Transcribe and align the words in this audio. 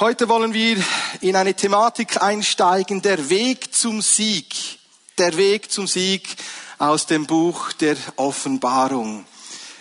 Heute 0.00 0.30
wollen 0.30 0.54
wir 0.54 0.82
in 1.20 1.36
eine 1.36 1.52
Thematik 1.52 2.22
einsteigen, 2.22 3.02
der 3.02 3.28
Weg 3.28 3.74
zum 3.74 4.00
Sieg. 4.00 4.46
Der 5.18 5.36
Weg 5.36 5.70
zum 5.70 5.86
Sieg 5.86 6.26
aus 6.78 7.04
dem 7.04 7.26
Buch 7.26 7.74
der 7.74 7.98
Offenbarung. 8.16 9.26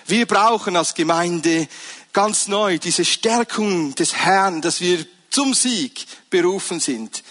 Wir 0.07 0.25
brauchen 0.25 0.75
als 0.75 0.93
Gemeinde 0.93 1.69
ganz 2.11 2.49
neu 2.49 2.79
diese 2.79 3.05
Stärkung 3.05 3.95
des 3.95 4.13
Herrn, 4.13 4.61
dass 4.61 4.81
wir 4.81 5.05
zum 5.29 5.53
Sieg 5.53 6.05
berufen 6.29 6.81
sind. 6.81 7.23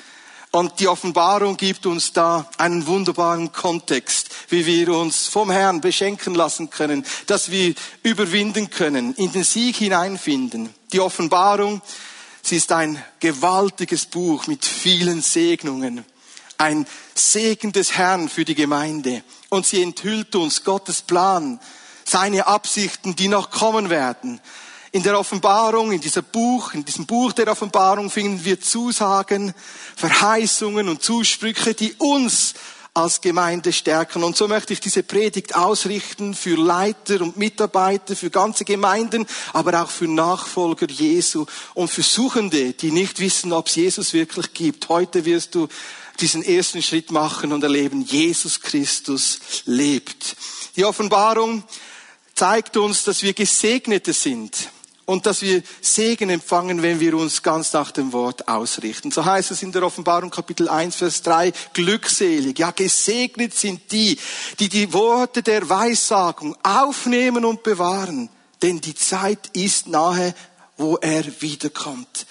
Und 0.50 0.80
die 0.80 0.88
Offenbarung 0.88 1.58
gibt 1.58 1.84
uns 1.84 2.14
da 2.14 2.48
einen 2.56 2.86
wunderbaren 2.86 3.52
Kontext, 3.52 4.30
wie 4.48 4.64
wir 4.64 4.94
uns 4.94 5.26
vom 5.26 5.50
Herrn 5.50 5.82
beschenken 5.82 6.34
lassen 6.34 6.70
können, 6.70 7.04
dass 7.26 7.50
wir 7.50 7.74
überwinden 8.02 8.70
können, 8.70 9.14
in 9.16 9.30
den 9.30 9.44
Sieg 9.44 9.76
hineinfinden. 9.76 10.72
Die 10.90 11.00
Offenbarung, 11.00 11.82
sie 12.48 12.56
ist 12.56 12.72
ein 12.72 13.02
gewaltiges 13.20 14.06
Buch 14.06 14.46
mit 14.46 14.64
vielen 14.64 15.20
Segnungen. 15.20 16.04
Ein 16.56 16.86
Segen 17.14 17.72
des 17.72 17.96
Herrn 17.96 18.28
für 18.28 18.44
die 18.44 18.54
Gemeinde. 18.54 19.22
Und 19.50 19.66
sie 19.66 19.82
enthüllt 19.82 20.34
uns 20.34 20.64
Gottes 20.64 21.02
Plan, 21.02 21.60
seine 22.04 22.46
Absichten, 22.46 23.14
die 23.14 23.28
noch 23.28 23.50
kommen 23.50 23.90
werden. 23.90 24.40
In 24.92 25.02
der 25.02 25.18
Offenbarung, 25.18 25.92
in 25.92 26.00
diesem 26.00 26.24
Buch, 26.24 26.72
in 26.72 26.84
diesem 26.84 27.04
Buch 27.04 27.34
der 27.34 27.48
Offenbarung 27.48 28.10
finden 28.10 28.42
wir 28.44 28.58
Zusagen, 28.58 29.52
Verheißungen 29.94 30.88
und 30.88 31.02
Zusprüche, 31.02 31.74
die 31.74 31.92
uns 31.98 32.54
als 32.98 33.20
Gemeinde 33.20 33.72
stärken. 33.72 34.24
Und 34.24 34.36
so 34.36 34.48
möchte 34.48 34.72
ich 34.72 34.80
diese 34.80 35.02
Predigt 35.02 35.54
ausrichten 35.54 36.34
für 36.34 36.56
Leiter 36.56 37.20
und 37.20 37.36
Mitarbeiter, 37.36 38.16
für 38.16 38.30
ganze 38.30 38.64
Gemeinden, 38.64 39.26
aber 39.52 39.82
auch 39.82 39.90
für 39.90 40.08
Nachfolger 40.08 40.88
Jesu 40.88 41.46
und 41.74 41.88
für 41.88 42.02
Suchende, 42.02 42.72
die 42.72 42.90
nicht 42.90 43.20
wissen, 43.20 43.52
ob 43.52 43.68
es 43.68 43.76
Jesus 43.76 44.12
wirklich 44.12 44.52
gibt. 44.52 44.88
Heute 44.88 45.24
wirst 45.24 45.54
du 45.54 45.68
diesen 46.20 46.42
ersten 46.42 46.82
Schritt 46.82 47.12
machen 47.12 47.52
und 47.52 47.62
erleben, 47.62 48.02
Jesus 48.02 48.60
Christus 48.60 49.38
lebt. 49.64 50.36
Die 50.74 50.84
Offenbarung 50.84 51.62
zeigt 52.34 52.76
uns, 52.76 53.04
dass 53.04 53.22
wir 53.22 53.32
Gesegnete 53.32 54.12
sind 54.12 54.70
und 55.08 55.24
dass 55.24 55.40
wir 55.40 55.62
Segen 55.80 56.28
empfangen, 56.28 56.82
wenn 56.82 57.00
wir 57.00 57.14
uns 57.14 57.42
ganz 57.42 57.72
nach 57.72 57.92
dem 57.92 58.12
Wort 58.12 58.46
ausrichten. 58.46 59.10
So 59.10 59.24
heißt 59.24 59.50
es 59.50 59.62
in 59.62 59.72
der 59.72 59.82
Offenbarung 59.82 60.28
Kapitel 60.28 60.68
1, 60.68 60.96
Vers 60.96 61.22
3, 61.22 61.50
glückselig, 61.72 62.58
ja 62.58 62.72
gesegnet 62.72 63.54
sind 63.54 63.90
die, 63.90 64.18
die 64.60 64.68
die 64.68 64.92
Worte 64.92 65.42
der 65.42 65.66
Weissagung 65.66 66.54
aufnehmen 66.62 67.46
und 67.46 67.62
bewahren, 67.62 68.28
denn 68.60 68.82
die 68.82 68.94
Zeit 68.94 69.48
ist 69.54 69.88
nahe, 69.88 70.34
wo 70.76 70.96
er 70.96 71.24
wiederkommt. 71.40 72.26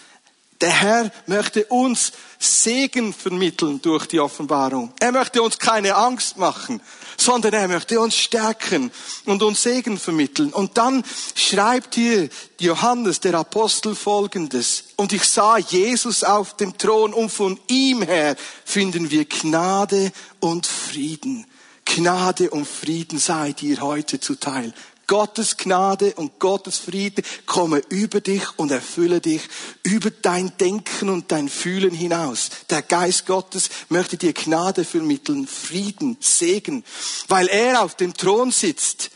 Der 0.62 0.72
Herr 0.72 1.12
möchte 1.28 1.66
uns 1.66 2.12
Segen 2.40 3.14
vermitteln 3.14 3.80
durch 3.82 4.08
die 4.08 4.20
Offenbarung. 4.20 4.92
Er 5.00 5.12
möchte 5.12 5.42
uns 5.42 5.60
keine 5.60 5.96
Angst 5.96 6.38
machen, 6.38 6.82
sondern 7.16 7.54
er 7.54 7.68
möchte 7.68 8.00
uns 8.00 8.16
stärken 8.16 8.92
und 9.26 9.44
uns 9.44 9.62
Segen 9.62 10.00
vermitteln. 10.00 10.52
Und 10.52 10.78
dann 10.78 11.04
schreibt 11.36 11.96
hier 11.96 12.30
Johannes, 12.60 13.20
der 13.20 13.36
Apostel, 13.36 13.96
folgendes. 13.96 14.86
Und 14.96 15.14
ich 15.14 15.24
sah 15.26 15.58
Jesus 15.58 16.24
auf 16.24 16.56
dem 16.56 16.76
Thron 16.78 17.14
und 17.14 17.30
von 17.30 17.60
ihm 17.68 18.02
her 18.02 18.36
finden 18.66 19.12
wir 19.12 19.26
Gnade 19.26 20.12
und 20.40 20.66
Frieden. 20.66 21.46
Gnade 21.86 22.50
und 22.50 22.68
Frieden 22.68 23.20
sei 23.20 23.54
dir 23.54 23.82
heute 23.82 24.20
zuteil. 24.20 24.74
Gottes 25.08 25.56
Gnade 25.56 26.14
und 26.16 26.38
Gottes 26.38 26.80
Friede 26.80 27.24
komme 27.46 27.82
über 27.90 28.20
dich 28.20 28.44
und 28.58 28.72
erfülle 28.72 29.22
dich 29.22 29.42
über 29.84 30.12
dein 30.12 30.52
Denken 30.58 31.10
und 31.10 31.32
dein 31.32 31.48
Fühlen 31.48 31.94
hinaus. 31.94 32.50
Der 32.70 32.82
Geist 32.82 33.26
Gottes 33.26 33.70
möchte 33.88 34.18
dir 34.18 34.34
Gnade 34.34 34.84
vermitteln, 34.84 35.48
Frieden, 35.48 36.18
Segen, 36.20 36.84
weil 37.30 37.48
er 37.48 37.84
auf 37.84 37.96
dem 37.96 38.14
Thron 38.14 38.52
sitzt. 38.52 39.12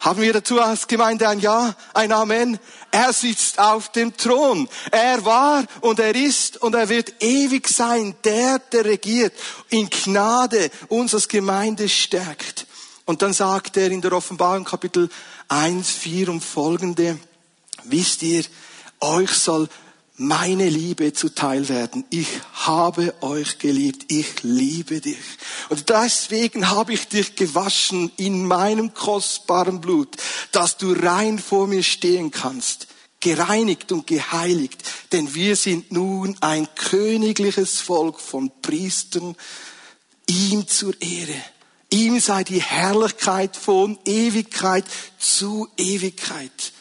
Haben 0.00 0.20
wir 0.20 0.32
dazu 0.34 0.60
als 0.60 0.86
Gemeinde 0.86 1.28
ein 1.28 1.40
Ja, 1.40 1.76
ein 1.94 2.12
Amen? 2.12 2.58
Er 2.90 3.12
sitzt 3.12 3.58
auf 3.58 3.90
dem 3.92 4.14
Thron. 4.16 4.68
Er 4.90 5.24
war 5.24 5.64
und 5.80 5.98
er 5.98 6.14
ist 6.14 6.60
und 6.60 6.74
er 6.74 6.88
wird 6.88 7.22
ewig 7.22 7.68
sein, 7.68 8.14
der, 8.24 8.58
der 8.58 8.84
regiert, 8.84 9.32
in 9.70 9.88
Gnade 9.88 10.70
uns 10.88 11.14
als 11.14 11.28
Gemeinde 11.28 11.88
stärkt. 11.88 12.66
Und 13.04 13.22
dann 13.22 13.32
sagt 13.32 13.76
er 13.76 13.90
in 13.90 14.00
der 14.00 14.12
Offenbarung 14.12 14.64
Kapitel 14.64 15.08
1, 15.48 15.90
4 15.90 16.28
und 16.28 16.42
folgende, 16.42 17.18
wisst 17.84 18.22
ihr, 18.22 18.44
euch 19.00 19.30
soll 19.30 19.68
meine 20.16 20.68
Liebe 20.68 21.12
zuteil 21.12 21.68
werden. 21.68 22.04
Ich 22.10 22.28
habe 22.52 23.14
euch 23.22 23.58
geliebt. 23.58 24.12
Ich 24.12 24.42
liebe 24.42 25.00
dich. 25.00 25.16
Und 25.68 25.88
deswegen 25.88 26.70
habe 26.70 26.92
ich 26.92 27.08
dich 27.08 27.34
gewaschen 27.34 28.12
in 28.16 28.46
meinem 28.46 28.94
kostbaren 28.94 29.80
Blut, 29.80 30.16
dass 30.52 30.76
du 30.76 30.92
rein 30.92 31.38
vor 31.38 31.66
mir 31.66 31.82
stehen 31.82 32.30
kannst. 32.30 32.86
Gereinigt 33.20 33.90
und 33.90 34.06
geheiligt. 34.06 34.82
Denn 35.12 35.34
wir 35.34 35.56
sind 35.56 35.92
nun 35.92 36.36
ein 36.40 36.68
königliches 36.74 37.80
Volk 37.80 38.20
von 38.20 38.50
Priestern, 38.62 39.36
ihm 40.28 40.68
zur 40.68 40.94
Ehre. 41.00 41.42
Ihm 41.92 42.20
sei 42.20 42.42
die 42.42 42.62
Herrlichkeit 42.62 43.54
von 43.54 43.98
Ewigkeit 44.06 44.86
zu 45.18 45.68
Ewigkeit. 45.76 46.72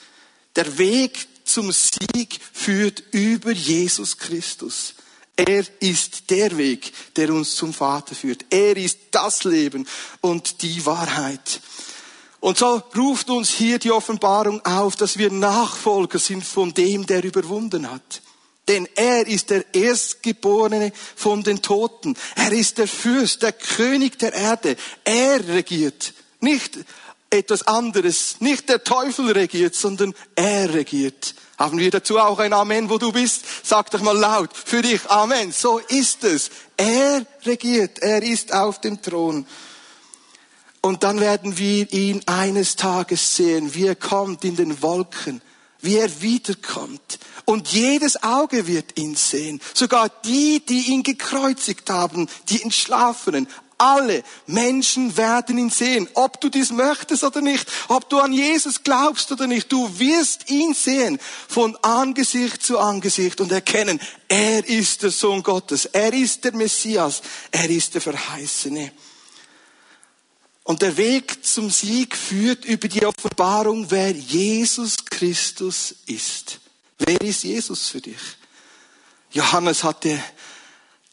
Der 0.55 0.77
Weg 0.77 1.27
zum 1.43 1.69
Sieg 1.73 2.39
führt 2.53 3.03
über 3.11 3.51
Jesus 3.51 4.17
Christus. 4.17 4.95
Er 5.35 5.65
ist 5.81 6.29
der 6.29 6.57
Weg, 6.57 6.93
der 7.17 7.33
uns 7.33 7.55
zum 7.55 7.73
Vater 7.73 8.15
führt. 8.15 8.45
Er 8.51 8.77
ist 8.77 8.99
das 9.11 9.43
Leben 9.43 9.85
und 10.21 10.61
die 10.61 10.85
Wahrheit. 10.85 11.59
Und 12.39 12.57
so 12.57 12.81
ruft 12.95 13.29
uns 13.29 13.49
hier 13.49 13.79
die 13.79 13.91
Offenbarung 13.91 14.65
auf, 14.65 14.95
dass 14.95 15.17
wir 15.17 15.29
Nachfolger 15.29 16.19
sind 16.19 16.45
von 16.45 16.73
dem, 16.73 17.05
der 17.05 17.25
überwunden 17.25 17.91
hat. 17.91 18.21
Denn 18.71 18.87
er 18.95 19.27
ist 19.27 19.49
der 19.49 19.65
Erstgeborene 19.75 20.93
von 21.17 21.43
den 21.43 21.61
Toten. 21.61 22.15
Er 22.37 22.53
ist 22.53 22.77
der 22.77 22.87
Fürst, 22.87 23.41
der 23.41 23.51
König 23.51 24.17
der 24.17 24.31
Erde. 24.31 24.77
Er 25.03 25.45
regiert. 25.49 26.13
Nicht 26.39 26.79
etwas 27.29 27.67
anderes. 27.67 28.37
Nicht 28.39 28.69
der 28.69 28.81
Teufel 28.85 29.29
regiert, 29.31 29.75
sondern 29.75 30.13
er 30.35 30.73
regiert. 30.73 31.35
Haben 31.57 31.79
wir 31.79 31.91
dazu 31.91 32.17
auch 32.17 32.39
ein 32.39 32.53
Amen, 32.53 32.89
wo 32.89 32.97
du 32.97 33.11
bist? 33.11 33.43
Sag 33.63 33.91
doch 33.91 33.99
mal 33.99 34.17
laut. 34.17 34.51
Für 34.53 34.81
dich 34.81 35.01
Amen. 35.09 35.51
So 35.51 35.79
ist 35.79 36.23
es. 36.23 36.49
Er 36.77 37.25
regiert. 37.45 37.99
Er 37.99 38.23
ist 38.23 38.53
auf 38.53 38.79
dem 38.79 39.01
Thron. 39.01 39.45
Und 40.79 41.03
dann 41.03 41.19
werden 41.19 41.57
wir 41.57 41.91
ihn 41.91 42.21
eines 42.25 42.77
Tages 42.77 43.35
sehen, 43.35 43.75
wie 43.75 43.87
er 43.87 43.97
kommt 43.97 44.45
in 44.45 44.55
den 44.55 44.81
Wolken, 44.81 45.41
wie 45.81 45.97
er 45.97 46.21
wiederkommt. 46.21 47.19
Und 47.45 47.69
jedes 47.69 48.21
Auge 48.23 48.67
wird 48.67 48.97
ihn 48.99 49.15
sehen. 49.15 49.61
Sogar 49.73 50.09
die, 50.25 50.63
die 50.65 50.91
ihn 50.91 51.03
gekreuzigt 51.03 51.89
haben, 51.89 52.27
die 52.49 52.61
Entschlafenen. 52.61 53.47
Alle 53.77 54.23
Menschen 54.45 55.17
werden 55.17 55.57
ihn 55.57 55.71
sehen. 55.71 56.07
Ob 56.13 56.39
du 56.39 56.49
dies 56.49 56.71
möchtest 56.71 57.23
oder 57.23 57.41
nicht, 57.41 57.67
ob 57.87 58.07
du 58.09 58.19
an 58.19 58.31
Jesus 58.31 58.83
glaubst 58.83 59.31
oder 59.31 59.47
nicht, 59.47 59.71
du 59.71 59.97
wirst 59.97 60.51
ihn 60.51 60.75
sehen 60.75 61.17
von 61.47 61.75
Angesicht 61.77 62.61
zu 62.61 62.77
Angesicht 62.77 63.41
und 63.41 63.51
erkennen, 63.51 63.99
er 64.27 64.67
ist 64.69 65.01
der 65.01 65.09
Sohn 65.09 65.41
Gottes, 65.41 65.85
er 65.85 66.13
ist 66.13 66.43
der 66.43 66.53
Messias, 66.53 67.23
er 67.49 67.67
ist 67.71 67.95
der 67.95 68.01
Verheißene. 68.01 68.91
Und 70.71 70.81
der 70.81 70.95
Weg 70.95 71.45
zum 71.45 71.69
Sieg 71.69 72.15
führt 72.15 72.63
über 72.63 72.87
die 72.87 73.05
Offenbarung, 73.05 73.87
wer 73.91 74.11
Jesus 74.11 75.03
Christus 75.03 75.93
ist. 76.05 76.61
Wer 76.97 77.19
ist 77.19 77.43
Jesus 77.43 77.89
für 77.89 77.99
dich? 77.99 78.21
Johannes 79.33 79.83
hatte 79.83 80.17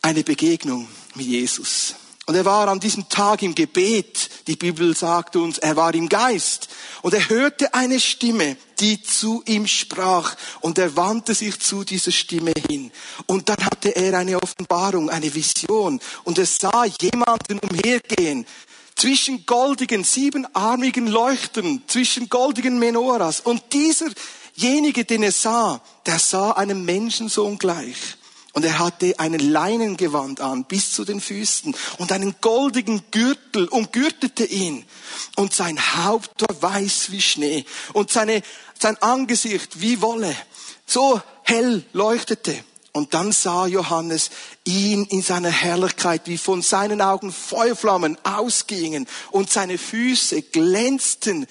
eine 0.00 0.22
Begegnung 0.22 0.86
mit 1.16 1.26
Jesus. 1.26 1.96
Und 2.26 2.36
er 2.36 2.44
war 2.44 2.68
an 2.68 2.78
diesem 2.78 3.08
Tag 3.08 3.42
im 3.42 3.52
Gebet. 3.52 4.28
Die 4.46 4.54
Bibel 4.54 4.94
sagt 4.94 5.34
uns, 5.34 5.58
er 5.58 5.74
war 5.74 5.92
im 5.92 6.08
Geist. 6.08 6.68
Und 7.02 7.14
er 7.14 7.28
hörte 7.28 7.74
eine 7.74 7.98
Stimme, 7.98 8.58
die 8.78 9.02
zu 9.02 9.42
ihm 9.46 9.66
sprach. 9.66 10.36
Und 10.60 10.78
er 10.78 10.94
wandte 10.94 11.34
sich 11.34 11.58
zu 11.58 11.82
dieser 11.82 12.12
Stimme 12.12 12.52
hin. 12.68 12.92
Und 13.26 13.48
dann 13.48 13.64
hatte 13.64 13.96
er 13.96 14.18
eine 14.18 14.40
Offenbarung, 14.40 15.10
eine 15.10 15.34
Vision. 15.34 16.00
Und 16.22 16.38
er 16.38 16.46
sah 16.46 16.84
jemanden 16.84 17.58
umhergehen, 17.58 18.46
zwischen 18.98 19.46
goldigen, 19.46 20.04
siebenarmigen 20.04 21.06
Leuchtern, 21.06 21.82
zwischen 21.86 22.28
goldigen 22.28 22.78
Menoras. 22.78 23.40
Und 23.40 23.62
dieser 23.72 24.08
Jenige, 24.54 25.04
den 25.04 25.22
er 25.22 25.32
sah, 25.32 25.80
der 26.04 26.18
sah 26.18 26.50
einem 26.50 26.84
Menschensohn 26.84 27.58
gleich. 27.58 27.96
Und 28.54 28.64
er 28.64 28.80
hatte 28.80 29.14
einen 29.20 29.38
Leinengewand 29.38 30.40
an 30.40 30.64
bis 30.64 30.90
zu 30.90 31.04
den 31.04 31.20
Füßen 31.20 31.76
und 31.98 32.10
einen 32.10 32.34
goldigen 32.40 33.04
Gürtel 33.12 33.68
und 33.68 33.92
gürtete 33.92 34.44
ihn. 34.44 34.84
Und 35.36 35.54
sein 35.54 35.78
Haupt 35.78 36.42
war 36.60 36.74
weiß 36.74 37.12
wie 37.12 37.20
Schnee 37.20 37.64
und 37.92 38.10
seine, 38.10 38.42
sein 38.76 39.00
Angesicht 39.00 39.80
wie 39.80 40.02
Wolle. 40.02 40.34
So 40.86 41.22
hell 41.44 41.84
leuchtete. 41.92 42.64
Und 42.98 43.14
dann 43.14 43.32
sah 43.32 43.66
Johannes 43.66 44.30
ihn 44.64 45.04
in 45.04 45.22
seiner 45.22 45.50
Herrlichkeit, 45.50 46.22
wie 46.26 46.36
von 46.36 46.62
seinen 46.62 47.00
Augen 47.00 47.32
Feuerflammen 47.32 48.18
ausgingen 48.24 49.06
und 49.30 49.50
seine 49.50 49.78
Füße 49.78 50.42
glänzten 50.42 51.46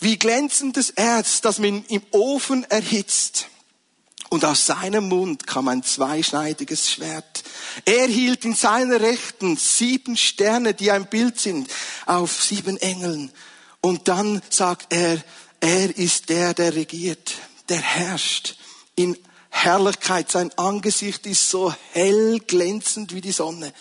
wie 0.00 0.18
glänzendes 0.18 0.90
Erz, 0.90 1.40
das 1.40 1.58
man 1.58 1.84
im 1.88 2.02
Ofen 2.10 2.64
erhitzt. 2.64 3.48
Und 4.28 4.44
aus 4.44 4.66
seinem 4.66 5.08
Mund 5.08 5.46
kam 5.46 5.68
ein 5.68 5.82
zweischneidiges 5.82 6.90
Schwert. 6.90 7.44
Er 7.84 8.06
hielt 8.06 8.44
in 8.44 8.54
seiner 8.54 9.00
Rechten 9.00 9.56
sieben 9.56 10.16
Sterne, 10.16 10.74
die 10.74 10.90
ein 10.90 11.06
Bild 11.06 11.38
sind, 11.38 11.70
auf 12.06 12.42
sieben 12.42 12.76
Engeln. 12.78 13.30
Und 13.80 14.08
dann 14.08 14.42
sagt 14.50 14.92
er, 14.92 15.22
er 15.60 15.96
ist 15.96 16.28
der, 16.28 16.52
der 16.52 16.74
regiert, 16.74 17.34
der 17.68 17.80
herrscht 17.80 18.56
in 18.96 19.16
Herrlichkeit. 19.64 20.30
Sein 20.30 20.50
Angesicht 20.58 21.26
ist 21.26 21.48
so 21.48 21.74
hell 21.92 22.38
glänzend 22.40 23.14
wie 23.14 23.20
die 23.20 23.32
Sonne. 23.32 23.72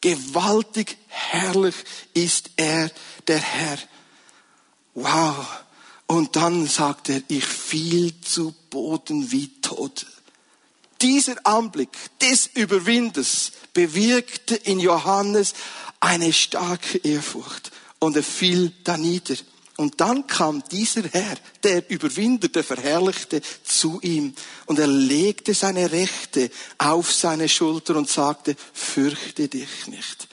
Gewaltig 0.00 0.96
herrlich 1.08 1.74
ist 2.12 2.50
er, 2.56 2.90
der 3.26 3.38
Herr. 3.38 3.78
Wow. 4.94 5.46
Und 6.06 6.36
dann 6.36 6.66
sagt 6.66 7.08
er, 7.08 7.22
ich 7.28 7.44
fiel 7.44 8.20
zu 8.20 8.54
Boden 8.70 9.32
wie 9.32 9.48
tot. 9.60 10.06
Dieser 11.00 11.34
Anblick 11.44 11.90
des 12.20 12.46
Überwinders 12.54 13.52
bewirkte 13.72 14.54
in 14.54 14.78
Johannes 14.78 15.54
eine 16.00 16.32
starke 16.32 16.98
Ehrfurcht 16.98 17.72
und 17.98 18.16
er 18.16 18.22
fiel 18.22 18.72
da 18.84 18.96
nieder. 18.96 19.36
Und 19.76 20.00
dann 20.00 20.26
kam 20.26 20.62
dieser 20.70 21.02
Herr, 21.02 21.36
der 21.64 21.90
Überwinder, 21.90 22.48
der 22.48 22.62
Verherrlichte, 22.62 23.42
zu 23.64 23.98
ihm 24.02 24.34
und 24.66 24.78
er 24.78 24.86
legte 24.86 25.52
seine 25.52 25.90
Rechte 25.90 26.50
auf 26.78 27.12
seine 27.12 27.48
Schulter 27.48 27.96
und 27.96 28.08
sagte, 28.08 28.54
fürchte 28.72 29.48
dich 29.48 29.88
nicht. 29.88 30.28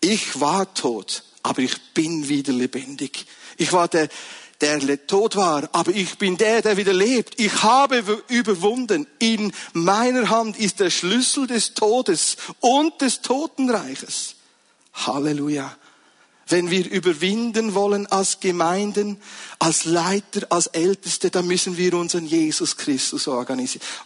Ich 0.00 0.40
war 0.40 0.72
tot, 0.72 1.22
aber 1.42 1.58
ich 1.60 1.92
bin 1.92 2.28
wieder 2.28 2.52
lebendig. 2.52 3.26
Ich 3.58 3.72
war 3.72 3.88
der, 3.88 4.08
der 4.60 5.06
tot 5.06 5.36
war, 5.36 5.68
aber 5.72 5.90
ich 5.90 6.16
bin 6.16 6.38
der, 6.38 6.62
der 6.62 6.78
wieder 6.78 6.94
lebt. 6.94 7.38
Ich 7.38 7.62
habe 7.62 8.22
überwunden. 8.28 9.06
In 9.18 9.52
meiner 9.74 10.30
Hand 10.30 10.58
ist 10.58 10.80
der 10.80 10.90
Schlüssel 10.90 11.46
des 11.46 11.74
Todes 11.74 12.36
und 12.60 13.00
des 13.02 13.20
Totenreiches. 13.20 14.36
Halleluja. 14.94 15.76
Wenn 16.48 16.70
wir 16.70 16.88
überwinden 16.88 17.74
wollen 17.74 18.06
als 18.06 18.38
Gemeinden, 18.38 19.20
als 19.58 19.84
Leiter, 19.84 20.46
als 20.50 20.68
Älteste, 20.68 21.28
dann 21.28 21.48
müssen 21.48 21.76
wir 21.76 21.94
unseren 21.94 22.24
Jesus 22.24 22.76
Christus 22.76 23.26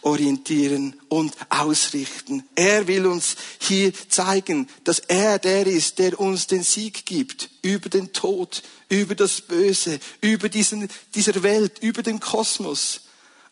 orientieren 0.01 0.95
und 1.07 1.33
ausrichten. 1.49 2.43
Er 2.55 2.87
will 2.87 3.05
uns 3.05 3.35
hier 3.59 3.93
zeigen, 4.09 4.67
dass 4.83 4.99
er 4.99 5.37
der 5.37 5.67
ist, 5.67 5.99
der 5.99 6.19
uns 6.19 6.47
den 6.47 6.63
Sieg 6.63 7.05
gibt 7.05 7.51
über 7.61 7.89
den 7.89 8.11
Tod, 8.11 8.63
über 8.89 9.13
das 9.13 9.41
Böse, 9.41 9.99
über 10.21 10.49
diesen, 10.49 10.89
dieser 11.13 11.43
Welt, 11.43 11.77
über 11.81 12.01
den 12.01 12.19
Kosmos. 12.19 13.01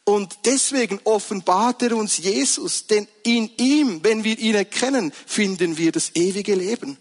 Und 0.03 0.39
deswegen 0.45 0.99
offenbart 1.03 1.83
er 1.83 1.95
uns 1.95 2.17
Jesus, 2.17 2.87
denn 2.87 3.07
in 3.21 3.51
ihm, 3.57 4.03
wenn 4.03 4.23
wir 4.23 4.39
ihn 4.39 4.55
erkennen, 4.55 5.13
finden 5.27 5.77
wir 5.77 5.91
das 5.91 6.15
ewige 6.15 6.55
Leben. 6.55 6.97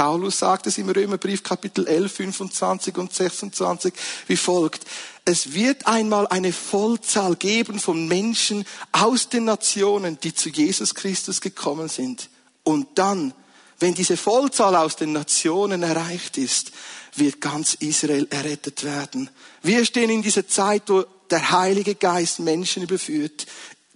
Paulus 0.00 0.38
sagt 0.38 0.66
es 0.66 0.78
im 0.78 0.88
Römerbrief 0.88 1.42
Kapitel 1.42 1.86
11, 1.86 2.10
25 2.10 2.96
und 2.96 3.12
26 3.12 3.92
wie 4.28 4.36
folgt. 4.38 4.86
Es 5.26 5.52
wird 5.52 5.86
einmal 5.86 6.26
eine 6.28 6.54
Vollzahl 6.54 7.36
geben 7.36 7.78
von 7.78 8.08
Menschen 8.08 8.64
aus 8.92 9.28
den 9.28 9.44
Nationen, 9.44 10.18
die 10.18 10.34
zu 10.34 10.48
Jesus 10.48 10.94
Christus 10.94 11.42
gekommen 11.42 11.90
sind. 11.90 12.30
Und 12.62 12.86
dann, 12.94 13.34
wenn 13.78 13.92
diese 13.92 14.16
Vollzahl 14.16 14.74
aus 14.74 14.96
den 14.96 15.12
Nationen 15.12 15.82
erreicht 15.82 16.38
ist, 16.38 16.72
wird 17.16 17.42
ganz 17.42 17.74
Israel 17.74 18.26
errettet 18.30 18.84
werden. 18.84 19.28
Wir 19.62 19.84
stehen 19.84 20.08
in 20.08 20.22
dieser 20.22 20.48
Zeit, 20.48 20.84
wo 20.86 21.04
der 21.28 21.50
Heilige 21.50 21.94
Geist 21.94 22.40
Menschen 22.40 22.84
überführt, 22.84 23.46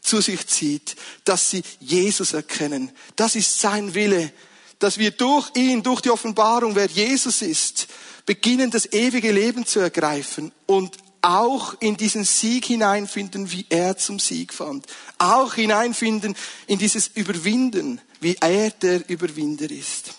zu 0.02 0.20
sich 0.20 0.46
zieht, 0.48 0.96
dass 1.24 1.48
sie 1.48 1.62
Jesus 1.80 2.34
erkennen. 2.34 2.92
Das 3.16 3.36
ist 3.36 3.58
sein 3.58 3.94
Wille 3.94 4.34
dass 4.78 4.98
wir 4.98 5.10
durch 5.10 5.50
ihn, 5.54 5.82
durch 5.82 6.00
die 6.00 6.10
Offenbarung, 6.10 6.74
wer 6.74 6.86
Jesus 6.86 7.42
ist, 7.42 7.88
beginnen, 8.26 8.70
das 8.70 8.92
ewige 8.92 9.32
Leben 9.32 9.66
zu 9.66 9.80
ergreifen 9.80 10.52
und 10.66 10.96
auch 11.22 11.74
in 11.80 11.96
diesen 11.96 12.24
Sieg 12.24 12.66
hineinfinden, 12.66 13.50
wie 13.50 13.64
er 13.70 13.96
zum 13.96 14.18
Sieg 14.18 14.52
fand. 14.52 14.86
Auch 15.18 15.54
hineinfinden 15.54 16.36
in 16.66 16.78
dieses 16.78 17.08
Überwinden, 17.08 18.00
wie 18.20 18.36
er 18.40 18.70
der 18.70 19.08
Überwinder 19.08 19.70
ist. 19.70 20.12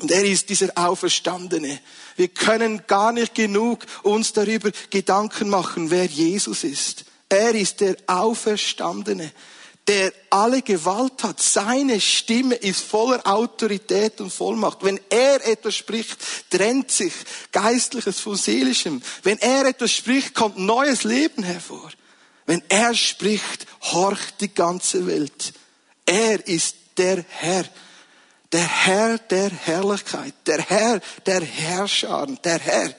Und 0.00 0.10
er 0.10 0.24
ist 0.24 0.48
dieser 0.48 0.70
Auferstandene. 0.74 1.78
Wir 2.16 2.28
können 2.28 2.82
gar 2.88 3.12
nicht 3.12 3.34
genug 3.34 3.86
uns 4.02 4.32
darüber 4.32 4.70
Gedanken 4.90 5.48
machen, 5.48 5.90
wer 5.90 6.06
Jesus 6.06 6.64
ist. 6.64 7.04
Er 7.28 7.54
ist 7.54 7.80
der 7.80 7.96
Auferstandene 8.06 9.30
der 9.88 10.12
alle 10.30 10.62
Gewalt 10.62 11.22
hat. 11.24 11.42
Seine 11.42 12.00
Stimme 12.00 12.54
ist 12.54 12.80
voller 12.80 13.26
Autorität 13.26 14.20
und 14.20 14.32
Vollmacht. 14.32 14.78
Wenn 14.82 15.00
er 15.10 15.44
etwas 15.46 15.74
spricht, 15.74 16.16
trennt 16.50 16.90
sich 16.90 17.12
Geistliches 17.50 18.20
von 18.20 18.36
Seelischem. 18.36 19.02
Wenn 19.22 19.38
er 19.38 19.66
etwas 19.66 19.92
spricht, 19.92 20.34
kommt 20.34 20.58
neues 20.58 21.02
Leben 21.04 21.42
hervor. 21.42 21.90
Wenn 22.46 22.62
er 22.68 22.94
spricht, 22.94 23.66
horcht 23.80 24.40
die 24.40 24.54
ganze 24.54 25.06
Welt. 25.06 25.52
Er 26.06 26.46
ist 26.46 26.76
der 26.96 27.24
Herr. 27.28 27.64
Der 28.52 28.66
Herr 28.66 29.18
der 29.18 29.50
Herrlichkeit. 29.50 30.34
Der 30.46 30.60
Herr 30.60 31.00
der 31.26 31.40
Herrscher. 31.40 32.26
Der 32.44 32.58
Herr 32.58 32.94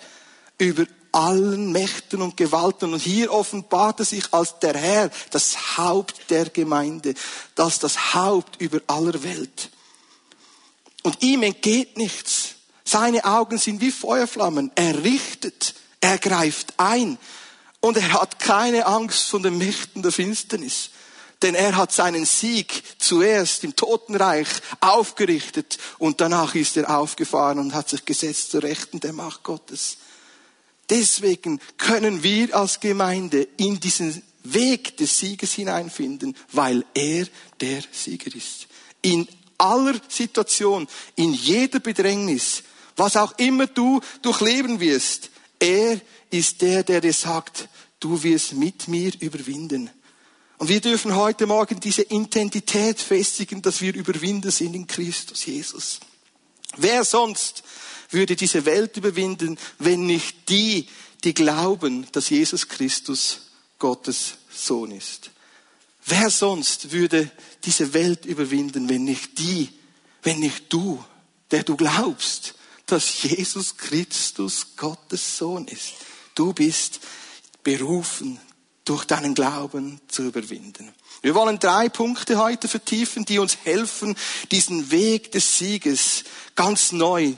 über 0.58 0.86
allen 1.14 1.72
Mächten 1.72 2.22
und 2.22 2.36
Gewalten. 2.38 2.94
Und 2.94 3.00
hier 3.00 3.32
offenbart 3.32 4.00
er 4.00 4.06
sich 4.06 4.34
als 4.34 4.60
der 4.60 4.76
Herr, 4.76 5.12
das 5.32 5.78
Haupt 5.78 6.30
der 6.30 6.50
Gemeinde, 6.50 7.14
als 7.58 7.80
das 7.80 8.14
Haupt 8.14 8.60
über 8.60 8.82
aller 8.88 9.24
Welt. 9.24 9.70
Und 11.04 11.22
ihm 11.22 11.44
entgeht 11.44 11.98
nichts. 11.98 12.56
Seine 12.84 13.24
Augen 13.26 13.58
sind 13.58 13.82
wie 13.82 13.92
Feuerflammen. 13.92 14.72
Er 14.76 15.04
richtet, 15.04 15.76
er 16.02 16.18
greift 16.18 16.74
ein. 16.78 17.18
Und 17.80 17.98
er 17.98 18.14
hat 18.14 18.40
keine 18.40 18.86
Angst 18.86 19.30
von 19.30 19.44
den 19.44 19.58
Mächten 19.58 20.02
der 20.02 20.12
Finsternis. 20.12 20.90
Denn 21.42 21.56
er 21.56 21.76
hat 21.76 21.92
seinen 21.92 22.26
Sieg 22.26 22.84
zuerst 23.00 23.66
im 23.66 23.76
Totenreich 23.76 24.48
aufgerichtet 24.80 25.78
und 26.00 26.22
danach 26.22 26.56
ist 26.56 26.78
er 26.78 26.98
aufgefahren 26.98 27.60
und 27.60 27.74
hat 27.74 27.90
sich 27.90 28.06
gesetzt 28.06 28.52
zur 28.52 28.64
Rechten 28.64 29.02
der 29.02 29.12
Macht 29.12 29.44
Gottes. 29.44 29.98
Deswegen 30.94 31.60
können 31.80 32.22
wir 32.22 32.56
als 32.56 32.80
Gemeinde 32.80 33.48
in 33.58 33.80
diesen 33.80 34.22
Weg 34.44 34.96
des 34.98 35.18
Sieges 35.18 35.54
hineinfinden, 35.54 36.36
weil 36.52 36.86
er 36.94 37.26
der 37.60 37.82
Sieger 37.92 38.36
ist. 38.36 38.68
In 39.02 39.28
aller 39.58 40.00
Situation, 40.08 40.88
in 41.16 41.34
jeder 41.34 41.80
Bedrängnis, 41.80 42.62
was 42.96 43.18
auch 43.18 43.36
immer 43.40 43.66
du 43.66 44.02
durchleben 44.22 44.80
wirst, 44.80 45.32
er 45.58 46.00
ist 46.30 46.62
der, 46.62 46.84
der 46.84 47.02
dir 47.02 47.14
sagt, 47.14 47.70
du 48.00 48.22
wirst 48.22 48.54
mit 48.54 48.88
mir 48.88 49.14
überwinden. 49.20 49.90
Und 50.60 50.70
wir 50.70 50.80
dürfen 50.80 51.16
heute 51.16 51.48
Morgen 51.48 51.80
diese 51.80 52.04
Intensität 52.04 53.00
festigen, 53.00 53.64
dass 53.64 53.82
wir 53.82 53.96
Überwinder 53.96 54.52
sind 54.52 54.76
in 54.76 54.86
Christus 54.86 55.44
Jesus. 55.48 56.00
Wer 56.78 57.04
sonst 57.04 57.64
würde 58.14 58.36
diese 58.36 58.66
Welt 58.66 58.98
überwinden, 58.98 59.58
wenn 59.80 60.06
nicht 60.06 60.50
die, 60.50 60.88
die 61.24 61.34
glauben, 61.34 62.08
dass 62.12 62.30
Jesus 62.30 62.68
Christus 62.68 63.42
Gottes 63.80 64.36
Sohn 64.52 64.92
ist. 64.92 65.32
Wer 66.06 66.30
sonst 66.30 66.92
würde 66.92 67.32
diese 67.64 67.94
Welt 67.94 68.26
überwinden, 68.26 68.90
wenn 68.90 69.06
nicht 69.06 69.40
die, 69.40 69.70
wenn 70.22 70.40
nicht 70.40 70.72
du, 70.72 71.04
der 71.52 71.64
du 71.64 71.78
glaubst, 71.78 72.56
dass 72.86 73.24
Jesus 73.24 73.78
Christus 73.78 74.76
Gottes 74.76 75.38
Sohn 75.38 75.68
ist. 75.68 75.94
Du 76.36 76.54
bist 76.54 77.00
berufen, 77.64 78.40
durch 78.86 79.06
deinen 79.06 79.34
Glauben 79.34 80.02
zu 80.08 80.24
überwinden. 80.24 80.94
Wir 81.22 81.36
wollen 81.36 81.58
drei 81.60 81.88
Punkte 81.88 82.38
heute 82.38 82.68
vertiefen, 82.68 83.24
die 83.24 83.40
uns 83.40 83.58
helfen, 83.64 84.16
diesen 84.52 84.92
Weg 84.92 85.32
des 85.32 85.58
Sieges 85.58 86.26
ganz 86.56 86.92
neu 86.92 87.34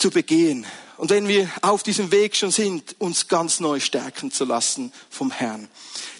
zu 0.00 0.10
begehen. 0.10 0.66
Und 0.96 1.10
wenn 1.10 1.28
wir 1.28 1.48
auf 1.62 1.82
diesem 1.82 2.10
Weg 2.10 2.36
schon 2.36 2.50
sind, 2.50 2.96
uns 2.98 3.28
ganz 3.28 3.60
neu 3.60 3.80
stärken 3.80 4.30
zu 4.30 4.44
lassen 4.44 4.92
vom 5.08 5.30
Herrn. 5.30 5.68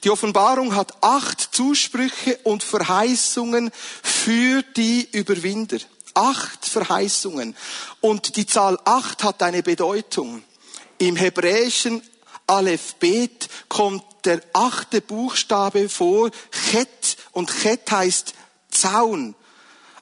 Die 0.04 0.10
Offenbarung 0.10 0.74
hat 0.74 1.02
acht 1.02 1.54
Zusprüche 1.54 2.38
und 2.44 2.62
Verheißungen 2.62 3.70
für 4.02 4.62
die 4.62 5.08
Überwinder. 5.12 5.78
Acht 6.14 6.66
Verheißungen. 6.66 7.56
Und 8.00 8.36
die 8.36 8.46
Zahl 8.46 8.78
acht 8.84 9.22
hat 9.22 9.42
eine 9.42 9.62
Bedeutung. 9.62 10.42
Im 10.98 11.16
hebräischen 11.16 12.02
Aleph 12.46 12.96
Bet 12.96 13.48
kommt 13.68 14.04
der 14.24 14.42
achte 14.52 15.00
Buchstabe 15.00 15.88
vor, 15.88 16.30
Chet 16.70 17.16
Und 17.32 17.50
Chet 17.50 17.90
heißt 17.90 18.34
Zaun. 18.70 19.34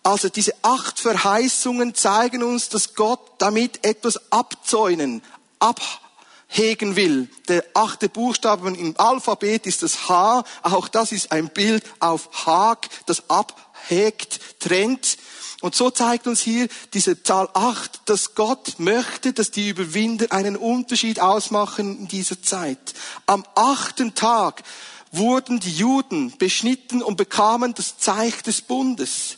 Also 0.08 0.30
diese 0.30 0.54
acht 0.62 0.98
Verheißungen 0.98 1.94
zeigen 1.94 2.42
uns, 2.42 2.70
dass 2.70 2.94
Gott 2.94 3.20
damit 3.36 3.84
etwas 3.84 4.32
abzäunen, 4.32 5.22
abhegen 5.58 6.96
will. 6.96 7.28
Der 7.48 7.62
achte 7.74 8.08
Buchstabe 8.08 8.70
im 8.70 8.98
Alphabet 8.98 9.66
ist 9.66 9.82
das 9.82 10.08
H. 10.08 10.44
Auch 10.62 10.88
das 10.88 11.12
ist 11.12 11.30
ein 11.30 11.50
Bild 11.50 11.84
auf 12.00 12.46
Hag, 12.46 12.88
das 13.04 13.28
abhegt, 13.28 14.40
trennt. 14.60 15.18
Und 15.60 15.74
so 15.74 15.90
zeigt 15.90 16.26
uns 16.26 16.40
hier 16.40 16.68
diese 16.94 17.22
Zahl 17.22 17.50
8, 17.52 18.00
dass 18.06 18.34
Gott 18.34 18.76
möchte, 18.78 19.34
dass 19.34 19.50
die 19.50 19.68
Überwinder 19.68 20.32
einen 20.32 20.56
Unterschied 20.56 21.20
ausmachen 21.20 21.98
in 21.98 22.08
dieser 22.08 22.40
Zeit. 22.40 22.94
Am 23.26 23.44
achten 23.54 24.14
Tag 24.14 24.62
wurden 25.12 25.60
die 25.60 25.76
Juden 25.76 26.34
beschnitten 26.38 27.02
und 27.02 27.18
bekamen 27.18 27.74
das 27.74 27.98
Zeichen 27.98 28.44
des 28.44 28.62
Bundes. 28.62 29.36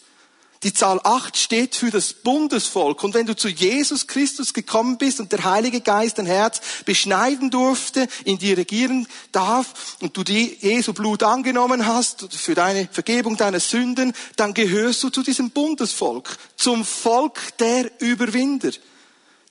Die 0.62 0.75
Zahl 0.75 1.00
8 1.02 1.38
steht 1.38 1.75
für 1.75 1.90
das 1.90 2.12
Bundesvolk. 2.12 3.02
Und 3.02 3.14
wenn 3.14 3.25
du 3.25 3.35
zu 3.35 3.49
Jesus 3.49 4.07
Christus 4.07 4.52
gekommen 4.52 4.99
bist 4.99 5.19
und 5.19 5.33
der 5.33 5.45
Heilige 5.45 5.81
Geist 5.81 6.19
dein 6.19 6.26
Herz 6.26 6.61
beschneiden 6.85 7.50
durfte, 7.50 8.07
in 8.25 8.37
dir 8.37 8.59
regieren 8.59 9.09
darf 9.33 9.97
und 10.00 10.19
du 10.19 10.23
die 10.23 10.59
Jesu 10.61 10.93
Blut 10.93 11.23
angenommen 11.23 11.87
hast 11.87 12.35
für 12.35 12.55
deine 12.55 12.90
Vergebung 12.93 13.38
deiner 13.38 13.59
Sünden, 13.61 14.12
dann 14.37 14.52
gehörst 14.52 15.02
du 15.02 15.09
zu 15.09 15.23
diesem 15.23 15.50
Bundesvolk, 15.50 16.37
zum 16.57 16.85
Volk 16.85 17.57
der 17.59 17.90
Überwinder. 18.02 18.71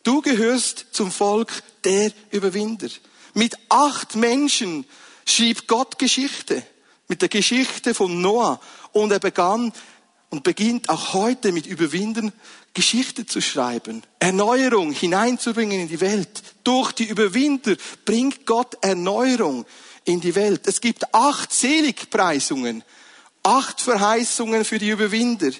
Du 0.03 0.21
gehörst 0.21 0.85
zum 0.91 1.11
Volk 1.11 1.63
der 1.85 2.11
Überwinder. 2.29 2.87
Mit 3.33 3.57
acht 3.69 4.15
Menschen 4.15 4.85
schrieb 5.25 5.67
Gott 5.67 5.97
Geschichte. 5.97 6.61
Mit 7.07 7.23
der 7.23 7.29
Geschichte 7.29 7.95
von 7.95 8.21
Noah. 8.21 8.59
Und 8.91 9.11
er 9.11 9.19
begann 9.19 9.73
und 10.29 10.43
beginnt 10.43 10.89
auch 10.89 11.13
heute 11.13 11.51
mit 11.51 11.65
Überwinden 11.65 12.31
Geschichte 12.73 13.25
zu 13.25 13.41
schreiben, 13.41 14.03
Erneuerung 14.19 14.91
hineinzubringen 14.91 15.79
in 15.81 15.87
die 15.87 16.01
Welt. 16.01 16.43
Durch 16.63 16.91
die 16.91 17.05
Überwinder 17.05 17.75
bringt 18.05 18.45
Gott 18.45 18.77
Erneuerung 18.81 19.65
in 20.05 20.21
die 20.21 20.35
Welt. 20.35 20.67
Es 20.67 20.81
gibt 20.81 21.13
acht 21.13 21.51
Seligpreisungen, 21.51 22.83
acht 23.43 23.81
Verheißungen 23.81 24.65
für 24.65 24.77
die 24.77 24.89
Überwinder, 24.89 25.51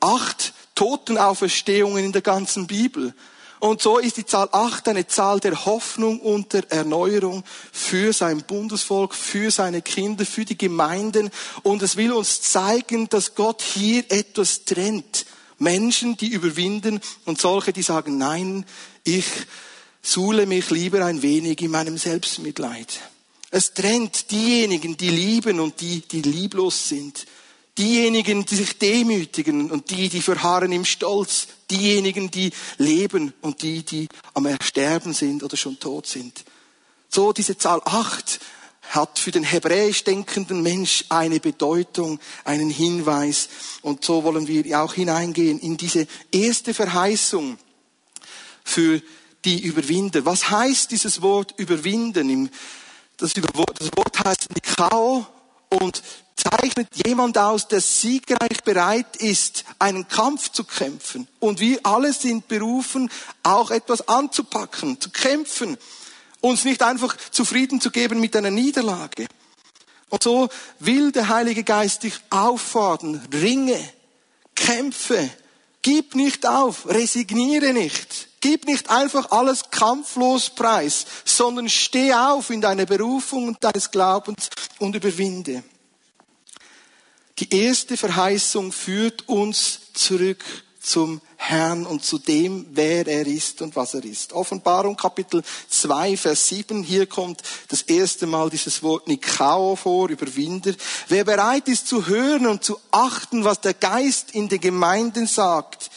acht 0.00 0.52
Totenauferstehungen 0.74 2.04
in 2.04 2.12
der 2.12 2.22
ganzen 2.22 2.66
Bibel. 2.66 3.14
Und 3.62 3.80
so 3.80 3.98
ist 3.98 4.16
die 4.16 4.26
Zahl 4.26 4.48
8 4.50 4.88
eine 4.88 5.06
Zahl 5.06 5.38
der 5.38 5.66
Hoffnung 5.66 6.18
und 6.18 6.52
der 6.52 6.68
Erneuerung 6.72 7.44
für 7.70 8.12
sein 8.12 8.42
Bundesvolk, 8.42 9.14
für 9.14 9.52
seine 9.52 9.82
Kinder, 9.82 10.26
für 10.26 10.44
die 10.44 10.58
Gemeinden. 10.58 11.30
Und 11.62 11.80
es 11.80 11.96
will 11.96 12.10
uns 12.10 12.42
zeigen, 12.42 13.08
dass 13.08 13.36
Gott 13.36 13.62
hier 13.62 14.02
etwas 14.10 14.64
trennt. 14.64 15.26
Menschen, 15.58 16.16
die 16.16 16.30
überwinden 16.30 17.00
und 17.24 17.40
solche, 17.40 17.72
die 17.72 17.82
sagen, 17.82 18.18
nein, 18.18 18.66
ich 19.04 19.26
suhle 20.02 20.46
mich 20.46 20.70
lieber 20.70 21.04
ein 21.04 21.22
wenig 21.22 21.62
in 21.62 21.70
meinem 21.70 21.98
Selbstmitleid. 21.98 22.98
Es 23.52 23.74
trennt 23.74 24.32
diejenigen, 24.32 24.96
die 24.96 25.10
lieben 25.10 25.60
und 25.60 25.80
die, 25.80 26.00
die 26.00 26.22
lieblos 26.22 26.88
sind. 26.88 27.26
Diejenigen, 27.78 28.44
die 28.44 28.56
sich 28.56 28.78
demütigen 28.78 29.70
und 29.70 29.90
die, 29.90 30.10
die 30.10 30.20
verharren 30.20 30.72
im 30.72 30.84
Stolz. 30.84 31.48
Diejenigen, 31.70 32.30
die 32.30 32.52
leben 32.76 33.32
und 33.40 33.62
die, 33.62 33.82
die 33.82 34.08
am 34.34 34.44
Ersterben 34.46 35.14
sind 35.14 35.42
oder 35.42 35.56
schon 35.56 35.78
tot 35.78 36.06
sind. 36.06 36.44
So 37.08 37.32
diese 37.32 37.56
Zahl 37.56 37.80
acht 37.84 38.40
hat 38.90 39.18
für 39.18 39.30
den 39.30 39.42
hebräisch 39.42 40.04
denkenden 40.04 40.62
Mensch 40.62 41.04
eine 41.08 41.40
Bedeutung, 41.40 42.20
einen 42.44 42.68
Hinweis. 42.68 43.48
Und 43.80 44.04
so 44.04 44.22
wollen 44.22 44.48
wir 44.48 44.82
auch 44.82 44.92
hineingehen 44.92 45.58
in 45.58 45.78
diese 45.78 46.06
erste 46.30 46.74
Verheißung 46.74 47.56
für 48.64 49.00
die 49.44 49.60
Überwinder. 49.62 50.24
Was 50.26 50.50
heißt 50.50 50.90
dieses 50.90 51.22
Wort 51.22 51.54
überwinden? 51.56 52.50
Das 53.16 53.34
Wort 53.36 54.24
heißt 54.24 54.48
Nikao 54.54 55.26
und 55.70 56.02
zeichnet 56.42 56.88
jemand 57.06 57.38
aus, 57.38 57.68
der 57.68 57.80
siegreich 57.80 58.62
bereit 58.64 59.16
ist, 59.16 59.64
einen 59.78 60.08
Kampf 60.08 60.50
zu 60.50 60.64
kämpfen. 60.64 61.28
Und 61.40 61.60
wir 61.60 61.80
alle 61.84 62.12
sind 62.12 62.48
berufen, 62.48 63.10
auch 63.42 63.70
etwas 63.70 64.08
anzupacken, 64.08 65.00
zu 65.00 65.10
kämpfen, 65.10 65.76
uns 66.40 66.64
nicht 66.64 66.82
einfach 66.82 67.16
zufrieden 67.30 67.80
zu 67.80 67.90
geben 67.90 68.20
mit 68.20 68.34
einer 68.36 68.50
Niederlage. 68.50 69.26
Und 70.08 70.22
so 70.22 70.48
will 70.78 71.12
der 71.12 71.28
Heilige 71.28 71.64
Geist 71.64 72.02
dich 72.02 72.14
auffordern, 72.30 73.26
ringe, 73.32 73.78
kämpfe, 74.54 75.30
gib 75.80 76.14
nicht 76.14 76.46
auf, 76.46 76.86
resigniere 76.86 77.72
nicht. 77.72 78.28
Gib 78.40 78.66
nicht 78.66 78.90
einfach 78.90 79.30
alles 79.30 79.70
kampflos 79.70 80.50
preis, 80.50 81.06
sondern 81.24 81.68
steh 81.68 82.12
auf 82.12 82.50
in 82.50 82.60
deiner 82.60 82.86
Berufung 82.86 83.46
und 83.46 83.62
deines 83.62 83.88
Glaubens 83.88 84.48
und 84.80 84.96
überwinde. 84.96 85.62
Die 87.38 87.54
erste 87.54 87.96
Verheißung 87.96 88.72
führt 88.72 89.28
uns 89.28 89.80
zurück 89.94 90.44
zum 90.82 91.20
Herrn 91.36 91.86
und 91.86 92.04
zu 92.04 92.18
dem, 92.18 92.66
wer 92.72 93.06
er 93.06 93.26
ist 93.26 93.62
und 93.62 93.76
was 93.76 93.94
er 93.94 94.04
ist. 94.04 94.32
Offenbarung 94.32 94.96
Kapitel 94.96 95.42
2, 95.68 96.16
Vers 96.16 96.48
7. 96.48 96.82
Hier 96.82 97.06
kommt 97.06 97.42
das 97.68 97.82
erste 97.82 98.26
Mal 98.26 98.50
dieses 98.50 98.82
Wort 98.82 99.06
Nikao 99.06 99.76
vor, 99.76 100.08
Überwinder. 100.08 100.74
Wer 101.08 101.24
bereit 101.24 101.68
ist 101.68 101.86
zu 101.86 102.06
hören 102.06 102.46
und 102.46 102.64
zu 102.64 102.78
achten, 102.90 103.44
was 103.44 103.60
der 103.60 103.74
Geist 103.74 104.32
in 104.32 104.48
den 104.48 104.60
Gemeinden 104.60 105.26
sagt, 105.26 105.90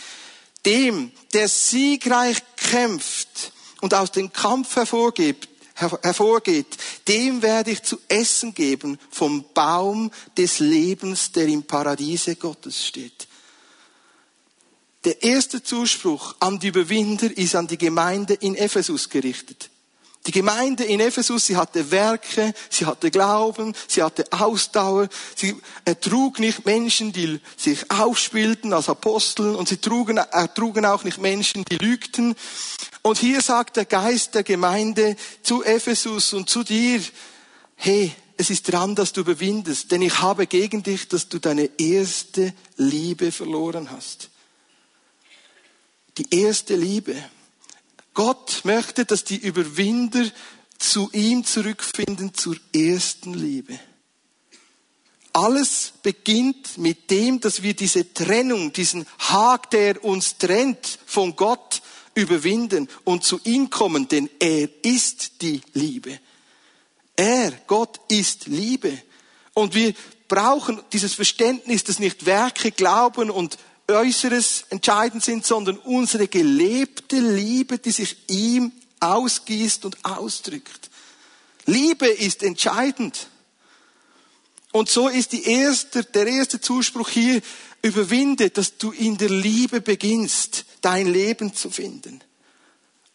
dem, 0.66 1.12
der 1.34 1.48
siegreich 1.48 2.38
kämpft 2.56 3.52
und 3.82 3.94
aus 3.94 4.12
dem 4.12 4.32
Kampf 4.32 4.76
hervorgibt, 4.76 5.50
hervorgeht, 5.76 6.78
dem 7.08 7.42
werde 7.42 7.72
ich 7.72 7.84
zu 7.84 8.00
essen 8.08 8.54
geben 8.54 8.98
vom 9.12 9.46
Baum 9.54 10.12
des 10.38 10.60
Lebens, 10.60 11.32
der 11.32 11.48
im 11.48 11.64
Paradiese 11.64 12.36
Gottes 12.36 12.86
steht. 12.86 13.28
Der 15.04 15.22
erste 15.22 15.62
Zuspruch 15.62 16.36
an 16.40 16.60
die 16.60 16.70
Überwinder 16.70 17.30
ist 17.38 17.56
an 17.56 17.68
die 17.68 17.78
Gemeinde 17.78 18.34
in 18.34 18.56
Ephesus 18.56 19.10
gerichtet. 19.10 19.70
Die 20.26 20.32
Gemeinde 20.32 20.84
in 20.84 21.00
Ephesus, 21.00 21.46
sie 21.46 21.56
hatte 21.56 21.92
Werke, 21.92 22.54
sie 22.70 22.88
hatte 22.88 23.12
Glauben, 23.12 23.76
sie 23.88 24.02
hatte 24.02 24.26
Ausdauer, 24.32 25.08
sie 25.36 25.56
ertrug 25.86 26.40
nicht 26.40 26.66
Menschen, 26.66 27.14
die 27.14 27.40
sich 27.56 27.92
aufspielten 27.92 28.74
als 28.74 28.90
Aposteln 28.90 29.56
und 29.56 29.70
sie 29.70 29.78
trugen, 29.78 30.18
ertrugen 30.18 30.86
auch 30.86 31.04
nicht 31.04 31.20
Menschen, 31.20 31.64
die 31.66 31.78
lügten. 31.78 32.36
Und 33.04 33.20
hier 33.20 33.42
sagt 33.42 33.78
der 33.78 33.86
Geist 33.86 34.34
der 34.34 34.42
Gemeinde 34.44 35.16
zu 35.44 35.64
Ephesus 35.64 36.34
und 36.34 36.50
zu 36.50 36.64
dir, 36.64 37.02
hey, 37.76 38.12
es 38.38 38.50
ist 38.50 38.72
dran, 38.72 38.96
dass 38.96 39.14
du 39.14 39.22
überwindest, 39.22 39.92
denn 39.92 40.02
ich 40.02 40.22
habe 40.22 40.48
gegen 40.48 40.82
dich, 40.82 41.08
dass 41.08 41.30
du 41.30 41.38
deine 41.38 41.70
erste 41.78 42.52
Liebe 42.78 43.32
verloren 43.32 43.92
hast. 43.92 44.30
Die 46.18 46.28
erste 46.36 46.76
Liebe. 46.76 47.16
Gott 48.16 48.62
möchte, 48.64 49.06
dass 49.06 49.24
die 49.24 49.38
Überwinder 49.38 50.26
zu 50.80 51.10
ihm 51.14 51.44
zurückfinden 51.46 52.34
zur 52.34 52.56
ersten 52.74 53.36
Liebe. 53.36 53.80
Alles 55.34 55.94
beginnt 56.02 56.78
mit 56.78 57.12
dem, 57.12 57.42
dass 57.42 57.62
wir 57.62 57.74
diese 57.76 58.14
Trennung, 58.14 58.72
diesen 58.74 59.06
Hag, 59.20 59.70
der 59.70 60.04
uns 60.04 60.38
trennt 60.38 60.98
von 61.06 61.36
Gott, 61.36 61.82
überwinden 62.16 62.88
und 63.04 63.26
zu 63.26 63.40
ihm 63.44 63.70
kommen, 63.70 64.08
denn 64.08 64.30
er 64.40 64.70
ist 64.84 65.42
die 65.42 65.62
Liebe. 65.74 66.18
Er, 67.18 67.52
Gott 67.68 68.00
ist 68.08 68.48
Liebe. 68.48 68.98
Und 69.54 69.76
wir 69.76 69.94
brauchen 70.30 70.82
dieses 70.94 71.14
Verständnis, 71.14 71.84
dass 71.84 72.00
nicht 72.00 72.26
Werke, 72.26 72.72
Glauben 72.72 73.30
und 73.30 73.58
Äußeres 73.88 74.66
entscheidend 74.70 75.24
sind, 75.24 75.46
sondern 75.46 75.78
unsere 75.78 76.28
gelebte 76.28 77.20
Liebe, 77.20 77.78
die 77.78 77.92
sich 77.92 78.18
ihm 78.30 78.72
ausgießt 79.00 79.86
und 79.86 80.04
ausdrückt. 80.04 80.90
Liebe 81.66 82.08
ist 82.08 82.44
entscheidend. 82.44 83.28
Und 84.72 84.90
so 84.90 85.08
ist 85.08 85.32
die 85.32 85.44
erste, 85.44 86.04
der 86.04 86.28
erste 86.28 86.60
Zuspruch 86.60 87.10
hier, 87.10 87.42
überwinde, 87.82 88.50
dass 88.50 88.78
du 88.78 88.92
in 88.92 89.18
der 89.18 89.30
Liebe 89.30 89.80
beginnst, 89.80 90.66
dein 90.82 91.08
Leben 91.08 91.54
zu 91.54 91.70
finden. 91.70 92.22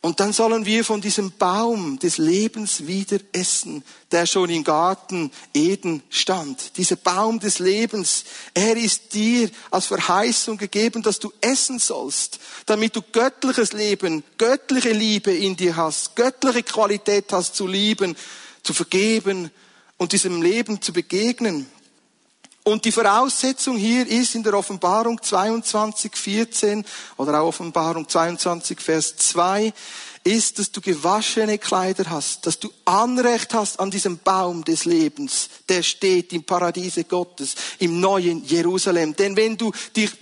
Und 0.02 0.18
dann 0.18 0.32
sollen 0.32 0.64
wir 0.64 0.82
von 0.82 1.02
diesem 1.02 1.32
Baum 1.32 1.98
des 1.98 2.16
Lebens 2.16 2.86
wieder 2.86 3.18
essen, 3.32 3.84
der 4.10 4.24
schon 4.24 4.48
im 4.48 4.64
Garten 4.64 5.30
Eden 5.52 6.02
stand. 6.08 6.78
Dieser 6.78 6.96
Baum 6.96 7.38
des 7.38 7.58
Lebens, 7.58 8.24
er 8.54 8.78
ist 8.78 9.12
dir 9.12 9.50
als 9.70 9.86
Verheißung 9.86 10.56
gegeben, 10.56 11.02
dass 11.02 11.18
du 11.18 11.30
essen 11.42 11.78
sollst, 11.78 12.40
damit 12.64 12.96
du 12.96 13.02
göttliches 13.02 13.74
Leben, 13.74 14.24
göttliche 14.38 14.92
Liebe 14.92 15.32
in 15.32 15.54
dir 15.54 15.76
hast, 15.76 16.16
göttliche 16.16 16.62
Qualität 16.62 17.30
hast 17.32 17.54
zu 17.54 17.66
lieben, 17.66 18.16
zu 18.62 18.72
vergeben 18.72 19.50
und 19.98 20.12
diesem 20.12 20.40
Leben 20.40 20.80
zu 20.80 20.94
begegnen. 20.94 21.66
Und 22.70 22.84
die 22.84 22.92
Voraussetzung 22.92 23.76
hier 23.76 24.06
ist 24.06 24.36
in 24.36 24.44
der 24.44 24.54
Offenbarung 24.54 25.20
22, 25.20 26.14
14 26.14 26.84
oder 27.16 27.40
auch 27.40 27.48
Offenbarung 27.48 28.08
22, 28.08 28.80
Vers 28.80 29.16
2, 29.16 29.72
ist, 30.22 30.60
dass 30.60 30.70
du 30.70 30.80
gewaschene 30.80 31.58
Kleider 31.58 32.08
hast, 32.08 32.46
dass 32.46 32.60
du 32.60 32.70
Anrecht 32.84 33.54
hast 33.54 33.80
an 33.80 33.90
diesem 33.90 34.18
Baum 34.18 34.62
des 34.62 34.84
Lebens, 34.84 35.48
der 35.68 35.82
steht 35.82 36.32
im 36.32 36.44
Paradiese 36.44 37.02
Gottes, 37.02 37.56
im 37.80 37.98
neuen 37.98 38.44
Jerusalem. 38.44 39.16
Denn 39.16 39.36
wenn 39.36 39.56
du 39.56 39.72
dich 39.96 40.12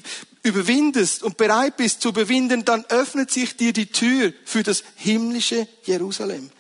überwindest 0.43 1.25
und 1.25 1.37
bereit 1.37 1.77
bist 1.77 2.01
zu 2.01 2.09
überwinden, 2.09 2.65
dann 2.65 2.87
öffnet 2.87 3.31
sich 3.31 3.59
dir 3.59 3.75
die 3.75 3.93
Tür 3.93 4.33
für 4.47 4.63
das 4.63 4.85
himmlische 4.97 5.69
Jerusalem. 5.85 6.51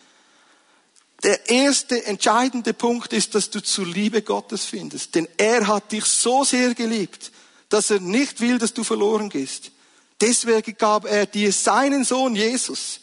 Der 1.23 1.49
erste 1.49 2.05
entscheidende 2.07 2.73
Punkt 2.73 3.13
ist, 3.13 3.35
dass 3.35 3.51
du 3.51 3.61
zur 3.61 3.87
Liebe 3.87 4.23
Gottes 4.23 4.65
findest. 4.65 5.15
Denn 5.15 5.29
er 5.37 5.67
hat 5.67 5.91
dich 5.91 6.05
so 6.05 6.45
sehr 6.45 6.75
geliebt, 6.75 7.33
dass 7.69 7.91
er 7.91 8.01
nicht 8.01 8.41
will, 8.41 8.59
dass 8.59 8.73
du 8.73 8.85
verloren 8.85 9.29
gehst. 9.29 9.73
Deswegen 10.21 10.77
gab 10.77 11.05
er 11.05 11.27
dir 11.27 11.53
seinen 11.53 12.05
Sohn 12.05 12.35
Jesus. 12.35 13.01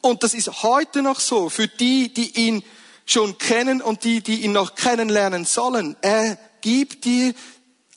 Und 0.00 0.22
das 0.22 0.34
ist 0.34 0.62
heute 0.62 1.02
noch 1.02 1.20
so 1.20 1.48
für 1.48 1.68
die, 1.68 2.12
die 2.12 2.46
ihn 2.46 2.62
schon 3.06 3.38
kennen 3.38 3.80
und 3.80 4.04
die, 4.04 4.20
die 4.20 4.42
ihn 4.42 4.52
noch 4.52 4.74
kennenlernen 4.74 5.44
sollen. 5.44 5.96
Er 6.00 6.38
gibt 6.60 7.04
dir 7.04 7.34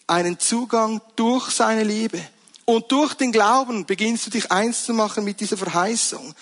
einen 0.05 0.39
Zugang 0.39 1.01
durch 1.15 1.49
seine 1.49 1.83
Liebe. 1.83 2.21
Und 2.65 2.91
durch 2.91 3.15
den 3.15 3.31
Glauben 3.31 3.85
beginnst 3.85 4.27
du 4.27 4.29
dich 4.29 4.51
eins 4.51 4.85
zu 4.85 4.93
machen 4.93 5.23
mit 5.23 5.39
dieser 5.39 5.57
Verheißung. 5.57 6.35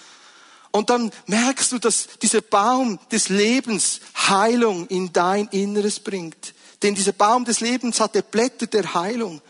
Und 0.78 0.92
dann 0.92 1.12
merkst 1.26 1.72
du, 1.72 1.80
dass 1.80 2.08
dieser 2.22 2.42
Baum 2.42 3.00
des 3.12 3.30
Lebens 3.30 4.00
Heilung 4.16 4.86
in 4.88 5.12
dein 5.12 5.48
Inneres 5.48 6.00
bringt. 6.00 6.54
Denn 6.84 6.94
dieser 6.94 7.14
Baum 7.14 7.46
des 7.46 7.62
Lebens 7.62 8.00
hat 8.00 8.14
die 8.14 8.22
Blätter 8.22 8.68
der 8.68 8.94
Heilung. 8.94 9.42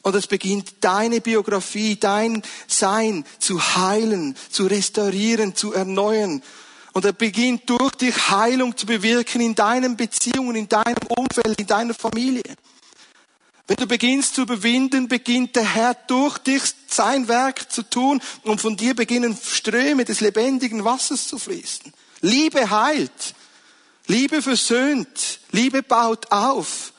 Und 0.00 0.14
es 0.14 0.26
beginnt 0.26 0.72
deine 0.80 1.20
Biografie, 1.20 1.96
dein 1.96 2.42
Sein 2.66 3.26
zu 3.38 3.60
heilen, 3.60 4.34
zu 4.48 4.68
restaurieren, 4.68 5.54
zu 5.54 5.74
erneuern. 5.74 6.42
Und 6.94 7.04
er 7.04 7.12
beginnt 7.12 7.68
durch 7.68 7.92
dich 7.96 8.30
Heilung 8.30 8.74
zu 8.74 8.86
bewirken 8.86 9.42
in 9.42 9.54
deinen 9.54 9.98
Beziehungen, 9.98 10.56
in 10.56 10.68
deinem 10.70 10.96
Umfeld, 11.14 11.60
in 11.60 11.66
deiner 11.66 11.92
Familie. 11.92 12.42
Wenn 13.70 13.76
du 13.76 13.86
beginnst 13.86 14.34
zu 14.34 14.42
überwinden, 14.42 15.06
beginnt 15.06 15.54
der 15.54 15.62
Herr 15.62 15.94
durch 15.94 16.38
dich 16.38 16.60
sein 16.88 17.28
Werk 17.28 17.70
zu 17.70 17.84
tun 17.84 18.20
und 18.42 18.60
von 18.60 18.76
dir 18.76 18.96
beginnen 18.96 19.38
Ströme 19.40 20.04
des 20.04 20.20
lebendigen 20.20 20.84
Wassers 20.84 21.28
zu 21.28 21.38
fließen. 21.38 21.92
Liebe 22.20 22.68
heilt. 22.68 23.36
Liebe 24.08 24.42
versöhnt. 24.42 25.38
Liebe 25.52 25.84
baut 25.84 26.32
auf. 26.32 26.92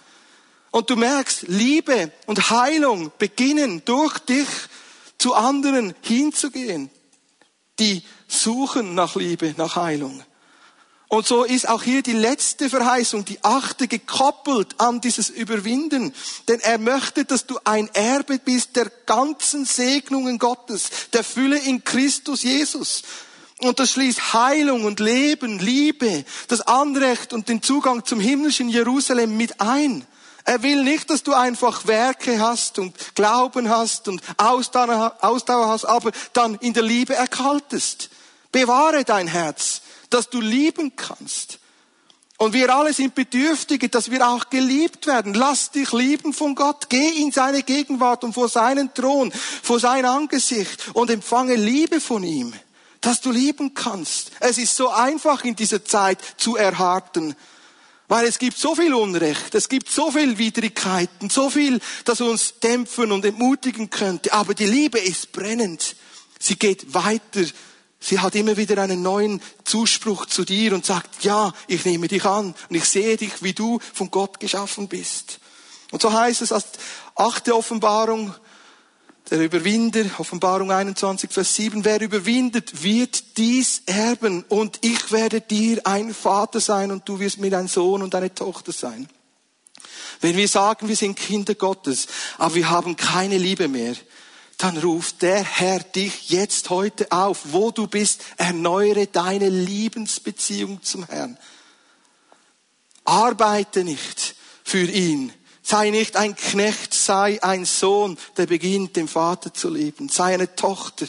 Und 0.71 0.89
du 0.89 0.95
merkst, 0.95 1.41
Liebe 1.49 2.13
und 2.25 2.49
Heilung 2.49 3.11
beginnen 3.17 3.81
durch 3.83 4.19
dich 4.19 4.47
zu 5.17 5.33
anderen 5.33 5.93
hinzugehen, 5.99 6.89
die 7.79 8.01
suchen 8.29 8.95
nach 8.95 9.17
Liebe, 9.17 9.53
nach 9.57 9.75
Heilung. 9.75 10.23
Und 11.11 11.27
so 11.27 11.43
ist 11.43 11.67
auch 11.67 11.83
hier 11.83 12.03
die 12.03 12.13
letzte 12.13 12.69
Verheißung, 12.69 13.25
die 13.25 13.43
achte, 13.43 13.89
gekoppelt 13.89 14.79
an 14.79 15.01
dieses 15.01 15.29
Überwinden. 15.29 16.13
Denn 16.47 16.61
er 16.61 16.77
möchte, 16.77 17.25
dass 17.25 17.45
du 17.45 17.59
ein 17.65 17.89
Erbe 17.93 18.39
bist 18.39 18.77
der 18.77 18.89
ganzen 19.05 19.65
Segnungen 19.65 20.39
Gottes, 20.39 20.89
der 21.11 21.25
Fülle 21.25 21.59
in 21.59 21.83
Christus 21.83 22.43
Jesus. 22.43 23.01
Und 23.59 23.79
das 23.79 23.91
schließt 23.91 24.31
Heilung 24.31 24.85
und 24.85 25.01
Leben, 25.01 25.59
Liebe, 25.59 26.23
das 26.47 26.61
Anrecht 26.61 27.33
und 27.33 27.49
den 27.49 27.61
Zugang 27.61 28.05
zum 28.05 28.21
himmlischen 28.21 28.69
Jerusalem 28.69 29.35
mit 29.35 29.59
ein. 29.59 30.07
Er 30.45 30.63
will 30.63 30.81
nicht, 30.81 31.09
dass 31.09 31.23
du 31.23 31.33
einfach 31.33 31.87
Werke 31.87 32.39
hast 32.39 32.79
und 32.79 32.95
Glauben 33.15 33.67
hast 33.67 34.07
und 34.07 34.21
Ausdauer, 34.37 35.67
hast, 35.67 35.83
aber 35.83 36.13
dann 36.31 36.55
in 36.55 36.71
der 36.71 36.83
Liebe 36.83 37.15
erkaltest. 37.15 38.09
Bewahre 38.53 39.03
dein 39.03 39.27
Herz 39.27 39.81
dass 40.13 40.29
du 40.29 40.39
lieben 40.39 40.95
kannst. 40.95 41.59
Und 42.41 42.53
wir 42.53 42.73
alle 42.73 42.91
sind 42.91 43.13
Bedürftige, 43.13 43.87
dass 43.87 44.09
wir 44.09 44.27
auch 44.27 44.49
geliebt 44.49 45.05
werden. 45.05 45.35
Lass 45.35 45.69
dich 45.69 45.91
lieben 45.91 46.33
von 46.33 46.55
Gott. 46.55 46.89
Geh 46.89 47.21
in 47.21 47.31
seine 47.31 47.61
Gegenwart 47.61 48.23
und 48.23 48.33
vor 48.33 48.49
seinen 48.49 48.91
Thron, 48.95 49.31
vor 49.31 49.79
sein 49.79 50.05
Angesicht 50.05 50.89
und 50.93 51.11
empfange 51.11 51.53
Liebe 51.53 52.01
von 52.01 52.23
ihm, 52.23 52.51
dass 52.99 53.21
du 53.21 53.29
lieben 53.29 53.75
kannst. 53.75 54.31
Es 54.39 54.57
ist 54.57 54.75
so 54.75 54.89
einfach 54.89 55.43
in 55.43 55.55
dieser 55.55 55.85
Zeit 55.85 56.17
zu 56.37 56.55
erharten, 56.55 57.35
weil 58.07 58.25
es 58.25 58.39
gibt 58.39 58.57
so 58.57 58.73
viel 58.73 58.95
Unrecht, 58.95 59.53
es 59.53 59.69
gibt 59.69 59.91
so 59.91 60.09
viel 60.09 60.39
Widrigkeiten, 60.39 61.29
so 61.29 61.51
viel, 61.51 61.79
das 62.05 62.21
uns 62.21 62.59
dämpfen 62.59 63.11
und 63.11 63.23
entmutigen 63.23 63.91
könnte. 63.91 64.33
Aber 64.33 64.55
die 64.55 64.65
Liebe 64.65 64.97
ist 64.97 65.31
brennend. 65.31 65.95
Sie 66.39 66.55
geht 66.55 66.95
weiter 66.95 67.43
Sie 68.03 68.19
hat 68.19 68.33
immer 68.33 68.57
wieder 68.57 68.81
einen 68.81 69.03
neuen 69.03 69.41
Zuspruch 69.63 70.25
zu 70.25 70.43
dir 70.43 70.73
und 70.73 70.85
sagt, 70.85 71.23
ja, 71.23 71.53
ich 71.67 71.85
nehme 71.85 72.07
dich 72.07 72.25
an 72.25 72.55
und 72.69 72.75
ich 72.75 72.85
sehe 72.85 73.15
dich, 73.15 73.43
wie 73.43 73.53
du 73.53 73.79
von 73.93 74.09
Gott 74.09 74.39
geschaffen 74.39 74.87
bist. 74.87 75.39
Und 75.91 76.01
so 76.01 76.11
heißt 76.11 76.41
es 76.41 76.51
als 76.51 76.65
achte 77.15 77.55
Offenbarung, 77.55 78.33
der 79.29 79.39
Überwinder, 79.39 80.03
Offenbarung 80.17 80.71
21, 80.71 81.31
Vers 81.31 81.55
7, 81.55 81.85
wer 81.85 82.01
überwindet, 82.01 82.83
wird 82.83 83.37
dies 83.37 83.83
erben 83.85 84.43
und 84.49 84.79
ich 84.81 85.11
werde 85.11 85.39
dir 85.39 85.85
ein 85.85 86.13
Vater 86.13 86.59
sein 86.59 86.91
und 86.91 87.07
du 87.07 87.19
wirst 87.19 87.37
mir 87.37 87.57
ein 87.57 87.67
Sohn 87.67 88.01
und 88.01 88.15
eine 88.15 88.33
Tochter 88.33 88.71
sein. 88.71 89.07
Wenn 90.19 90.35
wir 90.35 90.47
sagen, 90.47 90.87
wir 90.87 90.95
sind 90.95 91.15
Kinder 91.15 91.55
Gottes, 91.55 92.07
aber 92.39 92.55
wir 92.55 92.69
haben 92.69 92.95
keine 92.95 93.37
Liebe 93.37 93.67
mehr, 93.67 93.95
dann 94.61 94.77
ruft 94.77 95.23
der 95.23 95.43
Herr 95.43 95.79
dich 95.79 96.29
jetzt 96.29 96.69
heute 96.69 97.11
auf, 97.11 97.39
wo 97.45 97.71
du 97.71 97.87
bist, 97.87 98.21
erneuere 98.37 99.07
deine 99.07 99.49
Liebensbeziehung 99.49 100.83
zum 100.83 101.03
Herrn. 101.07 101.35
Arbeite 103.03 103.83
nicht 103.83 104.35
für 104.63 104.83
ihn. 104.83 105.33
Sei 105.63 105.89
nicht 105.89 106.15
ein 106.15 106.35
Knecht, 106.35 106.93
sei 106.93 107.41
ein 107.41 107.65
Sohn, 107.65 108.19
der 108.37 108.45
beginnt, 108.45 108.95
dem 108.97 109.07
Vater 109.07 109.51
zu 109.51 109.69
lieben. 109.69 110.09
Sei 110.09 110.35
eine 110.35 110.55
Tochter, 110.55 111.07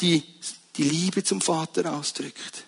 die 0.00 0.24
die 0.76 0.82
Liebe 0.82 1.22
zum 1.22 1.40
Vater 1.40 1.92
ausdrückt. 1.94 2.64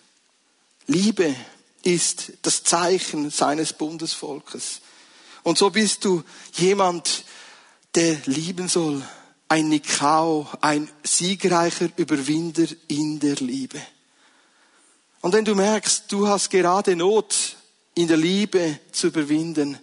Liebe 0.86 1.34
ist 1.82 2.32
das 2.42 2.62
Zeichen 2.62 3.30
seines 3.30 3.72
Bundesvolkes. 3.72 4.82
Und 5.42 5.58
so 5.58 5.70
bist 5.70 6.04
du 6.04 6.22
jemand, 6.54 7.24
der 7.98 8.16
lieben 8.26 8.68
soll. 8.68 9.02
Ein 9.48 9.70
Nikao, 9.70 10.46
ein 10.60 10.88
siegreicher 11.02 11.88
Überwinder 11.96 12.68
in 12.86 13.18
der 13.18 13.34
Liebe. 13.36 13.80
Und 15.20 15.32
wenn 15.32 15.44
du 15.44 15.56
merkst, 15.56 16.04
du 16.06 16.28
hast 16.28 16.48
gerade 16.50 16.94
Not 16.94 17.56
in 17.96 18.06
der 18.06 18.16
Liebe 18.16 18.78
zu 18.92 19.08
überwinden, 19.08 19.80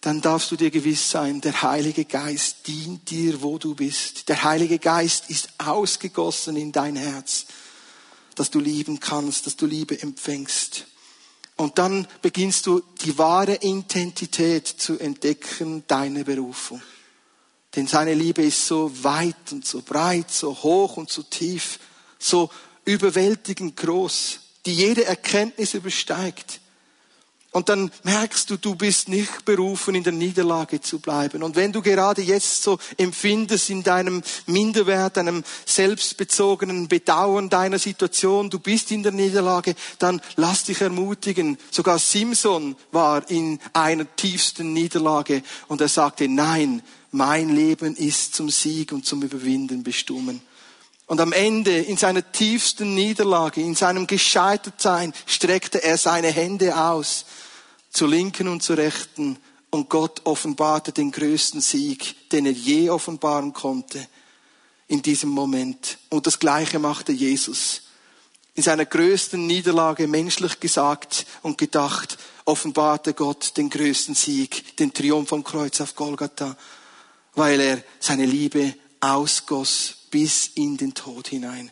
dann 0.00 0.22
darfst 0.22 0.50
du 0.52 0.56
dir 0.56 0.70
gewiss 0.70 1.10
sein, 1.10 1.42
der 1.42 1.60
Heilige 1.60 2.06
Geist 2.06 2.66
dient 2.66 3.10
dir, 3.10 3.42
wo 3.42 3.58
du 3.58 3.74
bist. 3.74 4.30
Der 4.30 4.44
Heilige 4.44 4.78
Geist 4.78 5.28
ist 5.28 5.50
ausgegossen 5.58 6.56
in 6.56 6.72
dein 6.72 6.96
Herz, 6.96 7.44
dass 8.36 8.50
du 8.50 8.58
lieben 8.58 9.00
kannst, 9.00 9.46
dass 9.46 9.56
du 9.56 9.66
Liebe 9.66 10.00
empfängst. 10.00 10.86
Und 11.56 11.76
dann 11.76 12.08
beginnst 12.22 12.66
du 12.66 12.80
die 13.02 13.18
wahre 13.18 13.56
Intensität 13.56 14.66
zu 14.66 14.98
entdecken 14.98 15.84
deiner 15.88 16.24
Berufung. 16.24 16.80
Denn 17.78 17.86
seine 17.86 18.12
Liebe 18.12 18.42
ist 18.42 18.66
so 18.66 18.90
weit 19.04 19.52
und 19.52 19.64
so 19.64 19.82
breit, 19.82 20.32
so 20.32 20.52
hoch 20.52 20.96
und 20.96 21.12
so 21.12 21.22
tief, 21.22 21.78
so 22.18 22.50
überwältigend 22.84 23.76
groß, 23.76 24.40
die 24.66 24.74
jede 24.74 25.04
Erkenntnis 25.04 25.74
übersteigt. 25.74 26.58
Und 27.52 27.68
dann 27.68 27.92
merkst 28.02 28.50
du, 28.50 28.56
du 28.56 28.74
bist 28.74 29.08
nicht 29.08 29.44
berufen, 29.44 29.94
in 29.94 30.02
der 30.02 30.12
Niederlage 30.12 30.80
zu 30.80 30.98
bleiben. 30.98 31.44
Und 31.44 31.54
wenn 31.54 31.72
du 31.72 31.80
gerade 31.80 32.20
jetzt 32.20 32.64
so 32.64 32.80
empfindest 32.96 33.70
in 33.70 33.84
deinem 33.84 34.24
Minderwert, 34.46 35.16
deinem 35.16 35.44
selbstbezogenen 35.64 36.88
Bedauern 36.88 37.48
deiner 37.48 37.78
Situation, 37.78 38.50
du 38.50 38.58
bist 38.58 38.90
in 38.90 39.04
der 39.04 39.12
Niederlage, 39.12 39.76
dann 40.00 40.20
lass 40.34 40.64
dich 40.64 40.80
ermutigen. 40.80 41.58
Sogar 41.70 42.00
Simson 42.00 42.74
war 42.90 43.30
in 43.30 43.60
einer 43.72 44.16
tiefsten 44.16 44.72
Niederlage 44.72 45.44
und 45.68 45.80
er 45.80 45.88
sagte, 45.88 46.26
nein, 46.26 46.82
mein 47.10 47.54
Leben 47.54 47.96
ist 47.96 48.34
zum 48.34 48.50
Sieg 48.50 48.92
und 48.92 49.06
zum 49.06 49.22
Überwinden 49.22 49.82
bestimmen. 49.82 50.40
Und 51.06 51.20
am 51.20 51.32
Ende, 51.32 51.78
in 51.78 51.96
seiner 51.96 52.32
tiefsten 52.32 52.94
Niederlage, 52.94 53.62
in 53.62 53.74
seinem 53.74 54.06
Gescheitertsein, 54.06 55.14
streckte 55.26 55.82
er 55.82 55.96
seine 55.96 56.30
Hände 56.30 56.76
aus, 56.76 57.24
zur 57.90 58.08
linken 58.08 58.48
und 58.48 58.62
zur 58.62 58.76
rechten, 58.76 59.38
und 59.70 59.90
Gott 59.90 60.22
offenbarte 60.24 60.92
den 60.92 61.10
größten 61.10 61.60
Sieg, 61.60 62.30
den 62.30 62.46
er 62.46 62.52
je 62.52 62.90
offenbaren 62.90 63.52
konnte, 63.52 64.06
in 64.86 65.02
diesem 65.02 65.30
Moment. 65.30 65.98
Und 66.08 66.26
das 66.26 66.38
Gleiche 66.38 66.78
machte 66.78 67.12
Jesus. 67.12 67.82
In 68.54 68.62
seiner 68.62 68.86
größten 68.86 69.46
Niederlage 69.46 70.08
menschlich 70.08 70.58
gesagt 70.58 71.26
und 71.42 71.58
gedacht, 71.58 72.18
offenbarte 72.44 73.12
Gott 73.12 73.56
den 73.56 73.68
größten 73.68 74.14
Sieg, 74.14 74.76
den 74.78 74.92
Triumph 74.92 75.32
am 75.32 75.44
Kreuz 75.44 75.80
auf 75.80 75.94
Golgatha, 75.94 76.56
weil 77.38 77.60
er 77.60 77.82
seine 78.00 78.26
Liebe 78.26 78.74
ausgoss 79.00 79.94
bis 80.10 80.50
in 80.54 80.76
den 80.76 80.94
Tod 80.94 81.28
hinein. 81.28 81.70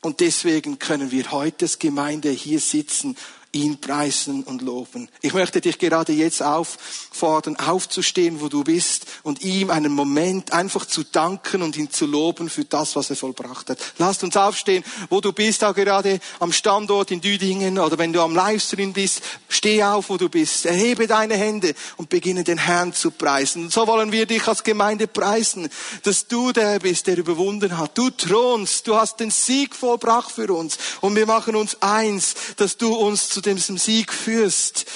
Und 0.00 0.20
deswegen 0.20 0.78
können 0.78 1.10
wir 1.10 1.32
heute 1.32 1.64
als 1.64 1.78
Gemeinde 1.78 2.30
hier 2.30 2.60
sitzen 2.60 3.16
ihn 3.52 3.80
preisen 3.80 4.42
und 4.42 4.60
loben. 4.60 5.08
Ich 5.22 5.32
möchte 5.32 5.60
dich 5.60 5.78
gerade 5.78 6.12
jetzt 6.12 6.42
auffordern, 6.42 7.56
aufzustehen, 7.56 8.40
wo 8.40 8.48
du 8.48 8.62
bist 8.62 9.06
und 9.22 9.42
ihm 9.42 9.70
einen 9.70 9.92
Moment 9.92 10.52
einfach 10.52 10.84
zu 10.84 11.02
danken 11.02 11.62
und 11.62 11.76
ihn 11.76 11.90
zu 11.90 12.06
loben 12.06 12.50
für 12.50 12.64
das, 12.64 12.94
was 12.94 13.08
er 13.08 13.16
vollbracht 13.16 13.70
hat. 13.70 13.78
Lasst 13.96 14.22
uns 14.22 14.36
aufstehen, 14.36 14.84
wo 15.08 15.20
du 15.20 15.32
bist, 15.32 15.64
auch 15.64 15.74
gerade 15.74 16.20
am 16.40 16.52
Standort 16.52 17.10
in 17.10 17.20
Düdingen 17.22 17.78
oder 17.78 17.96
wenn 17.96 18.12
du 18.12 18.20
am 18.20 18.34
Livestream 18.34 18.92
bist, 18.92 19.22
steh 19.48 19.82
auf, 19.82 20.10
wo 20.10 20.18
du 20.18 20.28
bist, 20.28 20.66
erhebe 20.66 21.06
deine 21.06 21.34
Hände 21.36 21.74
und 21.96 22.10
beginne 22.10 22.44
den 22.44 22.58
Herrn 22.58 22.92
zu 22.92 23.10
preisen. 23.10 23.64
Und 23.64 23.72
so 23.72 23.86
wollen 23.86 24.12
wir 24.12 24.26
dich 24.26 24.46
als 24.46 24.62
Gemeinde 24.62 25.06
preisen, 25.06 25.68
dass 26.02 26.28
du 26.28 26.52
der 26.52 26.80
bist, 26.80 27.06
der 27.06 27.16
überwunden 27.16 27.78
hat. 27.78 27.96
Du 27.96 28.10
thronst, 28.10 28.86
du 28.86 28.94
hast 28.94 29.20
den 29.20 29.30
Sieg 29.30 29.74
vollbracht 29.74 30.32
für 30.32 30.52
uns 30.52 30.76
und 31.00 31.16
wir 31.16 31.26
machen 31.26 31.56
uns 31.56 31.80
eins, 31.80 32.34
dass 32.56 32.76
du 32.76 32.94
uns 32.94 33.30
zu 33.30 33.40
diesem 33.56 33.78
Sieg 33.78 34.12
führst. 34.12 34.86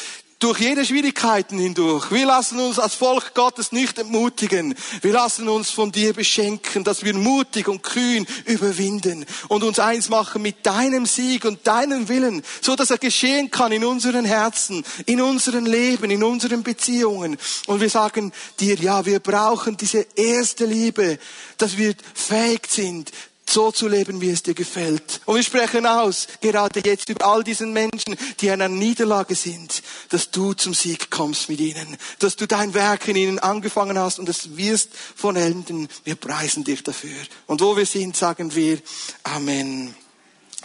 Durch 0.43 0.59
jede 0.59 0.85
Schwierigkeiten 0.85 1.57
hindurch. 1.57 2.11
Wir 2.11 2.27
lassen 2.27 2.59
uns 2.59 2.81
als 2.81 2.97
Volk 2.97 3.33
Gottes 3.33 3.71
nicht 3.71 3.97
entmutigen. 4.01 4.75
Wir 5.01 5.12
lassen 5.12 5.49
uns 5.49 5.71
von 5.71 5.93
dir 5.93 6.12
beschenken, 6.12 6.83
dass 6.83 7.05
wir 7.05 7.15
mutig 7.15 7.69
und 7.69 7.85
kühn 7.85 8.27
überwinden 8.47 9.25
und 9.47 9.62
uns 9.62 9.79
eins 9.79 10.09
machen 10.09 10.43
mit 10.43 10.67
deinem 10.67 11.07
Sieg 11.07 11.45
und 11.45 11.65
deinem 11.65 12.09
Willen, 12.09 12.43
so 12.61 12.75
dass 12.75 12.91
er 12.91 12.99
geschehen 12.99 13.53
kann 13.53 13.71
in 13.71 13.85
unseren 13.85 14.25
Herzen, 14.25 14.85
in 15.07 15.21
unserem 15.21 15.65
Leben, 15.65 16.11
in 16.11 16.25
unseren 16.25 16.65
Beziehungen. 16.65 17.38
Und 17.69 17.81
wir 17.81 17.88
sagen 17.88 18.33
dir, 18.59 18.75
ja, 18.75 19.07
wir 19.07 19.21
brauchen 19.21 19.77
diese 19.77 20.05
erste 20.17 20.65
Liebe, 20.65 21.21
dass 21.57 21.77
wir 21.77 21.95
fähig 22.15 22.67
sind, 22.69 23.12
so 23.53 23.71
zu 23.71 23.88
leben, 23.88 24.21
wie 24.21 24.31
es 24.31 24.43
dir 24.43 24.55
gefällt. 24.55 25.21
Und 25.27 25.37
wir 25.37 25.43
sprechen 25.43 25.87
aus, 25.87 26.27
gerade 26.41 26.81
jetzt 26.85 27.09
über 27.09 27.27
all 27.27 27.45
diesen 27.45 27.73
Menschen, 27.73 28.17
die 28.41 28.47
in 28.47 28.53
einer 28.53 28.69
Niederlage 28.69 29.35
sind, 29.35 29.83
dass 30.09 30.31
du 30.31 30.55
zum 30.55 30.75
Sieg 30.75 31.11
kommst 31.11 31.49
mit 31.49 31.61
ihnen, 31.61 31.97
dass 32.19 32.37
du 32.37 32.47
dein 32.47 32.75
Werk 32.75 33.09
in 33.09 33.17
ihnen 33.17 33.38
angefangen 33.38 33.99
hast 33.99 34.19
und 34.19 34.29
es 34.29 34.57
wirst 34.57 34.91
von 34.95 35.37
Enden. 35.37 35.88
Wir 36.05 36.17
preisen 36.17 36.65
dich 36.65 36.83
dafür. 36.83 37.17
Und 37.47 37.61
wo 37.61 37.77
wir 37.77 37.87
sind, 37.87 38.17
sagen 38.17 38.55
wir 38.55 38.79
Amen. 39.25 39.95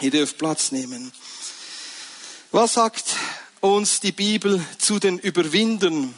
Ihr 0.00 0.10
dürft 0.10 0.38
Platz 0.38 0.72
nehmen. 0.72 1.12
Was 2.52 2.74
sagt 2.74 3.16
uns 3.60 4.00
die 4.00 4.12
Bibel 4.12 4.64
zu 4.78 4.98
den 4.98 5.18
Überwindern? 5.18 6.14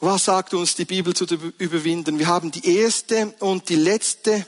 Was 0.00 0.26
sagt 0.26 0.54
uns 0.54 0.76
die 0.76 0.84
Bibel 0.84 1.12
zu 1.12 1.26
den 1.26 1.52
Überwindern? 1.58 2.18
Wir 2.18 2.28
haben 2.28 2.52
die 2.52 2.76
erste 2.76 3.34
und 3.40 3.68
die 3.68 3.74
letzte 3.74 4.46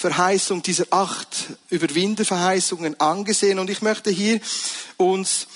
Verheißung 0.00 0.62
dieser 0.62 0.86
acht 0.90 1.28
Überwinderverheißungen 1.68 2.98
angesehen. 2.98 3.58
Und 3.58 3.68
ich 3.68 3.82
möchte 3.82 4.10
hier 4.10 4.40
uns 4.96 5.46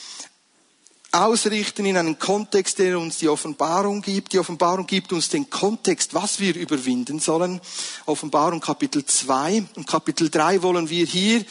ausrichten 1.13 1.87
in 1.87 1.97
einen 1.97 2.19
Kontext, 2.19 2.79
der 2.79 2.99
uns 2.99 3.19
die 3.19 3.29
Offenbarung 3.29 4.03
gibt. 4.03 4.33
Die 4.33 4.39
Offenbarung 4.39 4.87
gibt 4.87 5.13
uns 5.13 5.31
den 5.31 5.49
Kontext, 5.49 6.13
was 6.13 6.41
wir 6.41 6.55
überwinden 6.57 7.21
sollen. 7.21 7.61
Offenbarung 8.05 8.61
Kapitel 8.61 9.05
2 9.07 9.65
und 9.77 9.87
Kapitel 9.87 10.29
3 10.29 10.63
wollen 10.63 10.91
wir 10.91 11.07
hier 11.07 11.45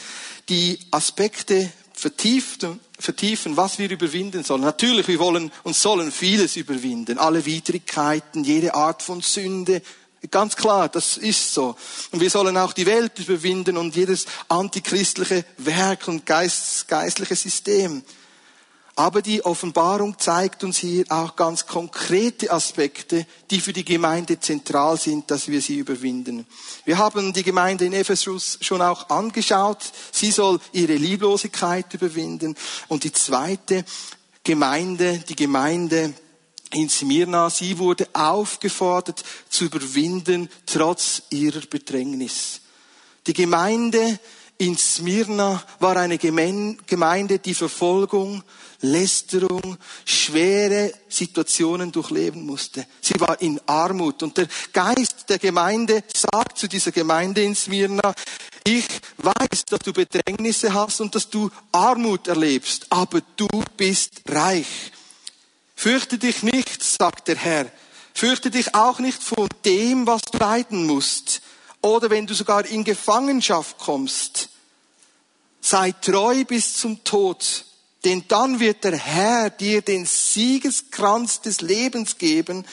die 0.48 0.78
Aspekte 0.90 1.72
vertiefen, 1.94 2.78
vertiefen, 2.98 3.56
was 3.56 3.78
wir 3.78 3.90
überwinden 3.90 4.44
sollen. 4.44 4.60
Natürlich, 4.60 5.08
wir 5.08 5.18
wollen 5.18 5.50
und 5.62 5.74
sollen 5.74 6.12
vieles 6.12 6.56
überwinden. 6.56 7.18
Alle 7.18 7.44
Widrigkeiten, 7.44 8.44
jede 8.44 8.74
Art 8.74 9.02
von 9.02 9.20
Sünde, 9.20 9.82
Ganz 10.30 10.56
klar, 10.56 10.88
das 10.88 11.16
ist 11.16 11.52
so. 11.52 11.76
Und 12.10 12.20
wir 12.20 12.30
sollen 12.30 12.56
auch 12.56 12.72
die 12.72 12.86
Welt 12.86 13.18
überwinden 13.18 13.76
und 13.76 13.94
jedes 13.94 14.26
antichristliche 14.48 15.44
Werk 15.58 16.08
und 16.08 16.24
geist, 16.24 16.88
geistliche 16.88 17.36
System. 17.36 18.02
Aber 18.96 19.22
die 19.22 19.44
Offenbarung 19.44 20.18
zeigt 20.18 20.62
uns 20.62 20.78
hier 20.78 21.04
auch 21.08 21.34
ganz 21.34 21.66
konkrete 21.66 22.52
Aspekte, 22.52 23.26
die 23.50 23.60
für 23.60 23.72
die 23.72 23.84
Gemeinde 23.84 24.38
zentral 24.38 24.96
sind, 24.98 25.30
dass 25.32 25.48
wir 25.48 25.60
sie 25.60 25.78
überwinden. 25.78 26.46
Wir 26.84 26.98
haben 26.98 27.32
die 27.32 27.42
Gemeinde 27.42 27.86
in 27.86 27.92
Ephesus 27.92 28.56
schon 28.60 28.80
auch 28.80 29.10
angeschaut. 29.10 29.78
Sie 30.12 30.30
soll 30.30 30.60
ihre 30.72 30.94
Lieblosigkeit 30.94 31.92
überwinden. 31.92 32.54
Und 32.86 33.02
die 33.02 33.12
zweite 33.12 33.84
Gemeinde, 34.44 35.24
die 35.28 35.36
Gemeinde 35.36 36.14
in 36.74 36.88
Smyrna, 36.88 37.50
sie 37.50 37.78
wurde 37.78 38.08
aufgefordert 38.12 39.24
zu 39.48 39.64
überwinden, 39.64 40.48
trotz 40.66 41.22
ihrer 41.30 41.60
Bedrängnis. 41.60 42.60
Die 43.26 43.32
Gemeinde 43.32 44.18
in 44.58 44.76
Smyrna 44.76 45.62
war 45.80 45.96
eine 45.96 46.18
Gemeinde, 46.18 47.38
die 47.38 47.54
Verfolgung, 47.54 48.42
Lästerung, 48.80 49.78
schwere 50.04 50.92
Situationen 51.08 51.90
durchleben 51.90 52.44
musste. 52.44 52.86
Sie 53.00 53.18
war 53.18 53.40
in 53.40 53.60
Armut 53.66 54.22
und 54.22 54.36
der 54.36 54.46
Geist 54.72 55.24
der 55.28 55.38
Gemeinde 55.38 56.04
sagt 56.14 56.58
zu 56.58 56.68
dieser 56.68 56.92
Gemeinde 56.92 57.42
in 57.42 57.54
Smyrna, 57.54 58.14
ich 58.66 58.86
weiß, 59.18 59.64
dass 59.68 59.80
du 59.80 59.92
Bedrängnisse 59.92 60.72
hast 60.72 61.00
und 61.00 61.14
dass 61.14 61.28
du 61.28 61.50
Armut 61.72 62.28
erlebst, 62.28 62.86
aber 62.90 63.20
du 63.36 63.48
bist 63.76 64.22
reich. 64.28 64.92
Fürchte 65.84 66.16
dich 66.16 66.42
nicht, 66.42 66.82
sagt 66.82 67.28
der 67.28 67.36
Herr. 67.36 67.70
Fürchte 68.14 68.50
dich 68.50 68.74
auch 68.74 69.00
nicht 69.00 69.22
von 69.22 69.46
dem, 69.66 70.06
was 70.06 70.22
du 70.22 70.38
leiden 70.38 70.86
musst. 70.86 71.42
Oder 71.82 72.08
wenn 72.08 72.26
du 72.26 72.32
sogar 72.32 72.64
in 72.64 72.84
Gefangenschaft 72.84 73.76
kommst. 73.76 74.48
Sei 75.60 75.92
treu 75.92 76.46
bis 76.46 76.78
zum 76.78 77.04
Tod. 77.04 77.66
Denn 78.02 78.24
dann 78.28 78.60
wird 78.60 78.82
der 78.82 78.96
Herr 78.96 79.50
dir 79.50 79.82
den 79.82 80.06
Siegeskranz 80.06 81.42
des 81.42 81.60
Lebens 81.60 82.16
geben. 82.16 82.64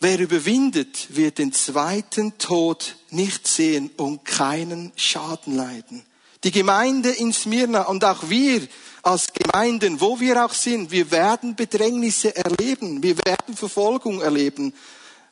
Wer 0.00 0.18
überwindet, 0.18 1.14
wird 1.14 1.38
den 1.38 1.52
zweiten 1.52 2.38
Tod 2.38 2.96
nicht 3.10 3.46
sehen 3.46 3.88
und 3.96 4.24
keinen 4.24 4.90
Schaden 4.96 5.54
leiden. 5.54 6.04
Die 6.44 6.50
Gemeinde 6.50 7.10
in 7.10 7.32
Smyrna 7.32 7.82
und 7.82 8.04
auch 8.04 8.28
wir 8.28 8.60
als 9.02 9.32
Gemeinden, 9.32 10.00
wo 10.00 10.20
wir 10.20 10.44
auch 10.44 10.52
sind, 10.52 10.90
wir 10.90 11.10
werden 11.10 11.56
Bedrängnisse 11.56 12.36
erleben, 12.36 13.02
wir 13.02 13.16
werden 13.24 13.56
Verfolgung 13.56 14.20
erleben. 14.20 14.74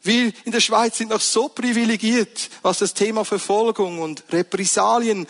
Wir 0.03 0.33
in 0.45 0.53
der 0.53 0.61
Schweiz 0.61 0.97
sind 0.97 1.11
noch 1.11 1.21
so 1.21 1.49
privilegiert, 1.49 2.49
was 2.63 2.79
das 2.79 2.95
Thema 2.95 3.25
Verfolgung 3.25 4.01
und 4.01 4.25
Repressalien 4.31 5.27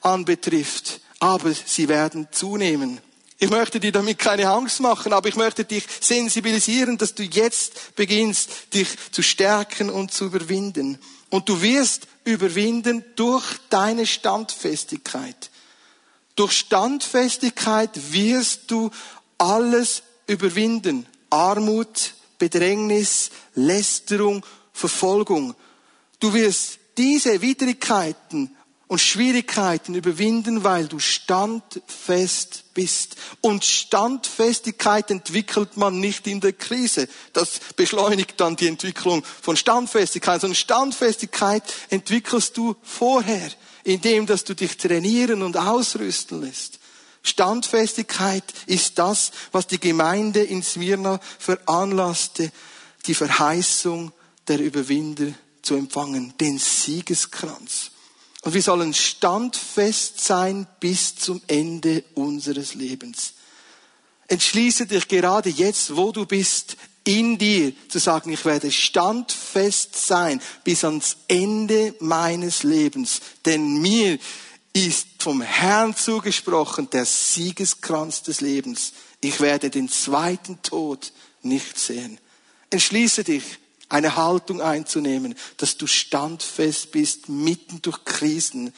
anbetrifft, 0.00 1.00
aber 1.18 1.52
sie 1.52 1.88
werden 1.88 2.28
zunehmen. 2.30 3.00
Ich 3.38 3.50
möchte 3.50 3.80
dir 3.80 3.92
damit 3.92 4.18
keine 4.18 4.48
Angst 4.48 4.80
machen, 4.80 5.12
aber 5.12 5.28
ich 5.28 5.36
möchte 5.36 5.64
dich 5.64 5.84
sensibilisieren, 6.00 6.98
dass 6.98 7.14
du 7.14 7.22
jetzt 7.24 7.94
beginnst, 7.96 8.72
dich 8.72 8.88
zu 9.10 9.22
stärken 9.22 9.90
und 9.90 10.12
zu 10.12 10.26
überwinden. 10.26 10.98
Und 11.30 11.48
du 11.48 11.60
wirst 11.60 12.06
überwinden 12.24 13.04
durch 13.16 13.44
deine 13.70 14.06
Standfestigkeit. 14.06 15.50
Durch 16.36 16.52
Standfestigkeit 16.52 17.90
wirst 18.12 18.70
du 18.70 18.90
alles 19.38 20.02
überwinden. 20.26 21.06
Armut, 21.30 22.14
Bedrängnis, 22.38 23.30
Lästerung, 23.54 24.44
Verfolgung. 24.72 25.54
Du 26.20 26.32
wirst 26.32 26.78
diese 26.96 27.40
Widrigkeiten 27.42 28.56
und 28.94 29.00
Schwierigkeiten 29.00 29.96
überwinden, 29.96 30.62
weil 30.62 30.86
du 30.86 31.00
standfest 31.00 32.62
bist. 32.74 33.16
Und 33.40 33.64
Standfestigkeit 33.64 35.10
entwickelt 35.10 35.76
man 35.76 35.98
nicht 35.98 36.28
in 36.28 36.40
der 36.40 36.52
Krise. 36.52 37.08
Das 37.32 37.58
beschleunigt 37.74 38.40
dann 38.40 38.54
die 38.54 38.68
Entwicklung 38.68 39.24
von 39.42 39.56
Standfestigkeit. 39.56 40.40
Sondern 40.40 40.54
Standfestigkeit 40.54 41.64
entwickelst 41.90 42.56
du 42.56 42.76
vorher 42.84 43.50
indem 43.84 44.26
dass 44.26 44.44
du 44.44 44.54
dich 44.54 44.76
trainieren 44.78 45.42
und 45.42 45.56
ausrüsten 45.56 46.40
lässt. 46.40 46.78
Standfestigkeit 47.22 48.44
ist 48.66 48.98
das, 48.98 49.30
was 49.52 49.66
die 49.66 49.80
Gemeinde 49.80 50.42
in 50.42 50.62
Smyrna 50.62 51.20
veranlasste, 51.38 52.50
die 53.06 53.14
Verheißung 53.14 54.12
der 54.48 54.60
Überwinder 54.60 55.32
zu 55.60 55.74
empfangen, 55.74 56.32
den 56.38 56.58
Siegeskranz. 56.58 57.90
Und 58.44 58.52
wir 58.52 58.62
sollen 58.62 58.92
standfest 58.92 60.22
sein 60.22 60.66
bis 60.78 61.16
zum 61.16 61.40
Ende 61.46 62.04
unseres 62.14 62.74
Lebens. 62.74 63.32
Entschließe 64.28 64.86
dich 64.86 65.08
gerade 65.08 65.48
jetzt, 65.48 65.96
wo 65.96 66.12
du 66.12 66.26
bist, 66.26 66.76
in 67.04 67.36
dir 67.36 67.72
zu 67.88 67.98
sagen, 67.98 68.32
ich 68.32 68.44
werde 68.44 68.70
standfest 68.70 70.06
sein 70.06 70.40
bis 70.62 70.84
ans 70.84 71.16
Ende 71.28 71.94
meines 72.00 72.62
Lebens. 72.62 73.20
Denn 73.44 73.80
mir 73.80 74.18
ist 74.72 75.06
vom 75.18 75.40
Herrn 75.40 75.94
zugesprochen 75.94 76.90
der 76.90 77.04
Siegeskranz 77.04 78.22
des 78.22 78.40
Lebens. 78.40 78.92
ich 79.20 79.40
werde 79.40 79.70
den 79.70 79.88
zweiten 79.88 80.60
Tod 80.62 81.12
nicht 81.42 81.78
sehen. 81.78 82.18
Entschließe 82.70 83.24
dich, 83.24 83.58
eine 83.94 84.16
Haltung 84.16 84.60
einzunehmen, 84.60 85.36
dass 85.56 85.76
du 85.76 85.86
standfest 85.86 86.90
bist 86.90 87.28
mitten 87.28 87.80
durch 87.80 88.04
Krisen, 88.04 88.74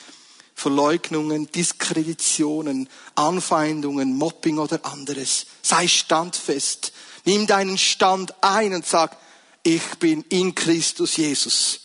Verleugnungen, 0.54 1.50
Diskreditionen, 1.50 2.88
Anfeindungen, 3.14 4.14
Mobbing 4.14 4.58
oder 4.58 4.84
anderes. 4.84 5.46
Sei 5.62 5.88
standfest. 5.88 6.92
Nimm 7.24 7.46
deinen 7.46 7.78
Stand 7.78 8.34
ein 8.42 8.74
und 8.74 8.86
sag, 8.86 9.16
ich 9.62 9.82
bin 9.98 10.22
in 10.28 10.54
Christus 10.54 11.16
Jesus 11.16 11.80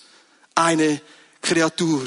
eine 0.54 1.02
Kreatur, 1.42 2.06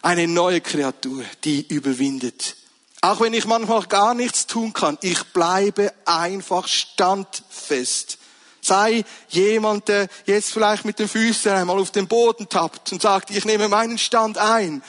eine 0.00 0.26
neue 0.26 0.62
Kreatur, 0.62 1.22
die 1.44 1.66
überwindet. 1.68 2.56
Auch 3.02 3.20
wenn 3.20 3.34
ich 3.34 3.44
manchmal 3.44 3.82
gar 3.88 4.14
nichts 4.14 4.46
tun 4.46 4.72
kann, 4.72 4.96
ich 5.02 5.22
bleibe 5.34 5.92
einfach 6.06 6.66
standfest. 6.66 8.18
Sei 8.64 9.04
jemand, 9.28 9.88
der 9.88 10.08
jetzt 10.24 10.52
vielleicht 10.52 10.84
mit 10.84 10.98
den 11.00 11.08
Füßen 11.08 11.50
einmal 11.50 11.80
auf 11.80 11.90
den 11.90 12.06
Boden 12.06 12.48
tappt 12.48 12.92
und 12.92 13.02
sagt, 13.02 13.30
ich 13.30 13.44
nehme 13.44 13.68
meinen 13.68 13.98
Stand 13.98 14.38
ein. 14.38 14.82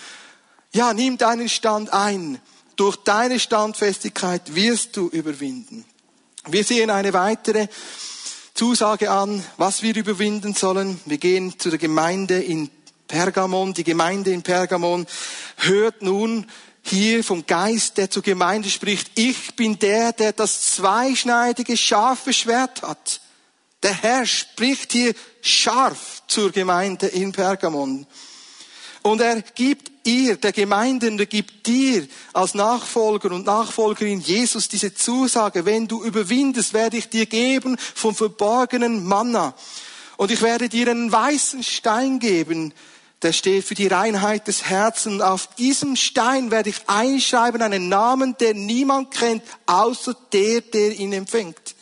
Ja, 0.71 0.93
nimm 0.93 1.17
deinen 1.17 1.49
Stand 1.49 1.91
ein. 1.91 2.39
Durch 2.75 2.97
deine 2.97 3.39
Standfestigkeit 3.39 4.55
wirst 4.55 4.95
du 4.95 5.07
überwinden. 5.09 5.85
Wir 6.47 6.63
sehen 6.63 6.89
eine 6.89 7.13
weitere 7.13 7.67
Zusage 8.53 9.09
an, 9.09 9.43
was 9.57 9.81
wir 9.81 9.95
überwinden 9.95 10.53
sollen. 10.53 10.99
Wir 11.05 11.17
gehen 11.17 11.57
zu 11.59 11.69
der 11.69 11.79
Gemeinde 11.79 12.41
in 12.41 12.69
Pergamon. 13.07 13.73
Die 13.73 13.83
Gemeinde 13.83 14.31
in 14.31 14.43
Pergamon 14.43 15.07
hört 15.57 16.03
nun 16.03 16.45
hier 16.83 17.23
vom 17.23 17.45
Geist, 17.45 17.97
der 17.97 18.11
zur 18.11 18.21
Gemeinde 18.21 18.69
spricht, 18.69 19.11
ich 19.15 19.55
bin 19.55 19.79
der, 19.79 20.11
der 20.11 20.33
das 20.33 20.75
zweischneidige, 20.75 21.77
scharfe 21.77 22.33
Schwert 22.33 22.81
hat. 22.81 23.21
Der 23.83 23.93
Herr 23.93 24.25
spricht 24.25 24.93
hier 24.93 25.13
scharf 25.41 26.23
zur 26.27 26.51
Gemeinde 26.51 27.07
in 27.07 27.33
Pergamon. 27.33 28.07
Und 29.01 29.19
er 29.19 29.41
gibt 29.41 29.91
ihr, 30.07 30.37
der 30.37 30.53
Gemeinde, 30.53 31.11
und 31.11 31.19
er 31.19 31.25
gibt 31.25 31.67
dir 31.67 32.07
als 32.31 32.53
Nachfolger 32.53 33.31
und 33.31 33.45
Nachfolgerin 33.45 34.21
Jesus 34.21 34.69
diese 34.69 34.93
Zusage, 34.93 35.65
wenn 35.65 35.89
du 35.89 36.01
überwindest, 36.03 36.73
werde 36.73 36.95
ich 36.95 37.09
dir 37.09 37.25
geben 37.25 37.77
vom 37.77 38.15
verborgenen 38.15 39.05
Manna. 39.05 39.53
Und 40.15 40.31
ich 40.31 40.41
werde 40.41 40.69
dir 40.69 40.89
einen 40.89 41.11
weißen 41.11 41.63
Stein 41.63 42.19
geben, 42.19 42.73
der 43.21 43.33
steht 43.33 43.65
für 43.65 43.75
die 43.75 43.87
Reinheit 43.87 44.47
des 44.47 44.65
Herzens. 44.65 45.21
Auf 45.21 45.47
diesem 45.55 45.97
Stein 45.97 46.51
werde 46.51 46.69
ich 46.69 46.87
einschreiben 46.87 47.61
einen 47.61 47.89
Namen, 47.89 48.35
der 48.39 48.53
niemand 48.53 49.11
kennt, 49.11 49.43
außer 49.65 50.15
der, 50.31 50.61
der 50.61 50.93
ihn 50.93 51.11
empfängt. 51.11 51.72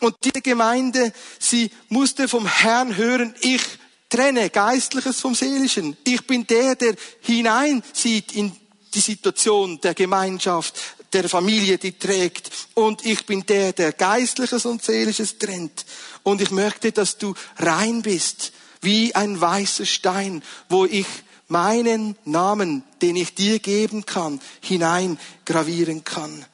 Und 0.00 0.16
diese 0.22 0.40
Gemeinde, 0.42 1.12
sie 1.38 1.70
musste 1.88 2.28
vom 2.28 2.46
Herrn 2.46 2.96
hören, 2.96 3.34
ich 3.40 3.62
trenne 4.08 4.50
Geistliches 4.50 5.20
vom 5.20 5.34
Seelischen. 5.34 5.96
Ich 6.04 6.26
bin 6.26 6.46
der, 6.46 6.76
der 6.76 6.94
hineinsieht 7.20 8.32
in 8.32 8.52
die 8.94 9.00
Situation 9.00 9.80
der 9.80 9.94
Gemeinschaft, 9.94 10.74
der 11.12 11.28
Familie, 11.28 11.78
die 11.78 11.98
trägt. 11.98 12.50
Und 12.74 13.04
ich 13.04 13.26
bin 13.26 13.44
der, 13.46 13.72
der 13.72 13.92
Geistliches 13.92 14.66
und 14.66 14.82
Seelisches 14.82 15.38
trennt. 15.38 15.84
Und 16.22 16.40
ich 16.40 16.50
möchte, 16.50 16.92
dass 16.92 17.18
du 17.18 17.34
rein 17.56 18.02
bist, 18.02 18.52
wie 18.80 19.14
ein 19.14 19.40
weißer 19.40 19.86
Stein, 19.86 20.42
wo 20.68 20.84
ich 20.84 21.06
meinen 21.48 22.16
Namen, 22.24 22.84
den 23.02 23.16
ich 23.16 23.34
dir 23.34 23.58
geben 23.58 24.06
kann, 24.06 24.40
hineingravieren 24.60 26.04
kann. 26.04 26.44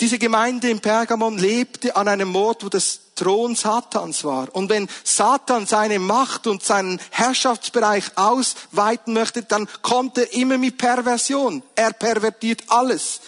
Diese 0.00 0.18
Gemeinde 0.18 0.70
in 0.70 0.80
Pergamon 0.80 1.36
lebte 1.36 1.94
an 1.94 2.08
einem 2.08 2.34
Ort, 2.34 2.64
wo 2.64 2.70
das 2.70 3.00
Thron 3.16 3.54
Satans 3.54 4.24
war. 4.24 4.48
Und 4.54 4.70
wenn 4.70 4.88
Satan 5.04 5.66
seine 5.66 5.98
Macht 5.98 6.46
und 6.46 6.64
seinen 6.64 6.98
Herrschaftsbereich 7.10 8.16
ausweiten 8.16 9.12
möchte, 9.12 9.42
dann 9.42 9.68
kommt 9.82 10.16
er 10.16 10.32
immer 10.32 10.56
mit 10.56 10.78
Perversion. 10.78 11.62
Er 11.74 11.92
pervertiert 11.92 12.62
alles. 12.68 13.20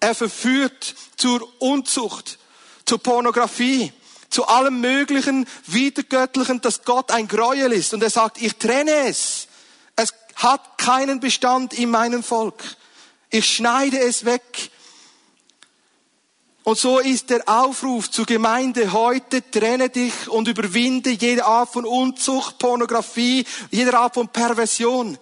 Er 0.00 0.14
verführt 0.14 0.94
zur 1.16 1.48
Unzucht, 1.62 2.38
zur 2.84 2.98
Pornografie, 2.98 3.90
zu 4.28 4.46
allem 4.46 4.82
Möglichen 4.82 5.46
Wiedergöttlichen, 5.66 6.60
dass 6.60 6.84
Gott 6.84 7.10
ein 7.10 7.26
Gräuel 7.26 7.72
ist. 7.72 7.94
Und 7.94 8.02
er 8.02 8.10
sagt, 8.10 8.42
ich 8.42 8.56
trenne 8.56 9.08
es. 9.08 9.48
Es 9.96 10.12
hat 10.34 10.76
keinen 10.76 11.20
Bestand 11.20 11.72
in 11.72 11.88
meinem 11.88 12.22
Volk. 12.22 12.62
Ich 13.30 13.46
schneide 13.46 13.98
es 13.98 14.26
weg. 14.26 14.71
Und 16.64 16.78
so 16.78 17.00
ist 17.00 17.30
der 17.30 17.48
Aufruf 17.48 18.08
zur 18.10 18.24
Gemeinde 18.24 18.92
heute, 18.92 19.42
trenne 19.50 19.88
dich 19.88 20.28
und 20.28 20.46
überwinde 20.46 21.10
jede 21.10 21.44
Art 21.44 21.70
von 21.70 21.84
Unzucht, 21.84 22.58
Pornografie, 22.58 23.44
jede 23.70 23.98
Art 23.98 24.14
von 24.14 24.28
Perversion. 24.28 25.18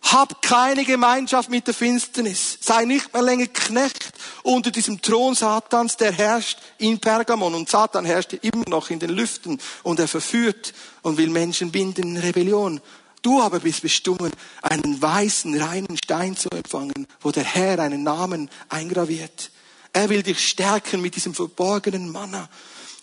Hab 0.00 0.40
keine 0.40 0.84
Gemeinschaft 0.84 1.50
mit 1.50 1.66
der 1.66 1.74
Finsternis. 1.74 2.56
Sei 2.60 2.86
nicht 2.86 3.12
mehr 3.12 3.22
länger 3.22 3.48
Knecht 3.48 4.12
unter 4.42 4.70
diesem 4.70 5.02
Thron 5.02 5.34
Satans, 5.34 5.96
der 5.98 6.12
herrscht 6.12 6.58
in 6.78 6.98
Pergamon. 6.98 7.54
Und 7.54 7.68
Satan 7.68 8.06
herrscht 8.06 8.32
immer 8.40 8.64
noch 8.68 8.88
in 8.88 9.00
den 9.00 9.10
Lüften 9.10 9.60
und 9.82 10.00
er 10.00 10.08
verführt 10.08 10.72
und 11.02 11.18
will 11.18 11.28
Menschen 11.28 11.70
binden 11.70 12.16
in 12.16 12.16
Rebellion. 12.16 12.80
Du 13.20 13.42
aber 13.42 13.60
bist 13.60 13.82
bestimmt, 13.82 14.32
einen 14.62 15.02
weißen, 15.02 15.60
reinen 15.60 15.98
Stein 16.02 16.36
zu 16.36 16.48
empfangen, 16.50 17.06
wo 17.20 17.30
der 17.30 17.44
Herr 17.44 17.80
einen 17.80 18.04
Namen 18.04 18.48
eingraviert. 18.70 19.50
Er 19.98 20.08
will 20.10 20.22
dich 20.22 20.48
stärken 20.48 21.00
mit 21.00 21.16
diesem 21.16 21.34
verborgenen 21.34 22.12
Manna, 22.12 22.48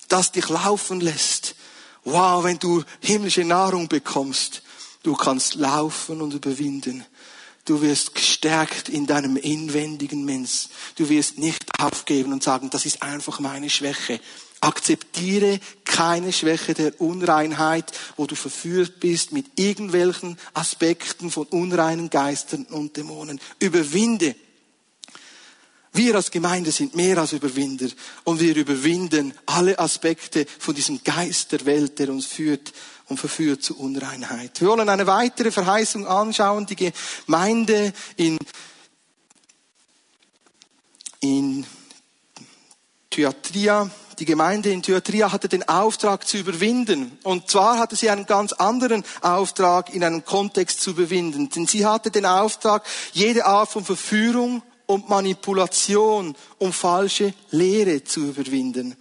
das 0.08 0.31
dich 0.31 0.47
laufen 0.47 1.01
lässt. 1.01 1.53
Wow, 2.05 2.45
wenn 2.45 2.58
du 2.58 2.86
himmlische 3.01 3.43
Nahrung 3.43 3.89
bekommst, 3.89 4.62
du 5.03 5.13
kannst 5.13 5.55
laufen 5.55 6.21
und 6.21 6.34
überwinden. 6.34 7.05
Du 7.65 7.81
wirst 7.81 8.15
gestärkt 8.15 8.88
in 8.88 9.08
deinem 9.08 9.36
inwendigen 9.36 10.23
Mensch. 10.23 10.69
Du 10.95 11.10
wirst 11.10 11.38
nicht 11.38 11.65
aufgeben 11.81 12.31
und 12.31 12.43
sagen, 12.43 12.69
das 12.69 12.86
ist 12.86 13.03
einfach 13.03 13.41
meine 13.41 13.69
Schwäche. 13.69 14.21
Akzeptiere 14.62 15.60
keine 15.84 16.31
Schwäche 16.31 16.75
der 16.75 17.01
Unreinheit, 17.01 17.91
wo 18.15 18.25
du 18.25 18.36
verführt 18.36 19.01
bist 19.01 19.34
mit 19.34 19.60
irgendwelchen 19.60 20.38
Aspekten 20.53 21.29
von 21.29 21.45
unreinen 21.47 22.10
Geistern 22.10 22.63
und 22.67 22.95
Dämonen. 22.95 23.41
Überwinde 23.60 24.34
wir 25.95 26.15
als 26.15 26.31
Gemeinde 26.31 26.71
sind 26.71 26.95
mehr 26.95 27.17
als 27.17 27.34
Überwinder 27.34 27.88
und 28.23 28.39
wir 28.39 28.55
überwinden 28.55 29.34
alle 29.45 29.77
Aspekte 29.79 30.45
von 30.60 30.75
diesem 30.75 31.03
Geist 31.03 31.51
der 31.51 31.65
Welt, 31.65 31.99
der 31.99 32.10
uns 32.10 32.25
führt 32.25 32.73
und 33.08 33.19
verführt 33.19 33.63
zu 33.63 33.77
Unreinheit. 33.77 34.60
Wir 34.62 34.67
wollen 34.69 34.89
eine 34.89 35.08
weitere 35.08 35.51
Verheißung 35.51 36.08
anschauen, 36.08 36.65
die 36.65 36.91
Gemeinde 37.25 37.93
in, 38.15 38.38
in 41.19 41.65
Thyatria. 43.10 43.89
Die 44.19 44.25
Gemeinde 44.25 44.71
in 44.71 44.81
Thyatria 44.81 45.31
hatte 45.31 45.49
den 45.49 45.67
Auftrag 45.67 46.25
zu 46.25 46.38
überwinden. 46.38 47.17
Und 47.23 47.49
zwar 47.49 47.77
hatte 47.77 47.95
sie 47.95 48.10
einen 48.10 48.25
ganz 48.25 48.53
anderen 48.53 49.03
Auftrag 49.21 49.93
in 49.93 50.03
einem 50.03 50.23
Kontext 50.23 50.81
zu 50.81 50.91
überwinden. 50.91 51.49
Denn 51.49 51.67
sie 51.67 51.86
hatte 51.86 52.12
den 52.12 52.25
Auftrag, 52.25 52.86
jede 53.12 53.45
Art 53.45 53.69
von 53.69 53.84
Verführung 53.84 54.63
und 54.86 55.10
Manipulation, 55.10 56.36
um 56.58 56.74
falsche 56.74 57.34
Lehre 57.52 58.04
zu 58.04 58.21
überwinden. 58.21 58.95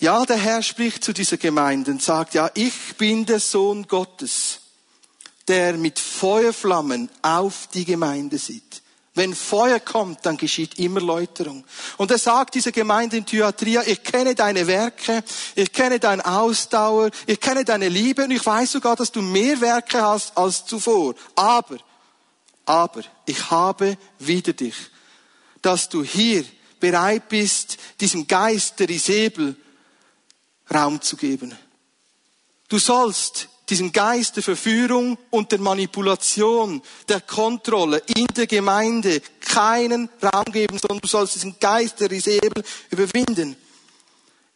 Ja, 0.00 0.24
der 0.24 0.36
Herr 0.36 0.62
spricht 0.62 1.02
zu 1.02 1.12
dieser 1.12 1.38
Gemeinde 1.38 1.90
und 1.90 2.02
sagt, 2.02 2.34
ja, 2.34 2.50
ich 2.54 2.96
bin 2.96 3.26
der 3.26 3.40
Sohn 3.40 3.86
Gottes, 3.88 4.60
der 5.48 5.76
mit 5.76 5.98
Feuerflammen 5.98 7.10
auf 7.22 7.68
die 7.74 7.84
Gemeinde 7.84 8.38
sieht. 8.38 8.82
Wenn 9.18 9.34
Feuer 9.34 9.80
kommt, 9.80 10.24
dann 10.24 10.36
geschieht 10.36 10.78
immer 10.78 11.00
Läuterung. 11.00 11.64
Und 11.96 12.12
er 12.12 12.18
sagt 12.18 12.54
dieser 12.54 12.70
Gemeinde 12.70 13.16
in 13.16 13.26
Thyatria, 13.26 13.82
ich 13.84 14.04
kenne 14.04 14.36
deine 14.36 14.68
Werke, 14.68 15.24
ich 15.56 15.72
kenne 15.72 15.98
deine 15.98 16.24
Ausdauer, 16.24 17.10
ich 17.26 17.40
kenne 17.40 17.64
deine 17.64 17.88
Liebe 17.88 18.22
und 18.22 18.30
ich 18.30 18.46
weiß 18.46 18.70
sogar, 18.70 18.94
dass 18.94 19.10
du 19.10 19.20
mehr 19.20 19.60
Werke 19.60 20.00
hast 20.00 20.38
als 20.38 20.64
zuvor. 20.64 21.16
Aber 21.34 21.78
aber 22.68 23.02
ich 23.24 23.50
habe 23.50 23.96
wieder 24.18 24.52
dich, 24.52 24.76
dass 25.62 25.88
du 25.88 26.02
hier 26.04 26.44
bereit 26.78 27.28
bist, 27.28 27.78
diesem 28.00 28.26
Geist 28.26 28.78
der 28.78 28.90
Isabel 28.90 29.56
Raum 30.72 31.00
zu 31.00 31.16
geben. 31.16 31.56
Du 32.68 32.78
sollst 32.78 33.48
diesem 33.70 33.90
Geist 33.90 34.36
der 34.36 34.42
Verführung 34.42 35.16
und 35.30 35.50
der 35.50 35.60
Manipulation, 35.60 36.82
der 37.08 37.22
Kontrolle 37.22 38.02
in 38.14 38.26
der 38.26 38.46
Gemeinde 38.46 39.22
keinen 39.40 40.10
Raum 40.22 40.52
geben, 40.52 40.78
sondern 40.78 41.00
du 41.00 41.08
sollst 41.08 41.36
diesen 41.36 41.58
Geist 41.58 42.00
der 42.00 42.12
Isabel 42.12 42.62
überwinden, 42.90 43.56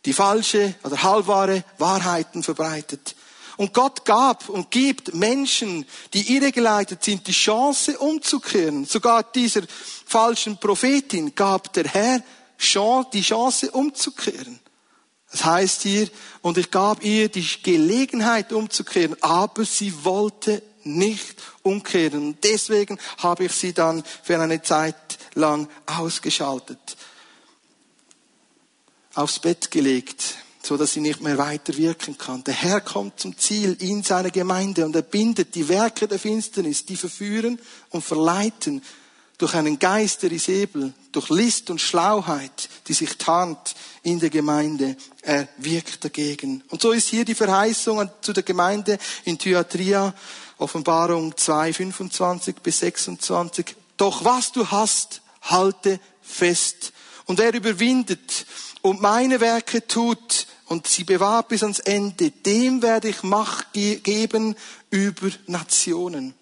die 0.05 0.13
falsche 0.13 0.75
oder 0.83 1.03
halbwahre 1.03 1.65
Wahrheiten 1.79 2.43
verbreitet. 2.43 3.17
Und 3.57 3.75
Gott 3.75 4.05
gab 4.05 4.49
und 4.49 4.71
gibt 4.71 5.15
Menschen, 5.15 5.87
die 6.15 6.37
irregeleitet 6.37 7.05
sind, 7.05 7.27
die 7.27 7.33
Chance 7.33 7.99
umzukehren. 7.99 8.85
Sogar 8.85 9.23
dieser 9.23 9.63
falschen 10.07 10.59
Prophetin 10.59 11.35
gab 11.35 11.73
der 11.73 11.85
Herr 11.85 12.23
die 13.13 13.23
Chance 13.23 13.71
umzukehren. 13.73 14.61
Das 15.31 15.45
heißt 15.45 15.83
hier, 15.83 16.09
und 16.43 16.59
ich 16.59 16.71
gab 16.71 17.03
ihr 17.03 17.29
die 17.29 17.47
Gelegenheit 17.63 18.53
umzukehren, 18.53 19.17
aber 19.23 19.65
sie 19.65 20.05
wollte 20.05 20.63
nicht 20.85 21.37
umkehren. 21.63 22.37
Deswegen 22.43 22.99
habe 23.19 23.45
ich 23.45 23.53
sie 23.53 23.73
dann 23.73 24.05
für 24.23 24.39
eine 24.39 24.63
Zeit 24.63 24.97
lang 25.35 25.69
ausgeschaltet, 25.87 26.97
aufs 29.15 29.39
Bett 29.39 29.71
gelegt, 29.71 30.37
so 30.63 30.77
dass 30.77 30.93
sie 30.93 31.01
nicht 31.01 31.21
mehr 31.21 31.39
weiter 31.39 31.77
wirken 31.77 32.17
kann. 32.17 32.45
Der 32.45 32.55
Herr 32.55 32.81
kommt 32.81 33.19
zum 33.19 33.37
Ziel 33.37 33.77
in 33.81 34.03
seiner 34.03 34.31
Gemeinde 34.31 34.85
und 34.85 34.95
er 34.95 35.03
bindet 35.03 35.55
die 35.55 35.69
Werke 35.69 36.07
der 36.07 36.19
Finsternis, 36.19 36.87
die 36.87 36.97
verführen 36.97 37.59
und 37.91 38.05
verleiten 38.05 38.83
durch 39.39 39.55
einen 39.55 39.79
Geist 39.79 40.23
der 40.23 40.31
Isabel, 40.31 40.93
durch 41.11 41.29
List 41.29 41.69
und 41.69 41.81
Schlauheit, 41.81 42.69
die 42.87 42.93
sich 42.93 43.19
tarnt 43.19 43.75
in 44.05 44.21
der 44.21 44.31
Gemeinde. 44.31 44.97
Er 45.21 45.49
wirkt 45.57 46.05
dagegen. 46.05 46.63
Und 46.69 46.81
so 46.81 46.93
ist 46.93 47.09
hier 47.09 47.25
die 47.25 47.35
Verheißung 47.35 48.09
zu 48.21 48.33
der 48.33 48.45
Gemeinde 48.45 48.99
in 49.25 49.39
Thyatria, 49.39 50.15
Offenbarung 50.59 51.37
2, 51.37 51.73
25 51.73 52.57
bis 52.63 52.79
26. 52.79 53.75
Doch 53.97 54.25
was 54.25 54.53
du 54.53 54.71
hast, 54.71 55.23
halte 55.43 55.99
fest. 56.21 56.93
Und 57.27 57.39
wer 57.39 57.53
überwindet 57.53 58.47
und 58.81 59.01
meine 59.01 59.41
Werke 59.41 59.85
tut 59.87 60.47
und 60.73 60.87
sie 60.87 61.05
bewahrt 61.05 61.49
bis 61.49 61.63
ans 61.63 61.81
Ende, 61.81 62.31
dem 62.31 62.81
werde 62.81 63.11
ich 63.11 63.23
Macht 63.23 63.75
geben 63.75 64.57
über 64.89 65.29
Nationen. 65.47 66.35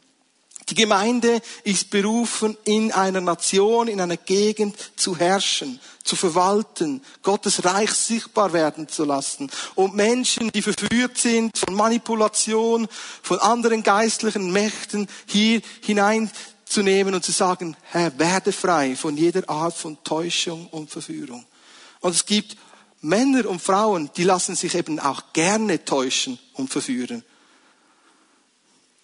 Die 0.69 0.77
Gemeinde 0.77 1.43
ist 1.65 1.91
berufen, 1.91 2.57
in 2.63 2.93
einer 2.93 3.21
Nation, 3.21 3.89
in 3.89 4.01
einer 4.01 4.17
Gegend 4.17 4.77
zu 4.95 5.19
herrschen, 5.19 5.81
zu 6.05 6.15
verwalten, 6.15 7.03
Gottes 7.25 7.65
Reich 7.65 7.91
sichtbar 7.91 8.53
werden 8.53 8.87
zu 8.87 9.05
lassen. 9.05 9.51
Und 9.75 9.97
Menschen, 9.97 10.53
die 10.53 10.63
verführt 10.63 11.19
sind 11.19 11.59
von 11.59 11.75
Manipulation, 11.75 12.87
von 13.23 13.41
anderen 13.41 13.83
geistlichen 13.83 14.53
Mächten, 14.53 15.09
hier 15.27 15.61
hineinzunehmen 15.83 17.15
und 17.15 17.25
zu 17.25 17.33
sagen, 17.33 17.77
Herr, 17.83 18.17
werde 18.17 18.53
frei 18.53 18.95
von 18.95 19.17
jeder 19.17 19.51
Art 19.51 19.75
von 19.75 19.99
Täuschung 20.05 20.69
und 20.69 20.89
Verführung. 20.89 21.45
Und 21.99 22.15
es 22.15 22.25
gibt 22.25 22.57
Männer 23.03 23.49
und 23.49 23.63
Frauen, 23.63 24.11
die 24.17 24.25
lassen 24.25 24.55
sich 24.55 24.75
eben 24.75 24.99
auch 25.01 25.33
gerne 25.33 25.85
täuschen 25.85 26.39
und 26.55 26.71
verführen. 26.71 27.25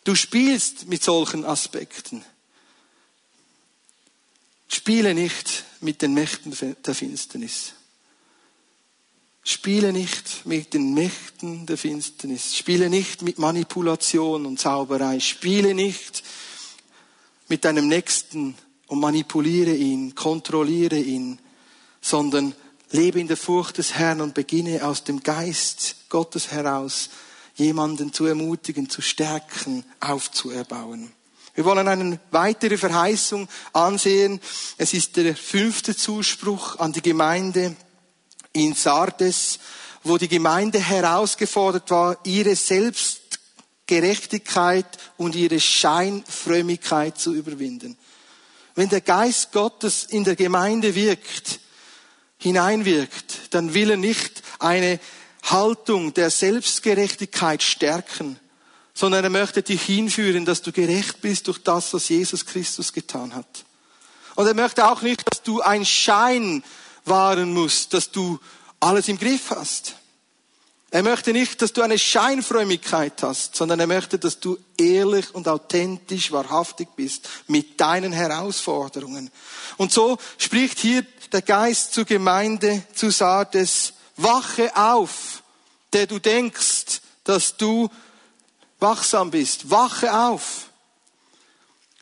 Du 0.04 0.14
spielst 0.14 0.86
mit 0.86 1.02
solchen 1.02 1.44
Aspekten. 1.44 2.24
Spiele 4.68 5.14
nicht 5.14 5.64
mit 5.80 6.02
den 6.02 6.14
Mächten 6.14 6.56
der 6.84 6.94
Finsternis. 6.94 7.72
Spiele 9.42 9.92
nicht 9.92 10.44
mit 10.44 10.74
den 10.74 10.92
Mächten 10.92 11.66
der 11.66 11.78
Finsternis. 11.78 12.56
Spiele 12.56 12.90
nicht 12.90 13.22
mit 13.22 13.38
Manipulation 13.38 14.44
und 14.44 14.58
Zauberei. 14.58 15.20
Spiele 15.20 15.72
nicht 15.72 16.22
mit 17.48 17.64
deinem 17.64 17.88
Nächsten 17.88 18.56
und 18.88 19.00
manipuliere 19.00 19.74
ihn, 19.74 20.14
kontrolliere 20.14 20.98
ihn, 20.98 21.38
sondern 22.00 22.54
lebe 22.96 23.20
in 23.20 23.28
der 23.28 23.36
Furcht 23.36 23.78
des 23.78 23.94
Herrn 23.94 24.20
und 24.22 24.34
beginne 24.34 24.82
aus 24.82 25.04
dem 25.04 25.22
Geist 25.22 26.08
Gottes 26.08 26.50
heraus 26.50 27.10
jemanden 27.54 28.12
zu 28.12 28.26
ermutigen, 28.26 28.88
zu 28.88 29.02
stärken, 29.02 29.84
aufzuerbauen. 30.00 31.12
Wir 31.54 31.66
wollen 31.66 31.86
eine 31.88 32.18
weitere 32.30 32.78
Verheißung 32.78 33.48
ansehen. 33.72 34.40
Es 34.78 34.94
ist 34.94 35.16
der 35.16 35.36
fünfte 35.36 35.96
Zuspruch 35.96 36.78
an 36.78 36.92
die 36.92 37.02
Gemeinde 37.02 37.76
in 38.52 38.74
Sardes, 38.74 39.58
wo 40.02 40.16
die 40.16 40.28
Gemeinde 40.28 40.78
herausgefordert 40.78 41.90
war, 41.90 42.16
ihre 42.24 42.56
Selbstgerechtigkeit 42.56 44.86
und 45.18 45.34
ihre 45.34 45.60
Scheinfrömmigkeit 45.60 47.18
zu 47.18 47.34
überwinden. 47.34 47.98
Wenn 48.74 48.88
der 48.88 49.02
Geist 49.02 49.52
Gottes 49.52 50.04
in 50.04 50.24
der 50.24 50.36
Gemeinde 50.36 50.94
wirkt, 50.94 51.60
hineinwirkt, 52.38 53.54
dann 53.54 53.74
will 53.74 53.90
er 53.90 53.96
nicht 53.96 54.42
eine 54.58 55.00
Haltung 55.42 56.14
der 56.14 56.30
Selbstgerechtigkeit 56.30 57.62
stärken, 57.62 58.38
sondern 58.94 59.24
er 59.24 59.30
möchte 59.30 59.62
dich 59.62 59.82
hinführen, 59.82 60.44
dass 60.44 60.62
du 60.62 60.72
gerecht 60.72 61.20
bist 61.20 61.46
durch 61.48 61.62
das, 61.62 61.92
was 61.94 62.08
Jesus 62.08 62.46
Christus 62.46 62.92
getan 62.92 63.34
hat. 63.34 63.64
Und 64.34 64.46
er 64.46 64.54
möchte 64.54 64.88
auch 64.88 65.02
nicht, 65.02 65.22
dass 65.30 65.42
du 65.42 65.60
ein 65.60 65.84
Schein 65.84 66.62
wahren 67.04 67.52
musst, 67.52 67.94
dass 67.94 68.10
du 68.10 68.38
alles 68.80 69.08
im 69.08 69.18
Griff 69.18 69.50
hast. 69.50 69.96
Er 70.96 71.02
möchte 71.02 71.34
nicht, 71.34 71.60
dass 71.60 71.74
du 71.74 71.82
eine 71.82 71.98
Scheinfrömmigkeit 71.98 73.22
hast, 73.22 73.54
sondern 73.54 73.80
er 73.80 73.86
möchte, 73.86 74.18
dass 74.18 74.40
du 74.40 74.56
ehrlich 74.78 75.34
und 75.34 75.46
authentisch, 75.46 76.32
wahrhaftig 76.32 76.88
bist 76.96 77.28
mit 77.48 77.78
deinen 77.78 78.14
Herausforderungen. 78.14 79.30
Und 79.76 79.92
so 79.92 80.16
spricht 80.38 80.78
hier 80.78 81.04
der 81.32 81.42
Geist 81.42 81.92
zur 81.92 82.06
Gemeinde, 82.06 82.82
zu 82.94 83.10
Sardes, 83.10 83.92
wache 84.16 84.74
auf, 84.74 85.42
der 85.92 86.06
du 86.06 86.18
denkst, 86.18 87.02
dass 87.24 87.58
du 87.58 87.90
wachsam 88.80 89.30
bist. 89.30 89.70
Wache 89.70 90.18
auf. 90.18 90.70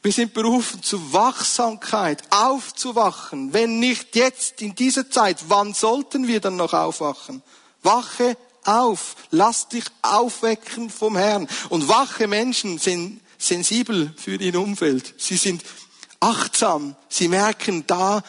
Wir 0.03 0.13
sind 0.13 0.35
berufen 0.35 0.85
zu 0.85 1.13
Wachsamkeit, 1.13 2.23
aufzuwachen. 2.31 3.53
Wenn 3.53 3.81
nicht 3.81 4.15
jetzt 4.15 4.63
in 4.63 4.77
dieser 4.77 5.11
Zeit, 5.11 5.39
wann 5.49 5.75
sollten 5.75 6.29
wir 6.29 6.39
dann 6.39 6.55
noch 6.55 6.75
aufwachen? 6.75 7.43
Wache 7.83 8.37
auf. 8.65 9.17
Lass 9.31 9.69
dich 9.69 9.85
aufwecken 10.03 10.91
vom 10.91 11.17
Herrn. 11.17 11.49
Und 11.69 11.89
wache 11.89 12.27
Menschen 12.27 12.79
sind 12.79 13.21
sensibel 13.39 14.13
für 14.17 14.37
ihr 14.37 14.59
Umfeld. 14.59 15.15
Sie 15.19 15.37
sind 15.37 15.63
achtsam. 16.21 16.97
Sie 17.09 17.29
merken, 17.29 17.85
da 17.87 18.23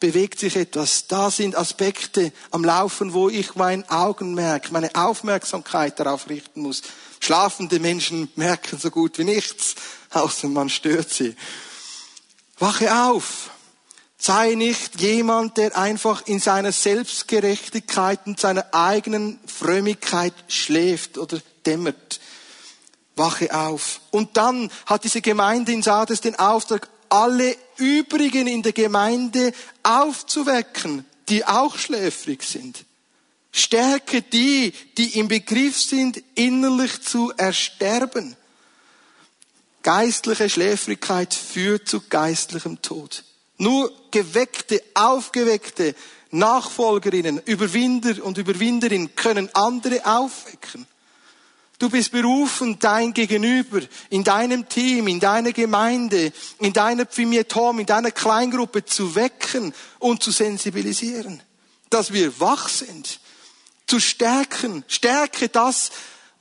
bewegt 0.00 0.40
sich 0.40 0.56
etwas. 0.56 1.06
Da 1.06 1.30
sind 1.30 1.56
Aspekte 1.56 2.32
am 2.50 2.64
Laufen, 2.64 3.12
wo 3.12 3.28
ich 3.28 3.54
mein 3.54 3.88
Augenmerk, 3.88 4.72
meine 4.72 4.94
Aufmerksamkeit 4.94 6.00
darauf 6.00 6.28
richten 6.28 6.62
muss. 6.62 6.82
Schlafende 7.20 7.78
Menschen 7.78 8.28
merken 8.34 8.78
so 8.78 8.90
gut 8.90 9.18
wie 9.18 9.24
nichts, 9.24 9.76
außer 10.10 10.48
man 10.48 10.68
stört 10.68 11.10
sie. 11.10 11.36
Wache 12.58 12.92
auf. 13.04 13.50
Sei 14.24 14.54
nicht 14.54 15.00
jemand, 15.00 15.56
der 15.56 15.76
einfach 15.76 16.24
in 16.26 16.38
seiner 16.38 16.70
Selbstgerechtigkeit 16.70 18.20
und 18.24 18.38
seiner 18.38 18.72
eigenen 18.72 19.40
Frömmigkeit 19.46 20.32
schläft 20.46 21.18
oder 21.18 21.40
dämmert. 21.66 22.20
Wache 23.16 23.52
auf. 23.52 24.00
Und 24.12 24.36
dann 24.36 24.70
hat 24.86 25.02
diese 25.02 25.22
Gemeinde 25.22 25.72
in 25.72 25.82
Sardes 25.82 26.20
den 26.20 26.38
Auftrag, 26.38 26.88
alle 27.08 27.56
übrigen 27.78 28.46
in 28.46 28.62
der 28.62 28.72
Gemeinde 28.72 29.52
aufzuwecken, 29.82 31.04
die 31.28 31.44
auch 31.44 31.76
schläfrig 31.76 32.44
sind. 32.44 32.84
Stärke 33.50 34.22
die, 34.22 34.72
die 34.98 35.18
im 35.18 35.26
Begriff 35.26 35.82
sind, 35.82 36.22
innerlich 36.36 37.02
zu 37.02 37.32
ersterben. 37.36 38.36
Geistliche 39.82 40.48
Schläfrigkeit 40.48 41.34
führt 41.34 41.88
zu 41.88 42.02
geistlichem 42.08 42.80
Tod. 42.82 43.24
Nur 43.58 43.92
geweckte, 44.10 44.82
aufgeweckte 44.94 45.94
Nachfolgerinnen, 46.30 47.40
Überwinder 47.44 48.24
und 48.24 48.38
Überwinderinnen 48.38 49.14
können 49.14 49.54
andere 49.54 50.04
aufwecken. 50.06 50.86
Du 51.78 51.90
bist 51.90 52.12
berufen, 52.12 52.78
dein 52.78 53.12
Gegenüber 53.12 53.80
in 54.08 54.22
deinem 54.22 54.68
Team, 54.68 55.08
in 55.08 55.18
deiner 55.18 55.52
Gemeinde, 55.52 56.32
in 56.60 56.72
deiner 56.72 57.06
Pfimietom, 57.06 57.80
in 57.80 57.86
deiner 57.86 58.12
Kleingruppe 58.12 58.84
zu 58.84 59.16
wecken 59.16 59.74
und 59.98 60.22
zu 60.22 60.30
sensibilisieren. 60.30 61.42
Dass 61.90 62.12
wir 62.12 62.38
wach 62.38 62.68
sind. 62.68 63.18
Zu 63.88 63.98
stärken. 63.98 64.84
Stärke 64.86 65.48
das, 65.48 65.90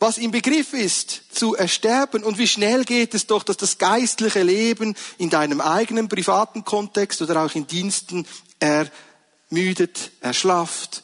was 0.02 0.18
im 0.18 0.32
Begriff 0.32 0.74
ist, 0.74 1.22
zu 1.32 1.56
ersterben. 1.56 2.24
Und 2.24 2.39
wie 2.39 2.47
schnell 2.47 2.86
geht 2.86 3.14
es 3.14 3.28
doch, 3.28 3.43
dass 3.43 3.58
das 3.58 3.78
geistliche 3.78 4.41
Leben 4.41 4.95
in 5.20 5.30
deinem 5.30 5.62
eigenen 5.62 6.10
privaten 6.10 6.66
Kontext 6.66 7.22
oder 7.22 7.43
auch 7.45 7.54
in 7.54 7.68
Diensten 7.68 8.26
ermüdet, 8.60 10.12
erschlafft, 10.20 11.04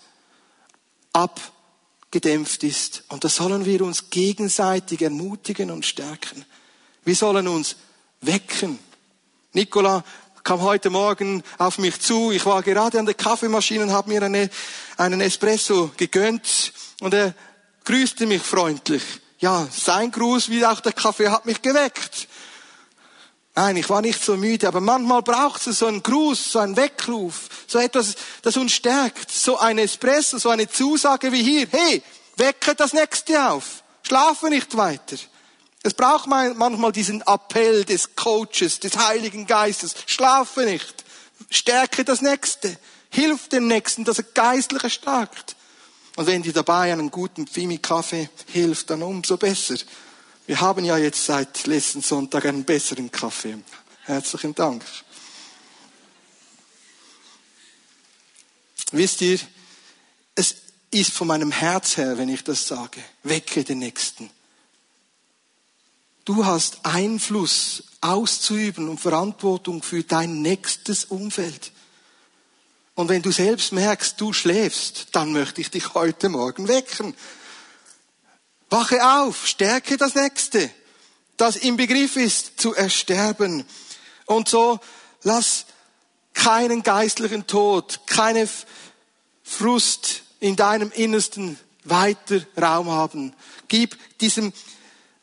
ab 1.13 1.39
gedämpft 2.09 2.63
ist. 2.63 3.03
Und 3.09 3.23
da 3.23 3.29
sollen 3.29 3.65
wir 3.65 3.83
uns 3.83 4.09
gegenseitig 4.09 5.03
ermutigen 5.03 5.69
und 5.69 5.85
stärken. 5.85 6.43
Wir 7.05 7.15
sollen 7.15 7.47
uns 7.47 7.75
wecken. 8.21 8.79
Nicola 9.53 10.03
kam 10.43 10.61
heute 10.61 10.89
Morgen 10.89 11.43
auf 11.59 11.77
mich 11.77 11.99
zu. 11.99 12.31
Ich 12.31 12.47
war 12.47 12.63
gerade 12.63 12.97
an 12.97 13.05
der 13.05 13.13
Kaffeemaschine 13.13 13.83
und 13.83 13.91
habe 13.91 14.09
mir 14.09 14.23
eine, 14.23 14.49
einen 14.97 15.21
Espresso 15.21 15.91
gegönnt. 15.97 16.73
Und 16.99 17.13
er 17.13 17.35
grüßte 17.87 18.25
mich 18.25 18.43
freundlich. 18.43 19.03
Ja, 19.39 19.67
sein 19.71 20.11
Gruß 20.11 20.49
wie 20.49 20.65
auch 20.65 20.81
der 20.81 20.91
Kaffee 20.91 21.29
hat 21.29 21.45
mich 21.45 21.61
geweckt. 21.61 22.27
Nein, 23.55 23.77
ich 23.77 23.89
war 23.89 24.01
nicht 24.01 24.23
so 24.23 24.35
müde, 24.35 24.67
aber 24.67 24.81
manchmal 24.81 25.21
braucht 25.21 25.65
es 25.65 25.79
so 25.79 25.85
einen 25.87 26.03
Gruß, 26.03 26.51
so 26.51 26.59
einen 26.59 26.75
Weckruf, 26.75 27.47
so 27.65 27.79
etwas, 27.79 28.15
das 28.41 28.57
uns 28.57 28.73
stärkt, 28.73 29.31
so 29.31 29.57
ein 29.57 29.77
Espresso, 29.77 30.37
so 30.37 30.49
eine 30.49 30.67
Zusage 30.67 31.31
wie 31.31 31.41
hier. 31.41 31.67
Hey, 31.71 32.03
wecke 32.35 32.75
das 32.75 32.93
nächste 32.93 33.49
auf. 33.49 33.83
Schlafe 34.03 34.49
nicht 34.49 34.75
weiter. 34.75 35.15
Es 35.81 35.93
braucht 35.93 36.27
manchmal 36.27 36.91
diesen 36.91 37.21
Appell 37.21 37.85
des 37.85 38.15
Coaches, 38.15 38.81
des 38.81 38.97
Heiligen 38.97 39.47
Geistes. 39.47 39.95
Schlafe 40.05 40.65
nicht. 40.65 41.05
Stärke 41.49 42.03
das 42.03 42.21
Nächste. 42.21 42.77
Hilf 43.09 43.47
dem 43.47 43.67
Nächsten, 43.67 44.03
dass 44.03 44.17
er 44.17 44.25
geistlich 44.25 44.83
erstarkt. 44.83 45.56
Und 46.17 46.25
wenn 46.25 46.41
dir 46.41 46.51
dabei 46.51 46.91
einen 46.91 47.11
guten 47.11 47.45
Fimi-Kaffee 47.45 48.27
hilft, 48.47 48.89
dann 48.89 49.03
umso 49.03 49.37
besser. 49.37 49.75
Wir 50.47 50.59
haben 50.59 50.83
ja 50.83 50.97
jetzt 50.97 51.23
seit 51.23 51.67
letzten 51.67 52.01
Sonntag 52.01 52.45
einen 52.45 52.63
besseren 52.63 53.11
Kaffee. 53.11 53.59
Herzlichen 54.01 54.55
Dank. 54.55 54.83
Wisst 58.93 59.21
ihr, 59.21 59.39
es 60.33 60.55
ist 60.89 61.11
von 61.11 61.27
meinem 61.27 61.51
Herz 61.51 61.97
her, 61.97 62.17
wenn 62.17 62.29
ich 62.29 62.43
das 62.43 62.67
sage, 62.67 62.99
wecke 63.21 63.63
den 63.63 63.77
Nächsten. 63.77 64.31
Du 66.25 66.47
hast 66.47 66.83
Einfluss 66.83 67.83
auszuüben 68.01 68.89
und 68.89 68.99
Verantwortung 68.99 69.83
für 69.83 70.01
dein 70.01 70.41
nächstes 70.41 71.05
Umfeld. 71.05 71.71
Und 72.97 73.09
wenn 73.09 73.21
du 73.21 73.31
selbst 73.31 73.73
merkst, 73.73 74.19
du 74.19 74.33
schläfst, 74.33 75.09
dann 75.11 75.31
möchte 75.31 75.61
ich 75.61 75.69
dich 75.69 75.93
heute 75.93 76.29
Morgen 76.29 76.67
wecken. 76.67 77.13
Wache 78.71 79.07
auf, 79.07 79.45
stärke 79.45 79.97
das 79.97 80.15
Nächste, 80.15 80.71
das 81.37 81.57
im 81.57 81.77
Begriff 81.77 82.15
ist 82.15 82.59
zu 82.59 82.73
ersterben. 82.73 83.65
Und 84.25 84.49
so 84.49 84.79
lass 85.21 85.67
keinen 86.33 86.81
geistlichen 86.81 87.45
Tod, 87.45 87.99
keine 88.07 88.49
Frust 89.43 90.23
in 90.39 90.55
deinem 90.55 90.91
Innersten 90.91 91.59
weiter 91.83 92.41
Raum 92.59 92.89
haben. 92.89 93.35
Gib 93.67 93.95
diesem 94.21 94.53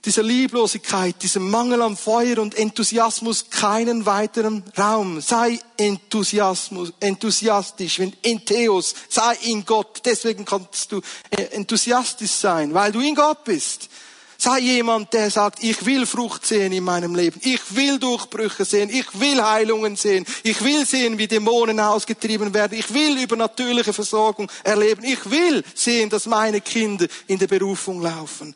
dieser 0.04 0.22
Lieblosigkeit, 0.22 1.22
diesem 1.22 1.50
Mangel 1.50 1.80
an 1.80 1.96
Feuer 1.96 2.38
und 2.38 2.56
Enthusiasmus 2.56 3.50
keinen 3.50 4.04
weiteren 4.04 4.62
Raum. 4.76 5.20
Sei 5.20 5.58
Enthusiasmus, 5.76 6.92
enthusiastisch, 7.00 7.98
wenn 7.98 8.12
Entheos, 8.22 8.94
sei 9.08 9.34
in 9.44 9.64
Gott. 9.64 10.02
Deswegen 10.04 10.44
kannst 10.44 10.92
du 10.92 11.00
äh, 11.30 11.42
enthusiastisch 11.52 12.32
sein, 12.32 12.74
weil 12.74 12.92
du 12.92 13.00
in 13.00 13.14
Gott 13.14 13.44
bist. 13.44 13.88
Sei 14.36 14.58
jemand, 14.58 15.12
der 15.12 15.30
sagt, 15.30 15.62
ich 15.62 15.86
will 15.86 16.04
Frucht 16.04 16.44
sehen 16.44 16.72
in 16.72 16.84
meinem 16.84 17.14
Leben. 17.14 17.40
Ich 17.42 17.60
will 17.76 17.98
Durchbrüche 17.98 18.64
sehen. 18.64 18.90
Ich 18.90 19.18
will 19.18 19.42
Heilungen 19.42 19.96
sehen. 19.96 20.26
Ich 20.42 20.62
will 20.62 20.84
sehen, 20.84 21.16
wie 21.16 21.28
Dämonen 21.28 21.80
ausgetrieben 21.80 22.52
werden. 22.52 22.76
Ich 22.76 22.92
will 22.92 23.22
übernatürliche 23.22 23.92
Versorgung 23.92 24.50
erleben. 24.64 25.04
Ich 25.04 25.30
will 25.30 25.64
sehen, 25.74 26.10
dass 26.10 26.26
meine 26.26 26.60
Kinder 26.60 27.06
in 27.26 27.38
der 27.38 27.46
Berufung 27.46 28.02
laufen. 28.02 28.54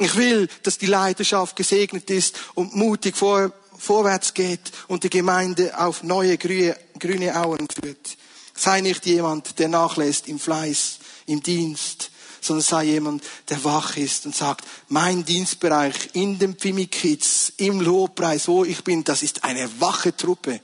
Ich 0.00 0.16
will, 0.16 0.48
dass 0.62 0.78
die 0.78 0.86
Leidenschaft 0.86 1.54
gesegnet 1.56 2.08
ist 2.08 2.40
und 2.54 2.74
mutig 2.74 3.14
vor, 3.14 3.52
vorwärts 3.76 4.32
geht 4.32 4.72
und 4.88 5.04
die 5.04 5.10
Gemeinde 5.10 5.78
auf 5.78 6.02
neue 6.02 6.38
grüne, 6.38 6.74
grüne 6.98 7.38
Auen 7.38 7.68
führt. 7.68 8.16
Sei 8.54 8.80
nicht 8.80 9.04
jemand, 9.04 9.58
der 9.58 9.68
nachlässt 9.68 10.26
im 10.26 10.38
Fleiß, 10.38 11.00
im 11.26 11.42
Dienst, 11.42 12.10
sondern 12.40 12.64
sei 12.64 12.84
jemand, 12.84 13.22
der 13.50 13.62
wach 13.62 13.98
ist 13.98 14.24
und 14.24 14.34
sagt, 14.34 14.64
mein 14.88 15.22
Dienstbereich 15.22 15.94
in 16.14 16.38
dem 16.38 16.56
Pfimikids, 16.56 17.52
im 17.58 17.82
Lobpreis, 17.82 18.48
wo 18.48 18.64
ich 18.64 18.82
bin, 18.82 19.04
das 19.04 19.22
ist 19.22 19.44
eine 19.44 19.68
wache 19.80 20.16
Truppe. 20.16 20.62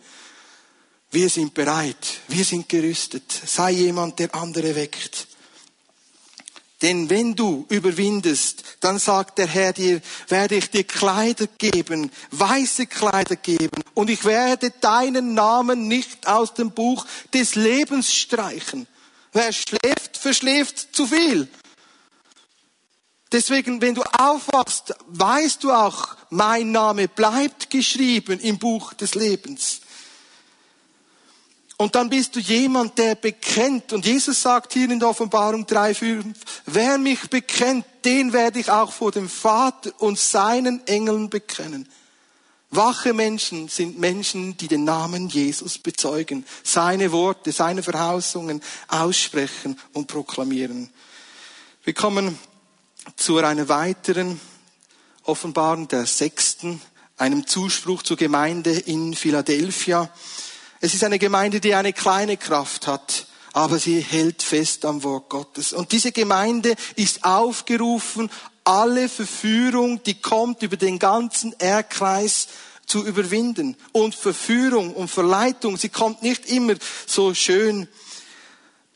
Wir 1.10 1.28
sind 1.28 1.52
bereit, 1.52 2.20
wir 2.28 2.44
sind 2.44 2.70
gerüstet. 2.70 3.30
Sei 3.30 3.72
jemand, 3.72 4.18
der 4.18 4.34
andere 4.34 4.74
weckt. 4.74 5.28
Denn 6.82 7.08
wenn 7.08 7.34
du 7.34 7.64
überwindest, 7.70 8.62
dann 8.80 8.98
sagt 8.98 9.38
der 9.38 9.46
Herr 9.46 9.72
dir, 9.72 10.02
werde 10.28 10.56
ich 10.56 10.70
dir 10.70 10.84
Kleider 10.84 11.46
geben, 11.58 12.10
weiße 12.32 12.86
Kleider 12.86 13.36
geben, 13.36 13.82
und 13.94 14.10
ich 14.10 14.26
werde 14.26 14.70
deinen 14.70 15.32
Namen 15.32 15.88
nicht 15.88 16.26
aus 16.28 16.52
dem 16.52 16.72
Buch 16.72 17.06
des 17.32 17.54
Lebens 17.54 18.12
streichen. 18.12 18.86
Wer 19.32 19.52
schläft, 19.52 20.18
verschläft 20.18 20.94
zu 20.94 21.06
viel. 21.06 21.48
Deswegen, 23.32 23.80
wenn 23.80 23.94
du 23.94 24.02
aufwachst, 24.02 24.94
weißt 25.08 25.64
du 25.64 25.72
auch, 25.72 26.16
mein 26.30 26.72
Name 26.72 27.08
bleibt 27.08 27.70
geschrieben 27.70 28.38
im 28.38 28.58
Buch 28.58 28.92
des 28.92 29.14
Lebens. 29.14 29.80
Und 31.78 31.94
dann 31.94 32.08
bist 32.08 32.34
du 32.34 32.40
jemand, 32.40 32.96
der 32.96 33.14
bekennt. 33.14 33.92
Und 33.92 34.06
Jesus 34.06 34.40
sagt 34.40 34.72
hier 34.72 34.90
in 34.90 34.98
der 34.98 35.10
Offenbarung 35.10 35.66
3, 35.66 35.94
5, 35.94 36.38
wer 36.66 36.96
mich 36.96 37.28
bekennt, 37.28 37.84
den 38.04 38.32
werde 38.32 38.60
ich 38.60 38.70
auch 38.70 38.92
vor 38.92 39.12
dem 39.12 39.28
Vater 39.28 39.92
und 39.98 40.18
seinen 40.18 40.86
Engeln 40.86 41.28
bekennen. 41.28 41.86
Wache 42.70 43.12
Menschen 43.12 43.68
sind 43.68 43.98
Menschen, 43.98 44.56
die 44.56 44.68
den 44.68 44.84
Namen 44.84 45.28
Jesus 45.28 45.78
bezeugen, 45.78 46.44
seine 46.64 47.12
Worte, 47.12 47.52
seine 47.52 47.82
Verheißungen 47.82 48.62
aussprechen 48.88 49.78
und 49.92 50.08
proklamieren. 50.08 50.90
Wir 51.84 51.94
kommen 51.94 52.38
zu 53.14 53.38
einer 53.38 53.68
weiteren 53.68 54.40
Offenbarung 55.22 55.88
der 55.88 56.06
sechsten, 56.06 56.80
einem 57.16 57.46
Zuspruch 57.46 58.02
zur 58.02 58.16
Gemeinde 58.16 58.72
in 58.72 59.14
Philadelphia. 59.14 60.10
Es 60.80 60.94
ist 60.94 61.04
eine 61.04 61.18
Gemeinde, 61.18 61.60
die 61.60 61.74
eine 61.74 61.92
kleine 61.92 62.36
Kraft 62.36 62.86
hat, 62.86 63.26
aber 63.52 63.78
sie 63.78 64.00
hält 64.00 64.42
fest 64.42 64.84
am 64.84 65.02
Wort 65.02 65.28
Gottes. 65.28 65.72
Und 65.72 65.92
diese 65.92 66.12
Gemeinde 66.12 66.74
ist 66.96 67.24
aufgerufen, 67.24 68.30
alle 68.64 69.08
Verführung, 69.08 70.02
die 70.02 70.20
kommt 70.20 70.62
über 70.62 70.76
den 70.76 70.98
ganzen 70.98 71.54
Erdkreis, 71.58 72.48
zu 72.86 73.04
überwinden. 73.04 73.76
Und 73.92 74.14
Verführung 74.14 74.94
und 74.94 75.08
Verleitung, 75.08 75.76
sie 75.76 75.88
kommt 75.88 76.22
nicht 76.22 76.46
immer 76.46 76.74
so 77.06 77.34
schön 77.34 77.88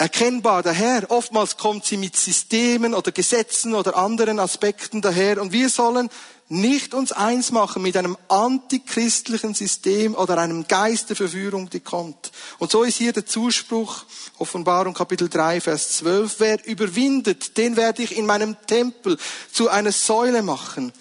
erkennbar 0.00 0.62
daher. 0.62 1.10
Oftmals 1.10 1.58
kommt 1.58 1.84
sie 1.84 1.98
mit 1.98 2.16
Systemen 2.16 2.94
oder 2.94 3.12
Gesetzen 3.12 3.74
oder 3.74 3.96
anderen 3.96 4.38
Aspekten 4.38 5.02
daher. 5.02 5.40
Und 5.42 5.52
wir 5.52 5.68
sollen 5.68 6.08
nicht 6.48 6.94
uns 6.94 7.12
eins 7.12 7.52
machen 7.52 7.82
mit 7.82 7.98
einem 7.98 8.16
antichristlichen 8.28 9.52
System 9.52 10.14
oder 10.14 10.38
einem 10.38 10.66
Geist 10.66 11.10
der 11.10 11.16
Verführung, 11.16 11.68
die 11.68 11.80
kommt. 11.80 12.32
Und 12.58 12.70
so 12.70 12.82
ist 12.82 12.96
hier 12.96 13.12
der 13.12 13.26
Zuspruch, 13.26 14.04
Offenbarung 14.38 14.94
Kapitel 14.94 15.28
3, 15.28 15.60
Vers 15.60 15.98
12, 15.98 16.36
wer 16.38 16.66
überwindet, 16.66 17.58
den 17.58 17.76
werde 17.76 18.02
ich 18.02 18.16
in 18.16 18.24
meinem 18.24 18.56
Tempel 18.66 19.18
zu 19.52 19.68
einer 19.68 19.92
Säule 19.92 20.42
machen. 20.42 20.94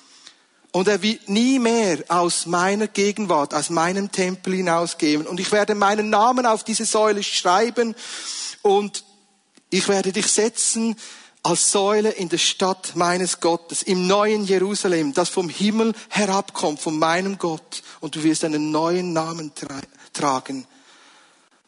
Und 0.72 0.90
er 0.90 1.02
wird 1.02 1.30
nie 1.30 1.58
mehr 1.58 2.04
aus 2.10 2.46
meiner 2.46 2.88
Gegenwart, 2.88 3.54
aus 3.54 3.70
meinem 3.70 4.12
Tempel 4.12 4.56
hinausgehen. 4.56 5.26
Und 5.26 5.40
ich 5.40 5.54
werde 5.54 5.74
meinen 5.74 6.10
Namen 6.10 6.46
auf 6.46 6.66
diese 6.66 6.86
Säule 6.86 7.24
schreiben 7.24 7.96
und 8.62 9.04
ich 9.70 9.88
werde 9.88 10.12
dich 10.12 10.28
setzen 10.28 10.96
als 11.44 11.72
Säule 11.72 12.10
in 12.10 12.30
der 12.30 12.38
Stadt 12.38 12.96
meines 12.96 13.40
Gottes, 13.40 13.84
im 13.84 14.08
neuen 14.08 14.46
Jerusalem, 14.46 15.14
das 15.14 15.30
vom 15.30 15.48
Himmel 15.48 15.94
herabkommt, 16.10 16.80
von 16.82 17.00
meinem 17.00 17.38
Gott. 17.38 17.84
Und 18.02 18.16
du 18.16 18.24
wirst 18.24 18.44
einen 18.44 18.72
neuen 18.72 19.14
Namen 19.14 19.54
tra 19.56 19.80
tragen. 20.12 20.66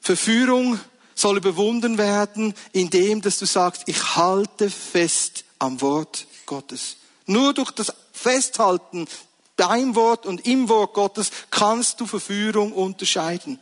Verführung 0.02 0.80
soll 1.16 1.38
überwunden 1.38 1.98
werden, 1.98 2.54
indem, 2.74 3.22
dass 3.22 3.38
du 3.38 3.46
sagst, 3.46 3.84
ich 3.86 4.16
halte 4.16 4.70
fest 4.70 5.46
am 5.60 5.80
Wort 5.80 6.26
Gottes. 6.46 6.98
Nur 7.28 7.54
durch 7.54 7.72
das 7.72 7.94
Festhalten 8.12 9.08
dein 9.56 9.96
Wort 9.96 10.26
und 10.26 10.46
im 10.48 10.68
Wort 10.70 10.94
Gottes 10.94 11.30
kannst 11.52 12.00
du 12.00 12.08
Verführung 12.08 12.74
unterscheiden. 12.74 13.60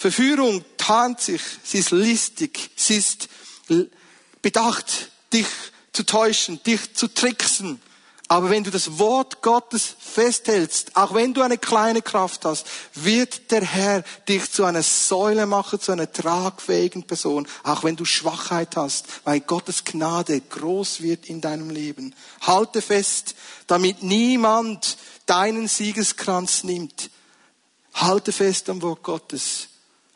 Verführung 0.00 0.64
tarnt 0.78 1.20
sich, 1.20 1.42
sie 1.62 1.76
ist 1.76 1.90
listig, 1.90 2.70
sie 2.74 2.96
ist 2.96 3.28
bedacht, 4.40 5.10
dich 5.30 5.46
zu 5.92 6.06
täuschen, 6.06 6.58
dich 6.62 6.94
zu 6.94 7.06
tricksen. 7.06 7.82
Aber 8.26 8.48
wenn 8.48 8.64
du 8.64 8.70
das 8.70 8.98
Wort 8.98 9.42
Gottes 9.42 9.94
festhältst, 9.98 10.96
auch 10.96 11.12
wenn 11.12 11.34
du 11.34 11.42
eine 11.42 11.58
kleine 11.58 12.00
Kraft 12.00 12.46
hast, 12.46 12.66
wird 12.94 13.50
der 13.50 13.62
Herr 13.62 14.02
dich 14.26 14.50
zu 14.50 14.64
einer 14.64 14.82
Säule 14.82 15.44
machen, 15.44 15.80
zu 15.80 15.92
einer 15.92 16.10
tragfähigen 16.10 17.02
Person, 17.02 17.46
auch 17.62 17.84
wenn 17.84 17.96
du 17.96 18.06
Schwachheit 18.06 18.76
hast, 18.76 19.04
weil 19.24 19.40
Gottes 19.40 19.84
Gnade 19.84 20.40
groß 20.40 21.02
wird 21.02 21.26
in 21.26 21.42
deinem 21.42 21.68
Leben. 21.68 22.14
Halte 22.40 22.80
fest, 22.80 23.34
damit 23.66 24.02
niemand 24.02 24.96
deinen 25.26 25.68
Siegeskranz 25.68 26.64
nimmt. 26.64 27.10
Halte 27.92 28.32
fest 28.32 28.70
am 28.70 28.80
Wort 28.80 29.02
Gottes. 29.02 29.69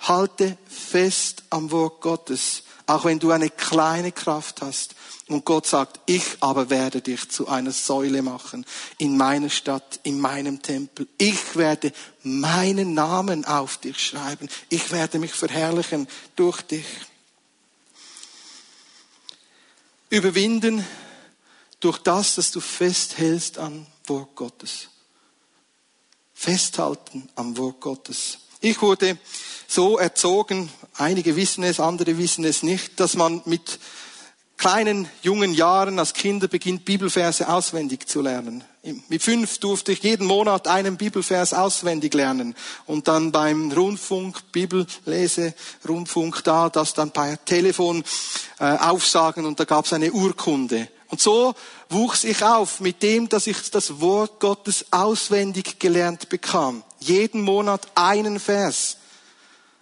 Halte 0.09 0.59
fest 0.69 1.45
am 1.51 1.71
Wort 1.71 2.01
Gottes. 2.01 2.63
Auch 2.87 3.05
wenn 3.05 3.19
du 3.19 3.31
eine 3.31 3.49
kleine 3.49 4.13
Kraft 4.13 4.61
hast. 4.61 4.95
Und 5.29 5.47
Gott 5.47 5.67
sagt, 5.67 6.01
ich 6.05 6.37
aber 6.41 6.69
werde 6.69 7.01
dich 7.01 7.31
zu 7.31 7.49
einer 7.49 7.73
Säule 7.73 8.21
machen 8.21 8.67
in 8.99 9.17
meiner 9.17 9.49
Stadt, 9.49 10.01
in 10.03 10.21
meinem 10.21 10.61
Tempel. 10.61 11.09
Ich 11.17 11.57
werde 11.57 11.93
meinen 12.23 12.93
Namen 12.93 13.47
auf 13.47 13.79
dich 13.79 13.99
schreiben. 13.99 14.51
Ich 14.69 14.93
werde 14.93 15.19
mich 15.19 15.33
verherrlichen 15.33 16.07
durch 16.37 16.61
dich. 16.61 16.85
Überwinden 20.11 20.87
durch 21.81 21.99
das, 21.99 22.35
dass 22.35 22.51
du 22.51 22.61
festhältst 22.61 23.59
am 23.59 23.87
Wort 24.07 24.37
Gottes. 24.37 24.89
Festhalten 26.35 27.31
am 27.35 27.57
Wort 27.57 27.81
Gottes. 27.81 28.39
Ich 28.65 28.81
wurde 28.81 29.19
so 29.69 29.99
erzogen, 29.99 30.71
einige 30.95 31.37
wissen 31.37 31.65
es, 31.65 31.81
andere 31.81 32.17
wissen 32.17 32.47
es 32.47 32.63
nicht, 32.63 32.99
dass 32.99 33.15
man 33.15 33.43
mit 33.45 33.79
kleinen, 34.57 35.07
jungen 35.21 35.53
Jahren 35.53 35.99
als 35.99 36.15
Kinder 36.15 36.49
beginnt, 36.49 36.87
Bibelverse 36.87 37.47
auswendig 37.47 38.09
zu 38.09 38.23
lernen. 38.23 38.65
Mit 39.11 39.23
fünf 39.23 39.59
durfte 39.59 39.93
ich 39.93 40.03
jeden 40.03 40.27
Monat 40.27 40.67
einen 40.67 40.97
Bibelvers 40.97 41.53
auswendig 41.53 42.15
lernen 42.15 42.55
und 42.87 43.07
dann 43.07 43.33
beim 43.33 43.71
Rundfunk, 43.71 44.51
Bibellese, 44.51 45.53
Rundfunk 45.87 46.43
da, 46.45 46.71
das 46.71 46.95
dann 46.95 47.11
per 47.11 47.45
Telefon 47.45 48.03
äh, 48.61 48.65
aufsagen 48.65 49.45
und 49.45 49.61
da 49.61 49.65
gab 49.65 49.85
es 49.85 49.93
eine 49.93 50.11
Urkunde. 50.11 50.89
Und 51.15 51.21
so 51.21 51.55
wuchs 51.91 52.25
ich 52.25 52.43
auf 52.43 52.81
mit 52.81 53.01
dem, 53.01 53.29
dass 53.29 53.47
ich 53.47 53.71
das 53.71 54.01
Wort 54.01 54.41
Gottes 54.41 54.87
auswendig 54.91 55.79
gelernt 55.79 56.29
bekam. 56.29 56.83
Jeden 56.99 57.43
Monat 57.43 57.87
einen 57.95 58.41
Vers. 58.41 58.97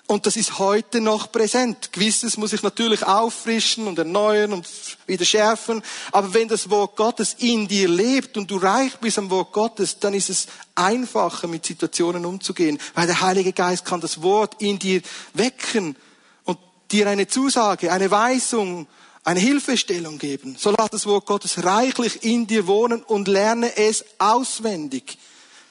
Und 0.07 0.27
das 0.27 0.37
ist 0.37 0.59
heute 0.59 1.01
noch 1.01 1.33
präsent. 1.33 1.91
Gewisses 1.91 2.37
muss 2.37 2.53
ich 2.53 2.63
natürlich 2.63 3.07
auffrischen 3.07 3.87
und 3.87 3.99
erneuern 3.99 4.53
und 4.53 4.69
wieder 5.07 5.25
schärfen. 5.25 5.83
Aber 6.11 6.35
wenn 6.35 6.49
das 6.49 6.69
Wort 6.69 6.97
Gottes 6.97 7.35
in 7.39 7.67
dir 7.67 7.89
lebt 7.89 8.37
und 8.37 8.51
du 8.51 8.59
reich 8.59 8.99
bist 8.99 9.17
am 9.17 9.31
Wort 9.31 9.55
Gottes, 9.55 10.01
dann 10.01 10.13
ist 10.13 10.29
es 10.29 10.49
einfacher, 10.75 11.49
mit 11.49 11.65
Situationen 11.65 12.27
umzugehen. 12.27 12.79
Weil 12.93 13.07
der 13.07 13.23
Heilige 13.23 13.55
Geist 13.55 13.87
kann 13.87 14.03
das 14.03 14.21
Wort 14.21 14.61
in 14.61 14.79
dir 14.79 15.01
wecken 15.33 15.97
und 16.45 16.59
dir 16.91 17.09
eine 17.09 17.27
Zusage, 17.27 17.91
eine 17.91 18.11
Weisung, 18.11 18.87
eine 19.25 19.41
Hilfestellung 19.41 20.19
geben. 20.19 20.57
So 20.59 20.71
lass 20.71 20.91
das 20.91 21.07
Wort 21.07 21.27
Gottes 21.27 21.63
reichlich 21.65 22.25
in 22.25 22.47
dir 22.47 22.67
wohnen 22.67 23.03
und 23.03 23.29
lerne 23.29 23.77
es 23.77 24.05
auswendig. 24.19 25.19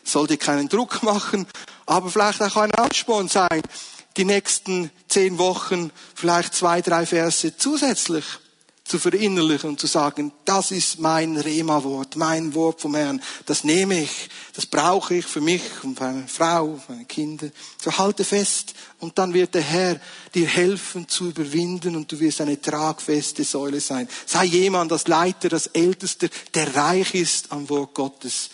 Soll 0.03 0.27
dir 0.27 0.37
keinen 0.37 0.69
Druck 0.69 1.03
machen, 1.03 1.45
aber 1.85 2.09
vielleicht 2.09 2.41
auch 2.41 2.55
ein 2.57 2.73
Ansporn 2.73 3.27
sein, 3.27 3.61
die 4.17 4.25
nächsten 4.25 4.89
zehn 5.07 5.37
Wochen 5.37 5.91
vielleicht 6.15 6.53
zwei, 6.53 6.81
drei 6.81 7.05
Verse 7.05 7.55
zusätzlich 7.57 8.25
zu 8.91 8.99
verinnerlichen 8.99 9.69
und 9.69 9.79
zu 9.79 9.87
sagen, 9.87 10.33
das 10.43 10.71
ist 10.71 10.99
mein 10.99 11.37
Rema-Wort, 11.37 12.17
mein 12.17 12.53
Wort 12.53 12.81
vom 12.81 12.95
Herrn, 12.95 13.21
das 13.45 13.63
nehme 13.63 14.01
ich, 14.01 14.29
das 14.53 14.65
brauche 14.65 15.15
ich 15.15 15.25
für 15.25 15.39
mich 15.39 15.61
und 15.83 15.97
für 15.97 16.03
meine 16.03 16.27
Frau, 16.27 16.75
für 16.75 16.91
meine 16.91 17.05
Kinder. 17.05 17.47
So 17.81 17.97
halte 17.97 18.25
fest 18.25 18.73
und 18.99 19.17
dann 19.17 19.33
wird 19.33 19.55
der 19.55 19.61
Herr 19.61 19.97
dir 20.35 20.45
helfen 20.45 21.07
zu 21.07 21.29
überwinden 21.29 21.95
und 21.95 22.11
du 22.11 22.19
wirst 22.19 22.41
eine 22.41 22.59
tragfeste 22.59 23.45
Säule 23.45 23.79
sein. 23.79 24.09
Sei 24.25 24.43
jemand 24.43 24.91
als 24.91 25.07
Leiter, 25.07 25.53
als 25.53 25.67
Ältester, 25.67 26.27
der 26.53 26.75
reich 26.75 27.15
ist 27.15 27.49
am 27.53 27.69
Wort 27.69 27.93
Gottes. 27.93 28.49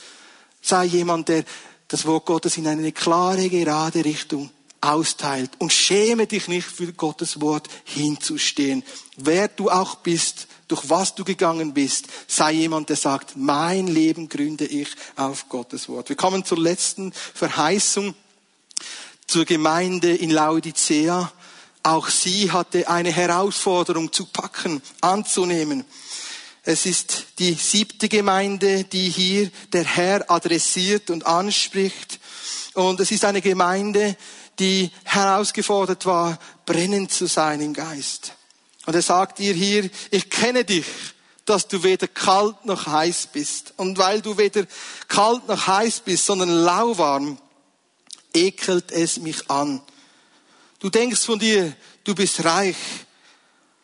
Sei 0.62 0.86
jemand, 0.86 1.30
der 1.30 1.46
das 1.88 2.06
Wort 2.06 2.28
Gottes 2.28 2.58
in 2.58 2.68
eine 2.68 2.92
klare, 2.92 3.50
gerade 3.50 4.06
Richtung 4.06 4.52
austeilt. 4.82 5.52
Und 5.60 5.74
schäme 5.74 6.28
dich 6.28 6.48
nicht 6.48 6.68
für 6.68 6.94
Gottes 6.94 7.42
Wort 7.42 7.68
hinzustehen. 7.84 8.84
Wer 9.16 9.48
du 9.48 9.70
auch 9.70 9.96
bist, 9.96 10.48
durch 10.68 10.90
was 10.90 11.16
du 11.16 11.24
gegangen 11.24 11.74
bist, 11.74 12.08
sei 12.28 12.54
jemand, 12.54 12.90
der 12.90 12.96
sagt, 12.96 13.38
mein 13.38 13.88
Leben 13.88 14.30
gründe 14.30 14.66
ich 14.66 14.90
auf 15.16 15.48
Gottes 15.50 15.88
Wort. 15.90 16.10
Wir 16.10 16.16
kommen 16.16 16.44
zur 16.44 16.60
letzten 16.60 17.14
Verheißung, 17.14 18.14
zur 19.28 19.46
Gemeinde 19.46 20.16
in 20.16 20.30
Laodicea. 20.30 21.32
Auch 21.84 22.10
sie 22.10 22.52
hatte 22.52 22.90
eine 22.90 23.12
Herausforderung 23.12 24.12
zu 24.12 24.26
packen, 24.26 24.82
anzunehmen. 25.02 25.86
Es 26.64 26.86
ist 26.86 27.28
die 27.40 27.54
siebte 27.54 28.10
Gemeinde, 28.10 28.84
die 28.84 29.10
hier 29.10 29.50
der 29.72 29.86
Herr 29.86 30.30
adressiert 30.30 31.10
und 31.10 31.26
anspricht. 31.26 32.20
Und 32.74 33.00
es 33.00 33.10
ist 33.12 33.24
eine 33.24 33.42
Gemeinde, 33.42 34.18
die 34.60 34.92
herausgefordert 35.04 36.06
war, 36.06 36.40
brennend 36.66 37.12
zu 37.12 37.28
sein 37.28 37.62
im 37.62 37.74
Geist. 37.74 38.34
Und 38.86 38.96
er 38.96 39.02
sagt 39.02 39.40
ihr 39.40 39.54
hier, 39.54 39.90
ich 40.12 40.30
kenne 40.30 40.64
dich, 40.64 40.86
dass 41.46 41.68
du 41.68 41.84
weder 41.84 42.08
kalt 42.08 42.66
noch 42.66 42.88
heiß 42.88 43.28
bist. 43.34 43.74
Und 43.78 43.98
weil 43.98 44.22
du 44.22 44.38
weder 44.38 44.66
kalt 45.08 45.48
noch 45.48 45.68
heiß 45.68 46.02
bist, 46.02 46.26
sondern 46.26 46.50
lauwarm, 46.50 47.38
ekelt 48.34 48.92
es 48.92 49.18
mich 49.18 49.50
an. 49.50 49.82
Du 50.80 50.90
denkst 50.90 51.22
von 51.22 51.40
dir, 51.40 51.76
du 52.04 52.16
bist 52.16 52.44
reich 52.44 52.78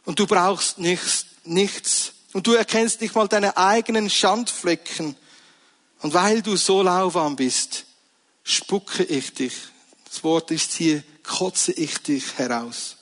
und 0.05 0.19
du 0.19 0.27
brauchst 0.27 0.77
nichts, 0.77 1.25
nichts. 1.43 2.13
Und 2.33 2.47
du 2.47 2.53
erkennst 2.53 3.01
nicht 3.01 3.15
mal 3.15 3.27
deine 3.27 3.57
eigenen 3.57 4.09
Schandflecken. 4.09 5.15
Und 6.01 6.13
weil 6.13 6.41
du 6.41 6.55
so 6.55 6.81
lauwarm 6.81 7.35
bist, 7.35 7.85
spucke 8.43 9.03
ich 9.03 9.33
dich 9.33 9.53
das 10.13 10.23
Wort 10.23 10.51
ist 10.51 10.73
hier, 10.73 11.03
kotze 11.23 11.71
ich 11.71 11.97
dich 11.97 12.37
heraus. 12.37 12.97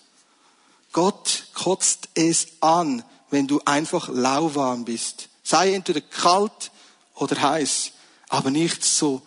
Gott 0.93 1.47
kotzt 1.53 2.07
es 2.14 2.47
an, 2.62 3.03
wenn 3.30 3.47
du 3.47 3.59
einfach 3.66 4.07
lauwarm 4.07 4.86
bist. 4.86 5.28
Sei 5.43 5.74
entweder 5.74 5.99
kalt 5.99 6.72
oder 7.16 7.41
heiß, 7.41 7.91
aber 8.30 8.49
nicht 8.49 8.86
so 8.86 9.22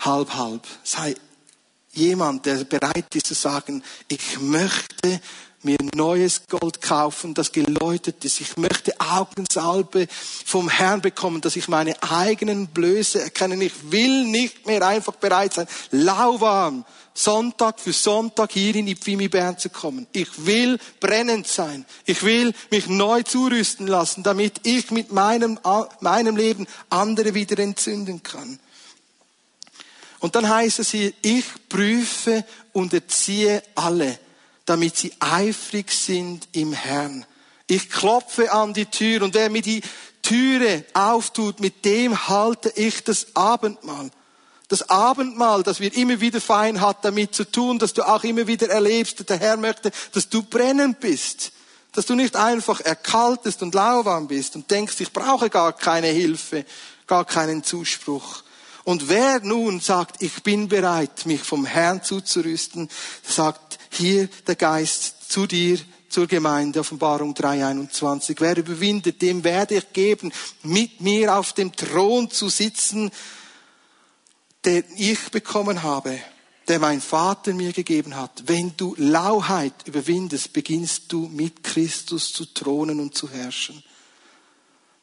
halb 0.00 0.34
halb. 0.34 0.66
Sei 0.82 1.14
jemand, 1.92 2.46
der 2.46 2.64
bereit 2.64 3.14
ist 3.14 3.26
zu 3.26 3.34
sagen, 3.34 3.84
ich 4.08 4.40
möchte 4.40 5.20
mir 5.64 5.76
neues 5.94 6.42
Gold 6.48 6.80
kaufen, 6.80 7.34
das 7.34 7.52
geläutet 7.52 8.24
ist. 8.24 8.40
Ich 8.40 8.56
möchte 8.56 8.98
Augensalbe 9.00 10.06
vom 10.44 10.68
Herrn 10.68 11.00
bekommen, 11.00 11.40
dass 11.40 11.56
ich 11.56 11.68
meine 11.68 12.00
eigenen 12.02 12.68
Blöße 12.68 13.20
erkenne. 13.20 13.62
Ich 13.64 13.90
will 13.90 14.24
nicht 14.24 14.66
mehr 14.66 14.86
einfach 14.86 15.14
bereit 15.14 15.54
sein, 15.54 15.66
lauwarm, 15.90 16.84
Sonntag 17.14 17.78
für 17.78 17.92
Sonntag 17.92 18.52
hier 18.52 18.74
in 18.74 18.88
Ipfimi 18.88 19.28
Bern 19.28 19.56
zu 19.56 19.70
kommen. 19.70 20.08
Ich 20.12 20.46
will 20.46 20.78
brennend 20.98 21.46
sein. 21.46 21.86
Ich 22.06 22.24
will 22.24 22.52
mich 22.70 22.88
neu 22.88 23.22
zurüsten 23.22 23.86
lassen, 23.86 24.24
damit 24.24 24.60
ich 24.64 24.90
mit 24.90 25.12
meinem, 25.12 25.60
meinem 26.00 26.36
Leben 26.36 26.66
andere 26.90 27.34
wieder 27.34 27.58
entzünden 27.60 28.22
kann. 28.24 28.58
Und 30.18 30.34
dann 30.34 30.48
heißt 30.48 30.80
es 30.80 30.90
hier, 30.90 31.12
ich 31.22 31.44
prüfe 31.68 32.44
und 32.72 32.92
erziehe 32.92 33.62
alle 33.74 34.18
damit 34.66 34.96
sie 34.96 35.12
eifrig 35.20 35.92
sind 35.92 36.48
im 36.52 36.72
Herrn. 36.72 37.26
Ich 37.66 37.90
klopfe 37.90 38.52
an 38.52 38.74
die 38.74 38.86
Tür 38.86 39.22
und 39.22 39.34
wer 39.34 39.50
mir 39.50 39.62
die 39.62 39.82
Türe 40.22 40.84
auftut, 40.94 41.60
mit 41.60 41.84
dem 41.84 42.28
halte 42.28 42.72
ich 42.76 43.04
das 43.04 43.34
Abendmahl. 43.34 44.10
Das 44.68 44.88
Abendmahl, 44.88 45.62
das 45.62 45.80
wir 45.80 45.94
immer 45.94 46.20
wieder 46.20 46.40
fein 46.40 46.80
hat 46.80 47.04
damit 47.04 47.34
zu 47.34 47.44
tun, 47.44 47.78
dass 47.78 47.92
du 47.92 48.02
auch 48.02 48.24
immer 48.24 48.46
wieder 48.46 48.68
erlebst, 48.70 49.28
der 49.28 49.38
Herr 49.38 49.56
möchte, 49.56 49.92
dass 50.12 50.28
du 50.28 50.42
brennend 50.42 51.00
bist. 51.00 51.52
Dass 51.92 52.06
du 52.06 52.14
nicht 52.14 52.34
einfach 52.34 52.80
erkaltest 52.80 53.62
und 53.62 53.74
lauwarm 53.74 54.26
bist 54.26 54.56
und 54.56 54.70
denkst, 54.70 54.96
ich 54.98 55.12
brauche 55.12 55.48
gar 55.48 55.72
keine 55.72 56.08
Hilfe, 56.08 56.64
gar 57.06 57.24
keinen 57.24 57.62
Zuspruch. 57.62 58.42
Und 58.84 59.08
wer 59.08 59.40
nun 59.40 59.80
sagt, 59.80 60.22
ich 60.22 60.42
bin 60.42 60.68
bereit, 60.68 61.24
mich 61.24 61.42
vom 61.42 61.64
Herrn 61.64 62.02
zuzurüsten, 62.02 62.90
sagt 63.22 63.78
hier 63.90 64.28
der 64.46 64.56
Geist 64.56 65.30
zu 65.32 65.46
dir, 65.46 65.78
zur 66.14 66.26
Gemeinde, 66.28 66.78
Offenbarung 66.78 67.34
3.21. 67.34 68.36
Wer 68.38 68.56
überwindet, 68.56 69.20
dem 69.20 69.42
werde 69.42 69.74
ich 69.74 69.92
geben, 69.92 70.32
mit 70.62 71.00
mir 71.00 71.36
auf 71.36 71.54
dem 71.54 71.74
Thron 71.74 72.30
zu 72.30 72.48
sitzen, 72.48 73.10
den 74.64 74.84
ich 74.96 75.30
bekommen 75.32 75.82
habe, 75.82 76.16
der 76.68 76.78
mein 76.78 77.00
Vater 77.00 77.52
mir 77.52 77.72
gegeben 77.72 78.14
hat. 78.14 78.44
Wenn 78.46 78.76
du 78.76 78.94
Lauheit 78.96 79.74
überwindest, 79.86 80.52
beginnst 80.52 81.12
du 81.12 81.28
mit 81.28 81.64
Christus 81.64 82.32
zu 82.32 82.46
thronen 82.46 83.00
und 83.00 83.16
zu 83.16 83.28
herrschen. 83.28 83.82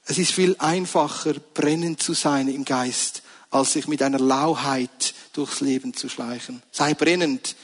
Es 0.06 0.18
ist 0.18 0.32
viel 0.32 0.56
einfacher, 0.60 1.34
brennend 1.54 2.02
zu 2.02 2.14
sein 2.14 2.48
im 2.48 2.64
Geist, 2.64 3.22
als 3.52 3.74
sich 3.74 3.88
mit 3.88 4.02
einer 4.02 4.20
Lauheit 4.20 5.14
durchs 5.34 5.62
Leben 5.62 5.94
zu 5.94 6.10
schleichen. 6.10 6.64
Sei 6.72 6.94
brennend. 6.94 7.56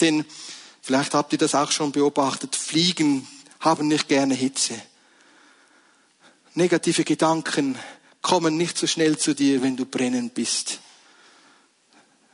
Denn 0.00 0.24
vielleicht 0.80 1.14
habt 1.14 1.32
ihr 1.32 1.38
das 1.38 1.54
auch 1.54 1.70
schon 1.70 1.92
beobachtet. 1.92 2.56
Fliegen 2.56 3.26
haben 3.60 3.88
nicht 3.88 4.08
gerne 4.08 4.34
Hitze. 4.34 4.74
Negative 6.54 7.04
Gedanken 7.04 7.76
kommen 8.22 8.56
nicht 8.56 8.78
so 8.78 8.86
schnell 8.86 9.18
zu 9.18 9.34
dir, 9.34 9.62
wenn 9.62 9.76
du 9.76 9.84
brennend 9.84 10.34
bist. 10.34 10.80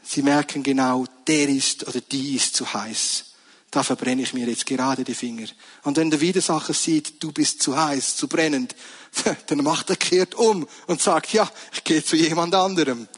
Sie 0.02 0.22
merken 0.22 0.62
genau, 0.62 1.06
der 1.26 1.48
ist 1.48 1.86
oder 1.86 2.00
die 2.00 2.36
ist 2.36 2.54
zu 2.54 2.72
heiß. 2.72 3.31
Da 3.72 3.82
verbrenne 3.82 4.20
ich 4.20 4.34
mir 4.34 4.46
jetzt 4.46 4.66
gerade 4.66 5.02
die 5.02 5.14
Finger. 5.14 5.48
Und 5.82 5.96
wenn 5.96 6.10
der 6.10 6.20
Widersacher 6.20 6.74
sieht, 6.74 7.22
du 7.22 7.32
bist 7.32 7.62
zu 7.62 7.74
heiß, 7.74 8.16
zu 8.16 8.28
brennend, 8.28 8.76
dann 9.46 9.64
macht 9.64 9.88
er 9.88 9.96
kehrt 9.96 10.34
um 10.34 10.68
und 10.86 11.00
sagt, 11.00 11.32
ja, 11.32 11.50
ich 11.72 11.82
gehe 11.82 12.04
zu 12.04 12.14
jemand 12.14 12.54
anderem. 12.54 13.08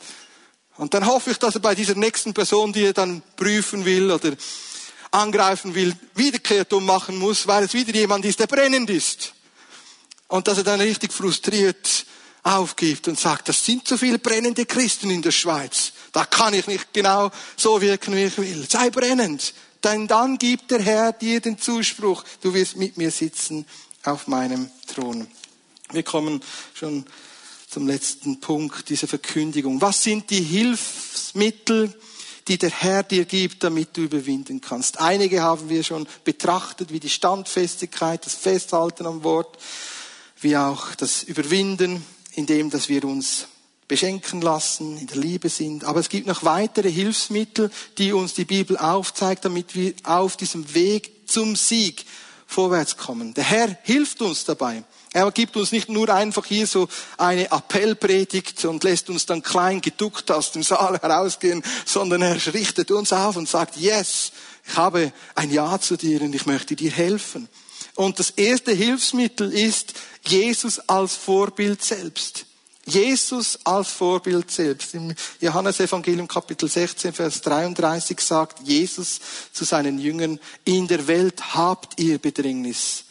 Und 0.77 0.95
dann 0.95 1.07
hoffe 1.07 1.33
ich, 1.33 1.39
dass 1.39 1.57
er 1.57 1.61
bei 1.61 1.75
dieser 1.75 1.97
nächsten 1.97 2.33
Person, 2.35 2.73
die 2.73 2.85
er 2.85 2.93
dann 2.93 3.23
prüfen 3.35 3.85
will 3.85 4.13
oder 4.13 4.33
angreifen 5.11 5.75
will, 5.75 5.93
wiederkehrt 6.15 6.73
ummachen 6.73 7.17
muss, 7.17 7.49
weil 7.49 7.65
es 7.65 7.75
wieder 7.75 7.93
jemand 7.93 8.25
ist, 8.25 8.39
der 8.39 8.47
brennend 8.47 8.91
ist. 8.91 9.35
Und 10.29 10.47
dass 10.47 10.59
er 10.59 10.65
dann 10.65 10.81
richtig 10.81 11.13
frustriert 11.13 12.07
aufgibt 12.45 13.09
und 13.09 13.19
sagt, 13.19 13.49
das 13.49 13.65
sind 13.65 13.89
so 13.89 13.97
viele 13.97 14.21
brennende 14.21 14.67
Christen 14.67 15.11
in 15.11 15.23
der 15.23 15.33
Schweiz. 15.33 15.93
Da 16.13 16.25
kann 16.25 16.55
ich 16.55 16.69
nicht 16.69 16.93
genau 16.93 17.33
so 17.57 17.81
wirken, 17.81 18.15
wie 18.15 18.25
ich 18.25 18.39
will. 18.39 18.67
Sei 18.71 18.91
brennend. 18.91 19.53
Denn 19.85 20.09
dann 20.09 20.39
gibt 20.39 20.71
der 20.71 20.81
Herr 20.81 21.13
dir 21.13 21.41
den 21.41 21.59
Zuspruch, 21.59 22.25
du 22.41 22.55
wirst 22.55 22.77
mit 22.77 22.97
mir 22.97 23.11
sitzen 23.11 23.67
auf 24.03 24.27
meinem 24.27 24.71
Thron. 24.87 25.27
Wir 25.93 26.03
kommen 26.03 26.43
schon 26.73 27.05
zum 27.69 27.87
letzten 27.87 28.41
Punkt 28.41 28.89
dieser 28.89 29.07
Verkündigung. 29.07 29.81
Was 29.81 30.03
sind 30.03 30.31
die 30.31 30.41
Hilfsmittel, 30.41 31.93
die 32.49 32.57
der 32.57 32.71
Herr 32.71 33.03
dir 33.03 33.27
gibt, 33.27 33.63
damit 33.63 33.97
du 33.97 34.03
überwinden 34.03 34.61
kannst? 34.61 35.01
Einige 35.01 35.43
haben 35.43 35.69
wir 35.69 35.85
schon 35.85 36.07
betrachtet, 36.25 36.91
wie 36.91 37.01
die 37.01 37.11
Standfestigkeit, 37.11 38.25
das 38.25 38.35
Festhalten 38.35 39.07
am 39.07 39.23
Wort, 39.23 39.59
wie 40.41 40.57
auch 40.57 40.95
das 40.95 41.23
Überwinden, 41.23 42.05
indem 42.33 42.71
dass 42.71 42.89
wir 42.89 43.05
uns 43.05 43.49
beschenken 43.95 44.41
lassen, 44.41 44.99
in 44.99 45.07
der 45.07 45.19
Liebe 45.19 45.49
sind. 45.49 45.85
Aber 45.85 46.01
es 46.01 46.09
gibt 46.09 46.27
noch 46.27 46.43
weitere 46.43 46.91
Hilfsmittel, 46.91 47.71
die 47.97 48.13
uns 48.13 48.35
die 48.35 48.45
Bibel 48.45 48.77
aufzeigt, 48.77 49.45
damit 49.45 49.77
wir 49.77 49.95
auf 50.03 50.37
diesem 50.37 50.75
Weg 50.75 51.13
zum 51.27 51.55
Sieg 51.55 52.05
vorwärts 52.45 52.97
kommen. 52.97 53.35
Der 53.35 53.45
Herr 53.45 53.79
hilft 53.85 54.21
uns 54.21 54.45
dabei. 54.45 54.83
Er 55.13 55.31
gibt 55.31 55.57
uns 55.57 55.71
nicht 55.71 55.89
nur 55.89 56.09
einfach 56.09 56.45
hier 56.45 56.67
so 56.67 56.89
eine 57.19 57.53
Appellpredigt 57.53 58.65
und 58.65 58.83
lässt 58.83 59.11
uns 59.11 59.27
dann 59.27 59.45
klein 59.45 59.81
geduckt 59.81 60.29
aus 60.33 60.51
dem 60.51 60.65
Saal 60.65 60.99
herausgehen, 61.01 61.63
sondern 61.87 62.23
er 62.23 62.35
richtet 62.53 62.91
uns 62.91 63.13
auf 63.13 63.37
und 63.37 63.49
sagt, 63.49 63.77
yes, 63.77 64.33
ich 64.67 64.77
habe 64.77 65.13
ein 65.37 65.53
Ja 65.53 65.79
zu 65.79 65.97
dir 65.97 66.21
und 66.21 66.35
ich 66.35 66.47
möchte 66.47 66.75
dir 66.75 66.91
helfen. 66.91 67.49
Und 67.95 68.19
das 68.19 68.31
erste 68.31 68.73
Hilfsmittel 68.73 69.53
ist 69.53 69.95
Jesus 70.27 70.81
als 70.81 71.15
Vorbild 71.15 71.85
selbst. 71.85 72.47
Jesus 72.87 73.59
als 73.65 73.89
Vorbild 73.89 74.51
selbst. 74.51 74.95
Im 74.95 75.15
Johannesevangelium 75.41 76.29
Kapitel 76.29 76.69
16, 76.69 77.13
Vers 77.13 77.41
33 77.41 78.21
sagt 78.21 78.61
Jesus 78.67 79.21
zu 79.53 79.65
seinen 79.65 79.99
Jüngern, 79.99 80.39
in 80.65 80.87
der 80.87 81.07
Welt 81.07 81.55
habt 81.55 81.99
ihr 82.01 82.19
Bedrängnis. 82.19 83.05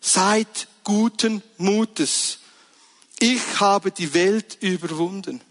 Seid 0.00 0.68
guten 0.84 1.42
Mutes. 1.58 2.38
Ich 3.18 3.60
habe 3.60 3.90
die 3.90 4.14
Welt 4.14 4.56
überwunden. 4.60 5.42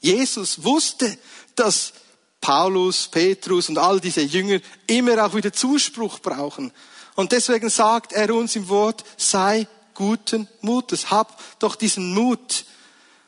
Jesus 0.00 0.64
wusste, 0.64 1.16
dass 1.54 1.92
Paulus, 2.40 3.06
Petrus 3.08 3.68
und 3.68 3.78
all 3.78 4.00
diese 4.00 4.22
Jünger 4.22 4.60
immer 4.86 5.24
auch 5.24 5.34
wieder 5.34 5.52
Zuspruch 5.52 6.18
brauchen. 6.18 6.72
Und 7.14 7.32
deswegen 7.32 7.68
sagt 7.68 8.12
er 8.12 8.34
uns 8.34 8.56
im 8.56 8.68
Wort, 8.68 9.04
sei 9.16 9.68
guten 10.00 10.48
Mutes. 10.62 11.10
Hab 11.10 11.38
doch 11.58 11.76
diesen 11.76 12.14
Mut, 12.14 12.64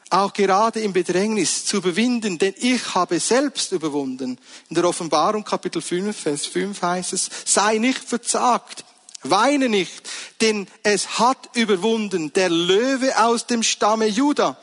auch 0.09 0.33
gerade 0.33 0.81
im 0.81 0.95
Bedrängnis 0.95 1.67
zu 1.67 1.77
überwinden, 1.77 2.39
denn 2.39 2.55
ich 2.57 2.95
habe 2.95 3.21
selbst 3.21 3.73
überwunden. 3.73 4.39
In 4.71 4.75
der 4.75 4.87
Offenbarung 4.87 5.45
Kapitel 5.45 5.83
5, 5.83 6.17
Vers 6.17 6.47
5 6.47 6.81
heißt 6.81 7.13
es, 7.13 7.29
sei 7.45 7.77
nicht 7.77 7.99
verzagt, 7.99 8.85
Weine 9.25 9.69
nicht, 9.69 10.09
denn 10.41 10.67
es 10.83 11.21
hat 11.21 11.55
überwunden 11.55 12.33
der 12.33 12.51
Löwe 12.51 13.23
aus 13.23 13.47
dem 13.47 13.63
Stamme 13.63 14.07
Juda. 14.07 14.57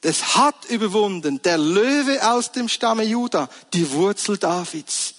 Es 0.00 0.36
hat 0.36 0.64
überwunden 0.70 1.42
der 1.42 1.58
Löwe 1.58 2.26
aus 2.26 2.52
dem 2.52 2.70
Stamme 2.70 3.02
Juda, 3.02 3.50
die 3.74 3.90
Wurzel 3.90 4.38
Davids. 4.38 5.16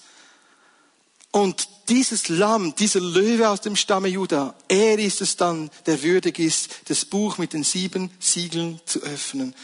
Und 1.30 1.68
dieses 1.88 2.28
Lamm, 2.28 2.74
dieser 2.74 3.00
Löwe 3.00 3.48
aus 3.48 3.60
dem 3.60 3.76
Stamme 3.76 4.08
Juda, 4.08 4.54
er 4.68 4.98
ist 4.98 5.20
es 5.20 5.36
dann, 5.36 5.70
der 5.86 6.02
würdig 6.02 6.38
ist, 6.38 6.68
das 6.88 7.04
Buch 7.04 7.38
mit 7.38 7.52
den 7.52 7.64
sieben 7.64 8.10
Siegeln 8.18 8.80
zu 8.86 9.00
öffnen. 9.02 9.54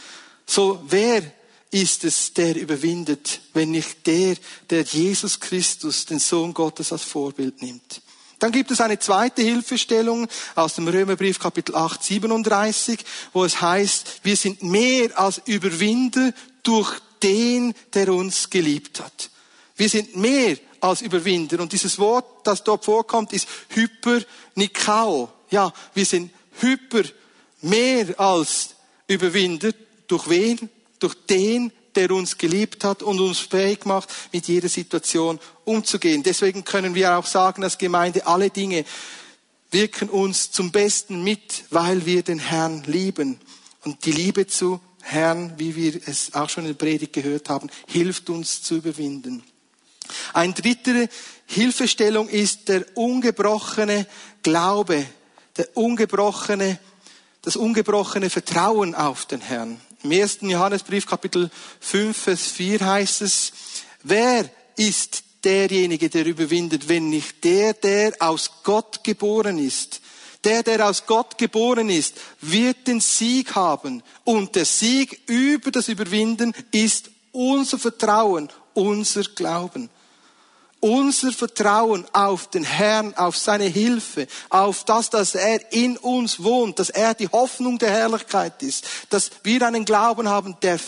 So, 0.46 0.82
wer 0.88 1.22
ist 1.70 2.04
es, 2.04 2.34
der 2.34 2.56
überwindet, 2.56 3.40
wenn 3.54 3.70
nicht 3.70 4.06
der, 4.06 4.36
der 4.70 4.82
Jesus 4.82 5.40
Christus, 5.40 6.04
den 6.04 6.18
Sohn 6.18 6.52
Gottes, 6.52 6.92
als 6.92 7.02
Vorbild 7.02 7.62
nimmt. 7.62 8.02
Dann 8.38 8.52
gibt 8.52 8.70
es 8.70 8.80
eine 8.80 8.98
zweite 8.98 9.40
Hilfestellung 9.40 10.26
aus 10.54 10.74
dem 10.74 10.88
Römerbrief 10.88 11.38
Kapitel 11.38 11.74
8, 11.76 12.02
37, 12.02 12.98
wo 13.32 13.44
es 13.44 13.60
heißt, 13.60 14.20
wir 14.24 14.36
sind 14.36 14.62
mehr 14.62 15.18
als 15.18 15.40
Überwinder 15.46 16.32
durch 16.62 16.98
den, 17.22 17.72
der 17.94 18.12
uns 18.12 18.50
geliebt 18.50 19.00
hat. 19.00 19.30
Wir 19.76 19.88
sind 19.88 20.16
mehr 20.16 20.56
als 20.82 21.00
Überwinder. 21.00 21.60
Und 21.60 21.72
dieses 21.72 21.98
Wort, 21.98 22.26
das 22.44 22.62
dort 22.62 22.84
vorkommt, 22.84 23.32
ist 23.32 23.48
Hypernikao. 23.70 25.30
Ja, 25.50 25.72
wir 25.94 26.04
sind 26.04 26.30
hyper, 26.60 27.02
mehr 27.62 28.18
als 28.18 28.74
Überwinder. 29.06 29.70
Durch 30.06 30.28
wen? 30.28 30.68
durch 31.02 31.14
den, 31.28 31.72
der 31.94 32.10
uns 32.10 32.38
geliebt 32.38 32.84
hat 32.84 33.02
und 33.02 33.20
uns 33.20 33.40
fähig 33.40 33.84
macht, 33.84 34.08
mit 34.32 34.46
jeder 34.46 34.68
Situation 34.68 35.38
umzugehen. 35.64 36.22
Deswegen 36.22 36.64
können 36.64 36.94
wir 36.94 37.18
auch 37.18 37.26
sagen, 37.26 37.64
als 37.64 37.78
Gemeinde, 37.78 38.26
alle 38.26 38.50
Dinge 38.50 38.84
wirken 39.70 40.08
uns 40.08 40.50
zum 40.50 40.70
Besten 40.70 41.22
mit, 41.24 41.64
weil 41.70 42.06
wir 42.06 42.22
den 42.22 42.38
Herrn 42.38 42.84
lieben. 42.86 43.40
Und 43.84 44.04
die 44.04 44.12
Liebe 44.12 44.46
zu 44.46 44.80
Herrn, 45.00 45.54
wie 45.58 45.74
wir 45.74 46.00
es 46.06 46.34
auch 46.34 46.48
schon 46.48 46.64
in 46.64 46.68
der 46.68 46.86
Predigt 46.86 47.12
gehört 47.12 47.48
haben, 47.48 47.68
hilft 47.88 48.30
uns 48.30 48.62
zu 48.62 48.76
überwinden. 48.76 49.42
Ein 50.32 50.54
dritte 50.54 51.08
Hilfestellung 51.46 52.28
ist 52.28 52.68
der 52.68 52.84
ungebrochene 52.94 54.06
Glaube, 54.42 55.06
der 55.56 55.68
ungebrochene, 55.76 56.78
das 57.42 57.56
ungebrochene 57.56 58.30
Vertrauen 58.30 58.94
auf 58.94 59.26
den 59.26 59.40
Herrn. 59.40 59.80
Im 60.02 60.12
ersten 60.12 60.48
Johannesbrief 60.50 61.06
Kapitel 61.06 61.50
5, 61.80 62.16
Vers 62.16 62.46
4 62.48 62.84
heißt 62.84 63.22
es, 63.22 63.52
wer 64.02 64.48
ist 64.76 65.22
derjenige, 65.44 66.08
der 66.08 66.26
überwindet, 66.26 66.88
wenn 66.88 67.08
nicht 67.08 67.44
der, 67.44 67.74
der 67.74 68.14
aus 68.18 68.50
Gott 68.64 69.04
geboren 69.04 69.58
ist? 69.58 70.00
Der, 70.44 70.64
der 70.64 70.88
aus 70.88 71.06
Gott 71.06 71.38
geboren 71.38 71.88
ist, 71.88 72.16
wird 72.40 72.88
den 72.88 73.00
Sieg 73.00 73.54
haben. 73.54 74.02
Und 74.24 74.56
der 74.56 74.64
Sieg 74.64 75.20
über 75.28 75.70
das 75.70 75.88
Überwinden 75.88 76.52
ist 76.72 77.10
unser 77.30 77.78
Vertrauen, 77.78 78.48
unser 78.74 79.22
Glauben 79.22 79.88
unser 80.82 81.30
Vertrauen 81.30 82.04
auf 82.12 82.50
den 82.50 82.64
Herrn, 82.64 83.14
auf 83.14 83.36
seine 83.36 83.66
Hilfe, 83.66 84.26
auf 84.50 84.82
das, 84.82 85.10
dass 85.10 85.36
er 85.36 85.72
in 85.72 85.96
uns 85.96 86.42
wohnt, 86.42 86.80
dass 86.80 86.90
er 86.90 87.14
die 87.14 87.28
Hoffnung 87.28 87.78
der 87.78 87.92
Herrlichkeit 87.92 88.60
ist, 88.64 88.84
dass 89.08 89.30
wir 89.44 89.64
einen 89.64 89.84
Glauben 89.84 90.28
haben, 90.28 90.56
der 90.60 90.80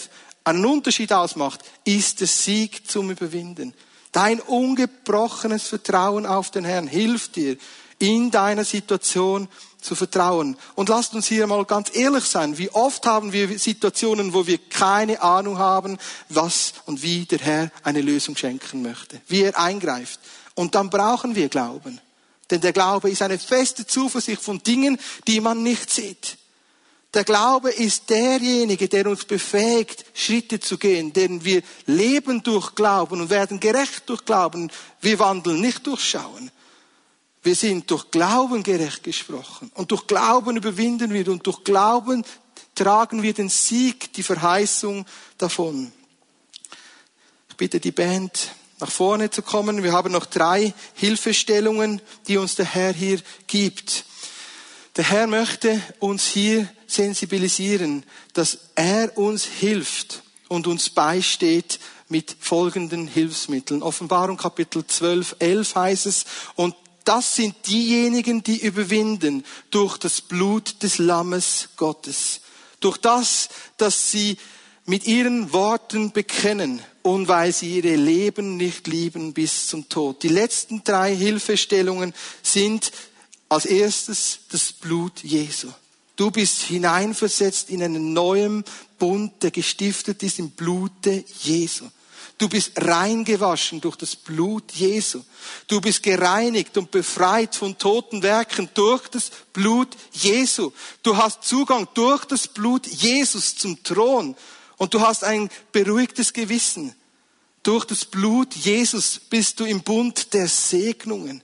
einen 0.42 0.66
Unterschied 0.66 1.12
ausmacht, 1.12 1.60
ist 1.84 2.18
der 2.18 2.26
Sieg 2.26 2.90
zum 2.90 3.12
Überwinden. 3.12 3.72
Dein 4.10 4.40
ungebrochenes 4.40 5.68
Vertrauen 5.68 6.26
auf 6.26 6.50
den 6.50 6.64
Herrn 6.64 6.88
hilft 6.88 7.36
dir 7.36 7.56
in 7.98 8.30
deiner 8.30 8.64
Situation 8.64 9.48
zu 9.80 9.94
vertrauen. 9.94 10.56
Und 10.74 10.88
lasst 10.88 11.14
uns 11.14 11.26
hier 11.26 11.46
mal 11.46 11.64
ganz 11.64 11.94
ehrlich 11.94 12.24
sein. 12.24 12.56
Wie 12.58 12.70
oft 12.70 13.04
haben 13.06 13.32
wir 13.32 13.58
Situationen, 13.58 14.32
wo 14.32 14.46
wir 14.46 14.58
keine 14.58 15.20
Ahnung 15.22 15.58
haben, 15.58 15.98
was 16.28 16.74
und 16.86 17.02
wie 17.02 17.26
der 17.26 17.38
Herr 17.40 17.70
eine 17.82 18.00
Lösung 18.00 18.36
schenken 18.36 18.82
möchte, 18.82 19.20
wie 19.28 19.42
er 19.42 19.58
eingreift. 19.58 20.20
Und 20.54 20.74
dann 20.74 20.90
brauchen 20.90 21.34
wir 21.34 21.48
Glauben. 21.48 22.00
Denn 22.50 22.60
der 22.60 22.72
Glaube 22.72 23.10
ist 23.10 23.22
eine 23.22 23.38
feste 23.38 23.86
Zuversicht 23.86 24.42
von 24.42 24.62
Dingen, 24.62 24.98
die 25.26 25.40
man 25.40 25.62
nicht 25.62 25.90
sieht. 25.90 26.38
Der 27.14 27.24
Glaube 27.24 27.70
ist 27.70 28.10
derjenige, 28.10 28.88
der 28.88 29.06
uns 29.06 29.24
befähigt, 29.24 30.04
Schritte 30.14 30.58
zu 30.58 30.78
gehen, 30.78 31.12
denn 31.12 31.44
wir 31.44 31.62
leben 31.86 32.42
durch 32.42 32.74
Glauben 32.74 33.20
und 33.20 33.30
werden 33.30 33.60
gerecht 33.60 34.02
durch 34.06 34.24
Glauben. 34.24 34.70
Wir 35.00 35.18
wandeln 35.20 35.60
nicht 35.60 35.86
durch 35.86 36.02
Schauen. 36.02 36.50
Wir 37.44 37.54
sind 37.54 37.90
durch 37.90 38.10
Glauben 38.10 38.62
gerecht 38.62 39.02
gesprochen. 39.02 39.70
Und 39.74 39.90
durch 39.90 40.06
Glauben 40.06 40.56
überwinden 40.56 41.12
wir 41.12 41.28
und 41.28 41.46
durch 41.46 41.62
Glauben 41.62 42.24
tragen 42.74 43.22
wir 43.22 43.34
den 43.34 43.50
Sieg, 43.50 44.14
die 44.14 44.22
Verheißung 44.22 45.04
davon. 45.36 45.92
Ich 47.50 47.56
bitte 47.56 47.80
die 47.80 47.92
Band 47.92 48.54
nach 48.80 48.90
vorne 48.90 49.30
zu 49.30 49.42
kommen. 49.42 49.82
Wir 49.82 49.92
haben 49.92 50.10
noch 50.10 50.24
drei 50.24 50.72
Hilfestellungen, 50.94 52.00
die 52.26 52.38
uns 52.38 52.54
der 52.54 52.64
Herr 52.64 52.94
hier 52.94 53.20
gibt. 53.46 54.06
Der 54.96 55.04
Herr 55.04 55.26
möchte 55.26 55.80
uns 55.98 56.26
hier 56.26 56.66
sensibilisieren, 56.86 58.04
dass 58.32 58.58
er 58.74 59.18
uns 59.18 59.44
hilft 59.44 60.22
und 60.48 60.66
uns 60.66 60.88
beisteht, 60.88 61.78
mit 62.08 62.36
folgenden 62.38 63.08
Hilfsmitteln. 63.08 63.82
Offenbarung 63.82 64.36
Kapitel 64.36 64.86
12, 64.86 65.36
11 65.38 65.74
heißt 65.74 66.06
es, 66.06 66.24
und 66.54 66.74
das 67.04 67.36
sind 67.36 67.54
diejenigen, 67.66 68.42
die 68.42 68.58
überwinden 68.58 69.44
durch 69.70 69.98
das 69.98 70.20
Blut 70.20 70.82
des 70.82 70.98
Lammes 70.98 71.68
Gottes. 71.76 72.40
Durch 72.80 72.96
das, 72.96 73.48
dass 73.76 74.10
sie 74.10 74.36
mit 74.86 75.06
ihren 75.06 75.52
Worten 75.52 76.12
bekennen 76.12 76.82
und 77.02 77.28
weil 77.28 77.52
sie 77.52 77.76
ihre 77.76 77.96
Leben 77.96 78.56
nicht 78.56 78.86
lieben 78.86 79.32
bis 79.32 79.66
zum 79.66 79.88
Tod. 79.88 80.22
Die 80.22 80.28
letzten 80.28 80.84
drei 80.84 81.14
Hilfestellungen 81.14 82.14
sind 82.42 82.92
als 83.48 83.66
erstes 83.66 84.40
das 84.50 84.72
Blut 84.72 85.22
Jesu. 85.22 85.68
Du 86.16 86.30
bist 86.30 86.62
hineinversetzt 86.62 87.70
in 87.70 87.82
einen 87.82 88.12
neuen 88.12 88.64
Bund, 88.98 89.42
der 89.42 89.50
gestiftet 89.50 90.22
ist 90.22 90.38
im 90.38 90.50
Blute 90.50 91.24
Jesu. 91.42 91.86
Du 92.36 92.48
bist 92.48 92.72
reingewaschen 92.76 93.80
durch 93.80 93.96
das 93.96 94.16
Blut 94.16 94.72
Jesu. 94.72 95.22
Du 95.68 95.80
bist 95.80 96.02
gereinigt 96.02 96.76
und 96.76 96.90
befreit 96.90 97.54
von 97.54 97.78
toten 97.78 98.22
Werken 98.22 98.68
durch 98.74 99.06
das 99.08 99.30
Blut 99.52 99.88
Jesu. 100.12 100.72
Du 101.02 101.16
hast 101.16 101.44
Zugang 101.44 101.86
durch 101.94 102.24
das 102.24 102.48
Blut 102.48 102.86
Jesus 102.88 103.54
zum 103.54 103.80
Thron 103.84 104.34
und 104.78 104.94
du 104.94 105.00
hast 105.00 105.22
ein 105.22 105.48
beruhigtes 105.70 106.32
Gewissen. 106.32 106.94
Durch 107.62 107.84
das 107.84 108.04
Blut 108.04 108.54
Jesus 108.54 109.20
bist 109.30 109.60
du 109.60 109.64
im 109.64 109.82
Bund 109.82 110.34
der 110.34 110.48
Segnungen. 110.48 111.42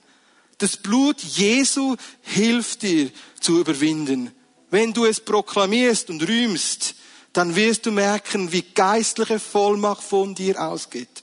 Das 0.59 0.77
Blut 0.77 1.21
Jesu 1.23 1.97
hilft 2.23 2.83
dir 2.83 3.11
zu 3.41 3.61
überwinden. 3.61 4.33
Wenn 4.71 4.93
du 4.93 5.07
es 5.07 5.21
proklamierst 5.21 6.11
und 6.11 6.27
rühmst, 6.29 6.97
dann 7.33 7.55
wirst 7.55 7.87
du 7.87 7.93
merken, 7.93 8.53
wie 8.53 8.63
geistliche 8.63 9.39
Vollmacht 9.39 10.03
von 10.03 10.35
dir 10.35 10.61
ausgeht. 10.61 11.23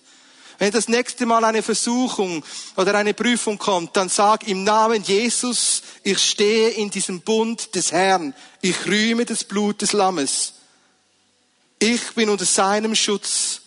Wenn 0.60 0.72
das 0.72 0.88
nächste 0.88 1.26
Mal 1.26 1.44
eine 1.44 1.62
Versuchung 1.62 2.44
oder 2.76 2.96
eine 2.96 3.14
Prüfung 3.14 3.60
kommt, 3.60 3.96
dann 3.96 4.10
sag 4.10 4.48
im 4.48 4.64
Namen 4.64 5.04
Jesus, 5.04 5.84
ich 6.04 6.18
stehe 6.18 6.70
in 6.70 6.90
diesem 6.90 7.22
Bund 7.22 7.76
des 7.76 7.92
Herrn. 7.92 8.34
Ich 8.62 8.88
rühme 8.88 9.26
das 9.26 9.44
Blut 9.44 9.82
des 9.82 9.94
Lammes. 9.94 10.54
Ich 11.78 12.14
bin 12.16 12.30
unter 12.30 12.46
seinem 12.46 12.96
Schutz. 12.96 13.62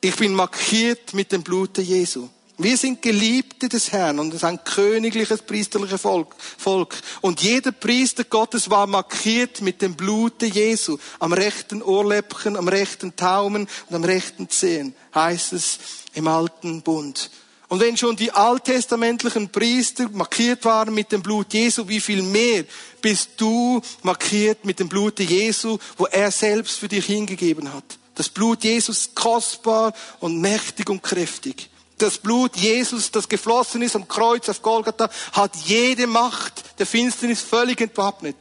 Ich 0.00 0.16
bin 0.16 0.32
markiert 0.32 1.12
mit 1.12 1.32
dem 1.32 1.42
Blute 1.42 1.82
Jesu. 1.82 2.30
Wir 2.58 2.78
sind 2.78 3.02
Geliebte 3.02 3.68
des 3.68 3.92
Herrn 3.92 4.18
und 4.18 4.28
es 4.28 4.36
ist 4.36 4.44
ein 4.44 4.64
königliches, 4.64 5.42
priesterliches 5.42 6.00
Volk, 6.00 6.34
Volk. 6.56 6.94
Und 7.20 7.42
jeder 7.42 7.70
Priester 7.70 8.24
Gottes 8.24 8.70
war 8.70 8.86
markiert 8.86 9.60
mit 9.60 9.82
dem 9.82 9.94
Blute 9.94 10.46
Jesu. 10.46 10.96
Am 11.18 11.34
rechten 11.34 11.82
Ohrläppchen, 11.82 12.56
am 12.56 12.68
rechten 12.68 13.14
Taumen 13.14 13.68
und 13.90 13.94
am 13.94 14.04
rechten 14.04 14.48
Zehen, 14.48 14.94
heißt 15.14 15.52
es 15.52 15.78
im 16.14 16.28
alten 16.28 16.80
Bund. 16.80 17.30
Und 17.68 17.80
wenn 17.80 17.96
schon 17.98 18.16
die 18.16 18.30
alttestamentlichen 18.30 19.50
Priester 19.50 20.08
markiert 20.10 20.64
waren 20.64 20.94
mit 20.94 21.12
dem 21.12 21.20
Blut 21.20 21.52
Jesu, 21.52 21.86
wie 21.88 22.00
viel 22.00 22.22
mehr 22.22 22.64
bist 23.02 23.32
du 23.36 23.82
markiert 24.02 24.64
mit 24.64 24.80
dem 24.80 24.88
Blute 24.88 25.24
Jesu, 25.24 25.76
wo 25.98 26.06
er 26.06 26.30
selbst 26.30 26.78
für 26.78 26.88
dich 26.88 27.04
hingegeben 27.04 27.74
hat. 27.74 27.98
Das 28.14 28.30
Blut 28.30 28.64
Jesus 28.64 29.10
kostbar 29.14 29.92
und 30.20 30.40
mächtig 30.40 30.88
und 30.88 31.02
kräftig. 31.02 31.68
Das 31.98 32.18
Blut 32.18 32.56
Jesus, 32.56 33.10
das 33.10 33.28
geflossen 33.28 33.80
ist 33.80 33.96
am 33.96 34.06
Kreuz 34.06 34.48
auf 34.48 34.60
Golgatha, 34.60 35.08
hat 35.32 35.56
jede 35.64 36.06
Macht 36.06 36.78
der 36.78 36.86
Finsternis 36.86 37.40
völlig 37.40 37.80
entwappnet, 37.80 38.36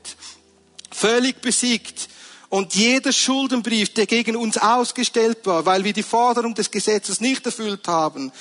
völlig 0.92 1.42
besiegt. 1.42 2.10
Und 2.50 2.76
jeder 2.76 3.14
Schuldenbrief, 3.14 3.94
der 3.94 4.06
gegen 4.06 4.36
uns 4.36 4.58
ausgestellt 4.58 5.40
war, 5.46 5.66
weil 5.66 5.84
wir 5.84 5.94
die 5.94 6.04
Forderung 6.04 6.54
des 6.54 6.70
Gesetzes 6.70 7.22
nicht 7.22 7.46
erfüllt 7.46 7.88
haben, 7.88 8.32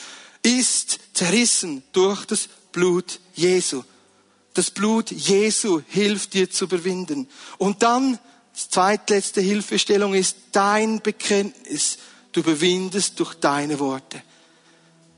ist 0.43 0.99
zerrissen 1.15 1.83
durch 1.93 2.25
das 2.27 2.49
Blut 2.73 3.21
Jesu. 3.35 3.83
Das 4.53 4.71
Blut 4.71 5.11
Jesu 5.11 5.81
hilft 5.89 6.35
dir 6.35 6.51
zu 6.51 6.65
überwinden. 6.67 7.29
Und 7.59 7.83
dann, 7.83 8.19
die 8.57 8.69
zweitletzte 8.71 9.41
Hilfestellung 9.41 10.15
ist 10.15 10.37
dein 10.53 11.01
Bekenntnis. 11.01 11.99
Du 12.33 12.41
überwindest 12.41 13.19
durch 13.19 13.35
deine 13.35 13.79
Worte. 13.79 14.23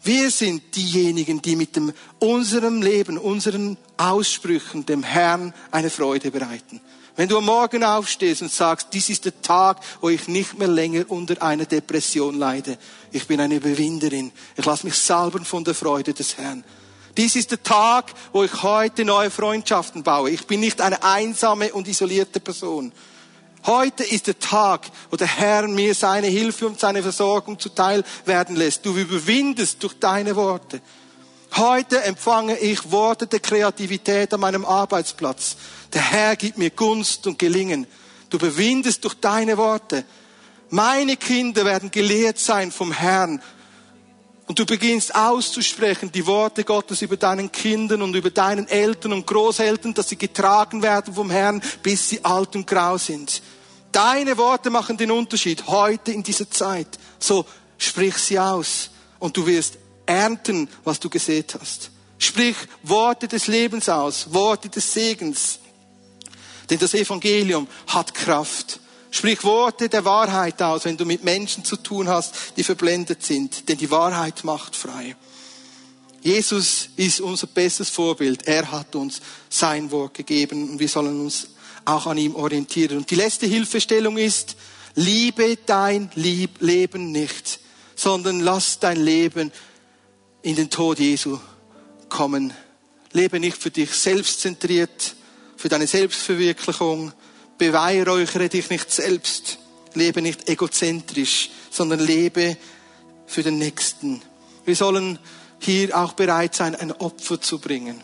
Wir 0.07 0.30
sind 0.30 0.76
diejenigen, 0.76 1.42
die 1.42 1.57
mit 1.57 1.74
dem, 1.74 1.92
unserem 2.20 2.80
Leben, 2.80 3.18
unseren 3.18 3.76
Aussprüchen 3.96 4.86
dem 4.86 5.02
Herrn 5.02 5.52
eine 5.72 5.90
Freude 5.90 6.30
bereiten. 6.30 6.80
Wenn 7.16 7.28
du 7.28 7.38
am 7.38 7.46
Morgen 7.46 7.82
aufstehst 7.82 8.40
und 8.40 8.52
sagst, 8.52 8.90
dies 8.92 9.11
ist 9.11 9.24
der 9.24 9.42
Tag, 9.42 9.80
wo 10.00 10.09
ich 10.09 10.28
nicht 10.28 10.61
mehr 10.61 10.68
länger 10.68 11.07
unter 11.09 11.42
einer 11.42 11.64
Depression 11.64 12.38
leide. 12.38 12.78
Ich 13.11 13.26
bin 13.26 13.40
eine 13.40 13.57
Überwinderin. 13.57 14.30
Ich 14.57 14.64
lasse 14.64 14.86
mich 14.86 14.94
salben 14.94 15.44
von 15.44 15.64
der 15.64 15.74
Freude 15.74 16.14
des 16.14 16.36
Herrn. 16.38 16.62
Dies 17.16 17.34
ist 17.34 17.50
der 17.50 17.64
Tag, 17.64 18.12
wo 18.32 18.44
ich 18.44 18.62
heute 18.62 19.04
neue 19.04 19.32
Freundschaften 19.32 20.04
baue. 20.04 20.30
Ich 20.30 20.46
bin 20.46 20.61
nicht 20.61 20.80
eine 20.80 21.02
einsame 21.02 21.72
und 21.72 21.88
isolierte 21.88 22.38
Person. 22.38 22.92
Heute 23.67 24.05
ist 24.05 24.29
der 24.29 24.39
Tag, 24.39 24.87
wo 25.11 25.17
der 25.17 25.27
Herr 25.27 25.67
mir 25.67 25.93
seine 25.97 26.29
Hilfe 26.29 26.69
und 26.69 26.79
seine 26.79 27.03
Versorgung 27.03 27.59
zuteil 27.59 28.05
werden 28.25 28.55
lässt. 28.55 28.87
Du 28.87 28.97
überwindest 28.97 29.83
durch 29.83 29.99
deine 29.99 30.37
Worte. 30.37 30.81
Heute 31.57 32.01
empfange 32.05 32.57
ich 32.59 32.93
Worte 32.93 33.27
der 33.27 33.41
Kreativität 33.41 34.33
an 34.33 34.39
meinem 34.39 34.64
Arbeitsplatz. 34.64 35.57
Der 35.93 36.03
Herr 36.03 36.37
gibt 36.37 36.59
mir 36.59 36.71
Gunst 36.71 37.27
und 37.27 37.41
Gelingen. 37.41 37.89
Du 38.31 38.37
überwindest 38.37 39.03
durch 39.03 39.14
deine 39.14 39.57
Worte. 39.57 40.05
Meine 40.71 41.17
Kinder 41.17 41.64
werden 41.64 41.91
gelehrt 41.91 42.39
sein 42.39 42.71
vom 42.71 42.93
Herrn. 42.93 43.43
Und 44.47 44.61
du 44.61 44.64
beginnst 44.64 45.14
auszusprechen 45.14 46.12
die 46.12 46.26
Worte 46.26 46.62
Gottes 46.62 47.03
über 47.03 47.16
deinen 47.16 47.51
Kindern 47.51 48.01
und 48.03 48.14
über 48.14 48.30
deinen 48.30 48.68
Eltern 48.68 49.12
und 49.12 49.26
Großeltern, 49.26 49.92
dass 49.92 50.09
sie 50.09 50.16
getragen 50.16 50.82
werden 50.82 51.14
vom 51.14 51.30
Herrn, 51.30 51.61
bis 51.82 52.09
sie 52.09 52.24
alt 52.24 52.55
und 52.55 52.66
grau 52.66 52.97
sind. 52.97 53.42
Deine 53.90 54.36
Worte 54.38 54.70
machen 54.70 54.97
den 54.97 55.11
Unterschied 55.11 55.66
heute 55.66 56.12
in 56.12 56.22
dieser 56.22 56.49
Zeit. 56.49 56.86
So 57.18 57.44
sprich 57.76 58.16
sie 58.18 58.38
aus 58.38 58.90
und 59.18 59.36
du 59.36 59.47
wirst 59.47 59.78
ernten, 60.07 60.68
was 60.84 61.01
du 61.01 61.11
gesät 61.11 61.57
hast. 61.61 61.90
Sprich 62.18 62.57
Worte 62.84 63.26
des 63.26 63.49
Lebens 63.49 63.88
aus, 63.88 64.32
Worte 64.32 64.68
des 64.68 64.92
Segens. 64.92 65.59
Denn 66.70 66.78
das 66.78 66.94
Evangelium 66.94 67.66
hat 67.88 68.14
Kraft. 68.14 68.80
Sprich 69.17 69.45
Worte 69.45 69.89
der 69.89 70.05
Wahrheit 70.05 70.61
aus, 70.61 70.85
wenn 70.85 70.99
du 70.99 71.07
mit 71.07 71.25
Menschen 71.25 71.64
zu 71.64 71.77
tun 71.77 72.07
hast, 72.07 72.35
die 72.59 72.62
verblendet 72.62 73.23
sind. 73.23 73.67
Denn 73.67 73.79
die 73.79 73.91
Wahrheit 73.91 74.45
macht 74.45 74.77
frei. 74.77 75.17
Jesus 76.21 76.91
ist 76.97 77.23
unser 77.23 77.47
bestes 77.47 77.89
Vorbild. 77.89 78.47
Er 78.47 78.71
hat 78.71 78.95
uns 78.95 79.23
sein 79.49 79.91
Wort 79.91 80.12
gegeben 80.12 80.69
und 80.69 80.81
wir 80.81 80.89
sollen 80.91 81.19
uns 81.19 81.49
auch 81.87 82.07
an 82.07 82.19
ihm 82.19 82.35
orientieren. 82.35 82.99
Und 82.99 83.11
die 83.11 83.14
letzte 83.14 83.47
Hilfestellung 83.47 84.19
ist, 84.19 84.55
liebe 84.97 85.57
dein 85.64 86.11
Lieb 86.14 86.61
Leben 86.61 87.11
nicht, 87.11 87.61
sondern 87.95 88.41
lass 88.41 88.81
dein 88.81 89.01
Leben 89.01 89.51
in 90.43 90.57
den 90.57 90.69
Tod 90.69 90.99
Jesu 90.99 91.41
kommen. 92.11 92.53
Lebe 93.12 93.41
nicht 93.41 93.57
für 93.57 93.71
dich 93.71 93.93
selbstzentriert, 93.93 95.17
für 95.57 95.71
deine 95.71 95.87
Selbstverwirklichung. 95.87 97.14
Beweihräuchere 97.59 98.48
dich 98.48 98.70
nicht 98.70 98.90
selbst. 98.90 99.59
Lebe 99.94 100.20
nicht 100.20 100.48
egozentrisch, 100.48 101.50
sondern 101.70 102.00
lebe 102.00 102.57
für 103.26 103.42
den 103.42 103.59
Nächsten. 103.59 104.22
Wir 104.64 104.76
sollen 104.76 105.18
hier 105.59 105.96
auch 105.96 106.12
bereit 106.12 106.54
sein, 106.54 106.74
ein 106.74 106.92
Opfer 106.92 107.40
zu 107.40 107.59
bringen. 107.59 108.00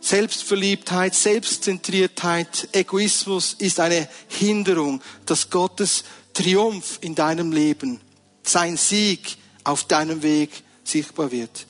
Selbstverliebtheit, 0.00 1.14
Selbstzentriertheit, 1.14 2.68
Egoismus 2.72 3.54
ist 3.58 3.80
eine 3.80 4.08
Hinderung, 4.28 5.00
dass 5.24 5.48
Gottes 5.48 6.04
Triumph 6.34 6.98
in 7.00 7.14
deinem 7.14 7.52
Leben, 7.52 8.00
sein 8.42 8.76
Sieg 8.76 9.38
auf 9.64 9.84
deinem 9.84 10.22
Weg 10.22 10.50
sichtbar 10.82 11.30
wird. 11.30 11.66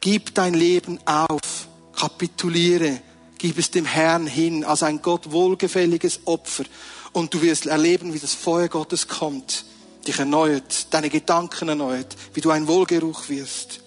Gib 0.00 0.34
dein 0.34 0.54
Leben 0.54 0.98
auf, 1.06 1.68
kapituliere, 1.94 3.00
gib 3.40 3.58
es 3.58 3.70
dem 3.70 3.86
Herrn 3.86 4.26
hin 4.26 4.64
als 4.64 4.82
ein 4.82 5.00
Gott 5.00 5.32
wohlgefälliges 5.32 6.20
Opfer 6.26 6.64
und 7.12 7.32
du 7.32 7.40
wirst 7.40 7.64
erleben, 7.64 8.12
wie 8.12 8.18
das 8.18 8.34
Feuer 8.34 8.68
Gottes 8.68 9.08
kommt, 9.08 9.64
dich 10.06 10.18
erneuert, 10.18 10.92
deine 10.92 11.08
Gedanken 11.08 11.70
erneuert, 11.70 12.14
wie 12.34 12.42
du 12.42 12.50
ein 12.50 12.68
Wohlgeruch 12.68 13.30
wirst. 13.30 13.80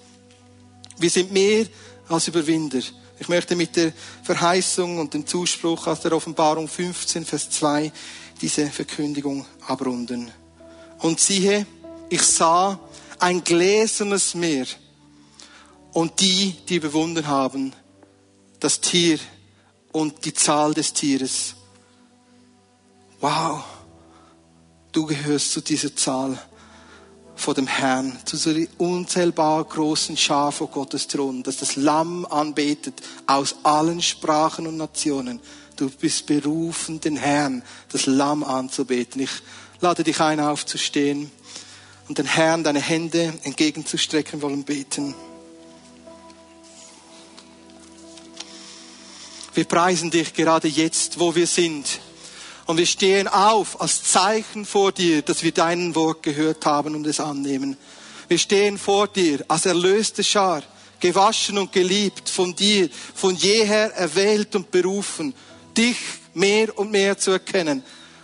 Wir 0.97 1.11
sind 1.11 1.31
mehr 1.31 1.67
als 2.09 2.27
Überwinder. 2.27 2.79
Ich 3.19 3.29
möchte 3.29 3.55
mit 3.55 3.75
der 3.75 3.93
Verheißung 4.23 4.97
und 4.97 5.13
dem 5.13 5.27
Zuspruch 5.27 5.85
aus 5.85 6.01
der 6.01 6.13
Offenbarung 6.13 6.67
15, 6.67 7.23
Vers 7.23 7.51
2 7.51 7.91
diese 8.41 8.65
Verkündigung 8.71 9.45
abrunden. 9.67 10.31
Und 10.97 11.19
siehe, 11.19 11.67
ich 12.09 12.23
sah 12.23 12.79
ein 13.19 13.43
gläsernes 13.43 14.33
Meer 14.33 14.65
und 15.91 16.19
die, 16.21 16.55
die 16.67 16.77
überwunden 16.77 17.27
haben, 17.27 17.71
das 18.59 18.81
Tier 18.81 19.19
und 19.93 20.25
die 20.25 20.33
Zahl 20.33 20.73
des 20.73 20.91
Tieres. 20.91 21.55
Wow. 23.21 23.63
du 24.91 25.05
gehörst 25.05 25.51
zu 25.51 25.61
dieser 25.61 25.95
Zahl 25.95 26.37
vor 27.35 27.53
dem 27.53 27.67
Herrn, 27.67 28.17
zu 28.25 28.37
so 28.37 28.53
unzählbar 28.77 29.63
großen 29.63 30.15
Schar 30.17 30.51
vor 30.51 30.67
Gottes 30.67 31.07
Thron, 31.07 31.41
dass 31.41 31.57
das 31.57 31.75
Lamm 31.75 32.25
anbetet 32.25 33.01
aus 33.25 33.55
allen 33.63 34.01
Sprachen 34.01 34.67
und 34.67 34.77
Nationen. 34.77 35.39
Du 35.75 35.89
bist 35.89 36.27
berufen, 36.27 37.01
den 37.01 37.17
Herrn, 37.17 37.63
das 37.91 38.05
Lamm 38.05 38.43
anzubeten. 38.43 39.21
Ich 39.21 39.31
lade 39.81 40.03
dich 40.03 40.19
ein, 40.19 40.39
aufzustehen 40.39 41.31
und 42.07 42.17
den 42.17 42.27
Herrn 42.27 42.63
deine 42.63 42.81
Hände 42.81 43.33
entgegenzustrecken 43.43 44.41
wollen 44.41 44.63
beten. 44.63 45.15
Wir 49.55 49.65
preisen 49.65 50.09
dich 50.09 50.33
gerade 50.33 50.67
jetzt, 50.67 51.19
wo 51.19 51.35
wir 51.35 51.45
sind. 51.45 51.99
Und 52.65 52.77
wir 52.77 52.87
stehen 52.87 53.27
auf 53.27 53.79
als 53.81 54.03
Zeichen 54.03 54.65
vor 54.65 54.91
dir, 54.91 55.21
dass 55.21 55.43
wir 55.43 55.51
dein 55.51 55.93
Wort 55.93 56.23
gehört 56.23 56.65
haben 56.65 56.95
und 56.95 57.05
es 57.05 57.19
annehmen. 57.19 57.77
Wir 58.27 58.39
stehen 58.39 58.79
vor 58.79 59.07
dir 59.07 59.45
als 59.47 59.67
erlöste 59.67 60.23
Schar, 60.23 60.63
gewaschen 60.99 61.59
und 61.59 61.71
geliebt 61.71 62.29
von 62.29 62.55
dir, 62.55 62.89
von 63.13 63.35
jeher 63.35 63.93
erwählt 63.93 64.55
und 64.55 64.71
berufen, 64.71 65.35
dich 65.77 65.97
mehr 66.33 66.75
und 66.77 66.89
mehr 66.89 67.17
zu 67.17 67.31
erkennen. 67.31 67.83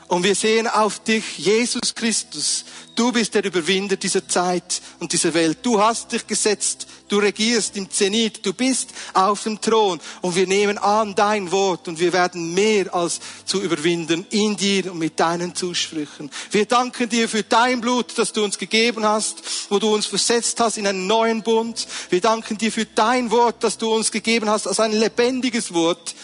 Und 0.10 0.24
wir 0.24 0.34
sehen 0.34 0.66
auf 0.66 0.99
dich, 1.03 1.38
Jesus 1.38 1.93
Christus. 1.93 2.66
Du 2.95 3.12
bist 3.12 3.36
der 3.36 3.45
Überwinder 3.45 3.95
dieser 3.95 4.28
Zeit 4.28 4.82
und 4.99 5.14
dieser 5.14 5.36
Welt. 5.36 5.60
Du 5.62 5.80
hast 5.80 6.12
dich 6.12 6.26
gesetzt. 6.26 6.88
Du 7.07 7.20
regierst 7.20 7.78
im 7.78 7.91
Zenit. 7.91 8.43
Du 8.43 8.53
bist 8.53 8.89
auf 9.14 9.43
dem 9.43 9.62
Thron. 9.62 9.99
Und 10.22 10.36
wir 10.36 10.47
nehmen 10.47 10.80
an 10.80 11.14
dein 11.14 11.51
Wort 11.51 11.88
und 11.88 11.99
wir 11.99 12.12
werden 12.12 12.55
mehr 12.55 12.91
als 12.91 13.20
zu 13.45 13.62
überwinden 13.62 14.26
in 14.32 14.57
dir 14.57 14.91
und 14.91 14.97
mit 14.97 15.20
deinen 15.20 15.53
Zusprüchen. 15.53 16.32
Wir 16.49 16.66
danken 16.66 17.07
dir 17.07 17.30
für 17.30 17.43
dein 17.43 17.80
Blut, 17.80 18.18
das 18.18 18.34
du 18.34 18.43
uns 18.43 18.57
gegeben 18.57 19.05
hast, 19.05 19.43
wo 19.70 19.78
du 19.78 19.93
uns 19.93 20.07
versetzt 20.07 20.60
hast 20.60 20.80
in 20.80 20.88
einen 20.88 21.05
neuen 21.05 21.43
Bund. 21.43 21.88
Wir 22.10 22.20
danken 22.20 22.57
dir 22.57 22.72
für 22.72 22.86
dein 22.86 23.30
Wort, 23.30 23.64
das 23.64 23.78
du 23.78 23.93
uns 23.93 24.12
gegeben 24.12 24.49
hast 24.49 24.66
als 24.66 24.80
ein 24.80 24.91
lebendiges 24.91 25.72
Wort 25.72 26.16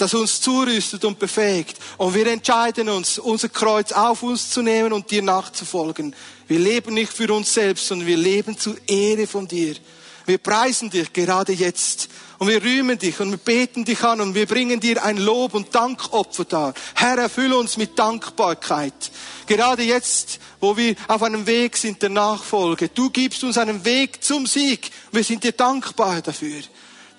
das 0.00 0.14
uns 0.14 0.40
zurüstet 0.40 1.04
und 1.04 1.18
befähigt. 1.18 1.76
Und 1.98 2.14
wir 2.14 2.26
entscheiden 2.26 2.88
uns, 2.88 3.18
unser 3.18 3.48
Kreuz 3.48 3.92
auf 3.92 4.22
uns 4.22 4.50
zu 4.50 4.62
nehmen 4.62 4.92
und 4.92 5.10
dir 5.10 5.22
nachzufolgen. 5.22 6.14
Wir 6.48 6.58
leben 6.58 6.94
nicht 6.94 7.12
für 7.12 7.32
uns 7.32 7.52
selbst, 7.52 7.86
sondern 7.86 8.08
wir 8.08 8.16
leben 8.16 8.58
zur 8.58 8.76
Ehre 8.88 9.26
von 9.26 9.46
dir. 9.46 9.74
Wir 10.26 10.38
preisen 10.38 10.90
dich 10.90 11.12
gerade 11.12 11.52
jetzt 11.52 12.08
und 12.38 12.48
wir 12.48 12.62
rühmen 12.62 12.98
dich 12.98 13.20
und 13.20 13.30
wir 13.30 13.38
beten 13.38 13.84
dich 13.84 14.02
an 14.02 14.20
und 14.20 14.34
wir 14.34 14.46
bringen 14.46 14.80
dir 14.80 15.02
ein 15.02 15.16
Lob 15.16 15.54
und 15.54 15.74
Dankopfer 15.74 16.44
dar. 16.44 16.74
Herr, 16.94 17.18
erfülle 17.18 17.56
uns 17.56 17.76
mit 17.76 17.98
Dankbarkeit. 17.98 19.10
Gerade 19.46 19.82
jetzt, 19.82 20.38
wo 20.60 20.76
wir 20.76 20.94
auf 21.08 21.22
einem 21.22 21.46
Weg 21.46 21.76
sind 21.76 22.00
der 22.00 22.10
Nachfolge. 22.10 22.88
Du 22.88 23.10
gibst 23.10 23.42
uns 23.44 23.58
einen 23.58 23.84
Weg 23.84 24.22
zum 24.22 24.46
Sieg. 24.46 24.90
Wir 25.12 25.24
sind 25.24 25.44
dir 25.44 25.52
dankbar 25.52 26.22
dafür. 26.22 26.62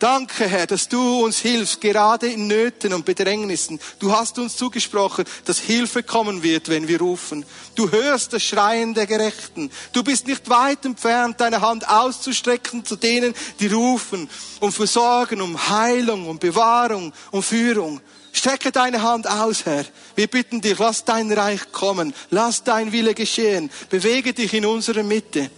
Danke, 0.02 0.48
Herr, 0.48 0.66
dass 0.66 0.90
du 0.90 1.24
uns 1.24 1.38
hilfst, 1.38 1.80
gerade 1.80 2.26
in 2.26 2.48
Nöten 2.48 2.92
und 2.92 3.06
Bedrängnissen. 3.06 3.80
Du 4.00 4.12
hast 4.12 4.40
uns 4.40 4.56
zugesprochen, 4.56 5.26
dass 5.46 5.60
Hilfe 5.60 6.02
kommen 6.02 6.42
wird, 6.42 6.70
wenn 6.70 6.88
wir 6.88 7.00
rufen. 7.00 7.46
Du 7.76 7.92
hörst 7.92 8.34
das 8.34 8.42
Schreien 8.42 8.96
der 8.96 9.06
Gerechten. 9.06 9.70
Du 9.94 10.04
bist 10.04 10.26
nicht 10.26 10.50
weit 10.50 10.86
entfernt, 10.86 11.40
deine 11.40 11.62
Hand 11.62 11.88
auszustrecken 11.88 12.84
zu 12.84 12.96
denen, 12.96 13.36
die 13.60 13.68
rufen, 13.68 14.28
um 14.60 14.72
Versorgen, 14.72 15.40
um 15.40 15.70
Heilung, 15.70 16.28
um 16.28 16.40
Bewahrung, 16.40 17.14
um 17.30 17.44
Führung. 17.44 18.02
Strecke 18.34 18.72
deine 18.72 19.04
Hand 19.04 19.30
aus, 19.30 19.66
Herr. 19.66 19.86
Wir 20.16 20.26
bitten 20.26 20.62
dich, 20.62 20.80
lass 20.80 21.06
dein 21.06 21.32
Reich 21.32 21.72
kommen. 21.72 22.16
Lass 22.32 22.64
dein 22.64 22.92
Wille 22.92 23.14
geschehen. 23.14 23.70
Bewege 23.92 24.34
dich 24.34 24.52
in 24.56 24.66
unserer 24.66 25.04
Mitte. 25.04 25.52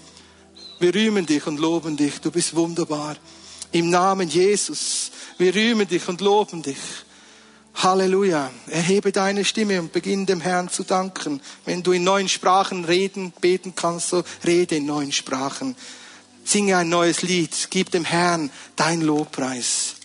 Wir 0.80 0.94
rühmen 0.94 1.26
dich 1.26 1.48
und 1.48 1.62
loben 1.62 1.96
dich. 1.96 2.20
Du 2.20 2.30
bist 2.30 2.54
wunderbar. 2.58 3.16
Im 3.74 3.90
Namen 3.90 4.30
Jesus. 4.30 5.10
Wir 5.40 5.54
rühmen 5.54 5.88
dich 5.88 6.08
und 6.08 6.22
loben 6.22 6.62
dich. 6.62 6.78
Halleluja. 7.74 8.52
Erhebe 8.68 9.12
deine 9.12 9.44
Stimme 9.44 9.80
und 9.82 9.92
beginn 9.92 10.28
dem 10.28 10.42
Herrn 10.42 10.70
zu 10.70 10.84
danken. 10.84 11.42
Wenn 11.66 11.82
du 11.82 11.92
in 11.92 12.04
neuen 12.04 12.30
Sprachen 12.30 12.86
reden, 12.86 13.34
beten 13.42 13.74
kannst, 13.76 14.10
so 14.10 14.24
rede 14.46 14.76
in 14.76 14.86
neuen 14.86 15.12
Sprachen. 15.12 15.76
Singe 16.46 16.78
ein 16.78 16.90
neues 16.90 17.24
Lied. 17.24 17.68
Gib 17.72 17.90
dem 17.90 18.06
Herrn 18.06 18.52
dein 18.76 19.02
Lobpreis. 19.02 19.96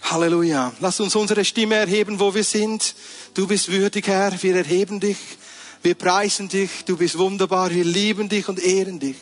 Halleluja. 0.00 0.72
Lass 0.80 1.00
uns 1.00 1.14
unsere 1.14 1.44
Stimme 1.44 1.74
erheben, 1.74 2.18
wo 2.18 2.34
wir 2.34 2.44
sind. 2.44 2.94
Du 3.34 3.46
bist 3.46 3.70
würdig, 3.70 4.06
Herr. 4.06 4.32
Wir 4.42 4.56
erheben 4.56 4.98
dich. 4.98 5.18
Wir 5.82 5.94
preisen 5.94 6.48
dich. 6.48 6.86
Du 6.86 6.96
bist 6.96 7.18
wunderbar. 7.18 7.70
Wir 7.70 7.84
lieben 7.84 8.30
dich 8.30 8.48
und 8.48 8.60
ehren 8.60 8.98
dich. 8.98 9.16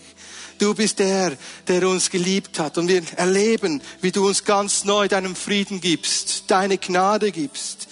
Du 0.59 0.74
bist 0.74 0.98
der, 0.98 1.36
der 1.68 1.88
uns 1.88 2.11
geliebt 2.11 2.59
hat. 2.59 2.78
Und 2.78 2.88
wir 2.88 3.02
erleben, 3.16 3.80
wie 4.00 4.12
du 4.12 4.26
uns 4.26 4.44
ganz 4.44 4.84
neu 4.84 5.09
deinen 5.09 5.36
Frieden 5.36 5.80
gibst, 5.80 6.44
deine 6.48 6.78
Gnade 6.78 7.30
gibst. 7.30 7.88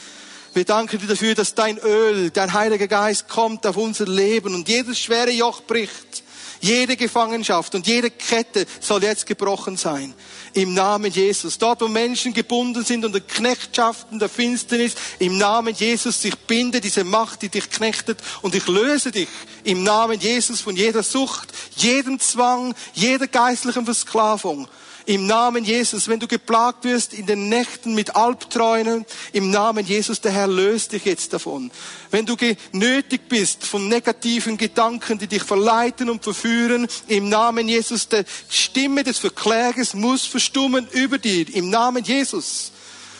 Wir 0.54 0.64
danken 0.64 0.98
dir 0.98 1.06
dafür, 1.06 1.34
dass 1.34 1.54
dein 1.54 1.78
Öl, 1.78 2.30
dein 2.30 2.52
Heiliger 2.52 2.88
Geist 2.88 3.28
kommt 3.28 3.66
auf 3.66 3.76
unser 3.76 4.06
Leben 4.06 4.54
und 4.54 4.68
jedes 4.68 4.98
schwere 4.98 5.30
Joch 5.30 5.62
bricht. 5.62 6.23
Jede 6.60 6.96
Gefangenschaft 6.96 7.74
und 7.74 7.86
jede 7.86 8.10
Kette 8.10 8.66
soll 8.80 9.02
jetzt 9.02 9.26
gebrochen 9.26 9.76
sein. 9.76 10.14
Im 10.52 10.74
Namen 10.74 11.10
Jesus. 11.10 11.58
Dort, 11.58 11.80
wo 11.80 11.88
Menschen 11.88 12.32
gebunden 12.32 12.84
sind 12.84 13.04
unter 13.04 13.20
Knechtschaften 13.20 14.18
der 14.18 14.28
Finsternis, 14.28 14.94
im 15.18 15.36
Namen 15.38 15.74
Jesus, 15.74 16.24
ich 16.24 16.36
binde 16.36 16.80
diese 16.80 17.04
Macht, 17.04 17.42
die 17.42 17.48
dich 17.48 17.70
knechtet 17.70 18.20
und 18.42 18.54
ich 18.54 18.66
löse 18.68 19.10
dich 19.10 19.28
im 19.64 19.82
Namen 19.82 20.20
Jesus 20.20 20.60
von 20.60 20.76
jeder 20.76 21.02
Sucht, 21.02 21.48
jedem 21.76 22.20
Zwang, 22.20 22.74
jeder 22.94 23.26
geistlichen 23.26 23.84
Versklavung. 23.84 24.68
Im 25.06 25.26
Namen 25.26 25.64
Jesus, 25.64 26.08
wenn 26.08 26.18
du 26.18 26.26
geplagt 26.26 26.84
wirst 26.84 27.12
in 27.12 27.26
den 27.26 27.50
Nächten 27.50 27.94
mit 27.94 28.16
Albträumen, 28.16 29.04
im 29.32 29.50
Namen 29.50 29.84
Jesus, 29.84 30.22
der 30.22 30.32
Herr 30.32 30.46
löst 30.46 30.92
dich 30.92 31.04
jetzt 31.04 31.34
davon. 31.34 31.70
Wenn 32.10 32.24
du 32.24 32.36
genötigt 32.36 33.28
bist 33.28 33.64
von 33.64 33.88
negativen 33.88 34.56
Gedanken, 34.56 35.18
die 35.18 35.26
dich 35.26 35.42
verleiten 35.42 36.08
und 36.08 36.24
verführen, 36.24 36.88
im 37.06 37.28
Namen 37.28 37.68
Jesus, 37.68 38.08
der 38.08 38.24
Stimme 38.48 39.04
des 39.04 39.18
Verklägers 39.18 39.92
muss 39.92 40.24
verstummen 40.24 40.88
über 40.92 41.18
dir, 41.18 41.54
im 41.54 41.68
Namen 41.68 42.02
Jesus. 42.02 42.72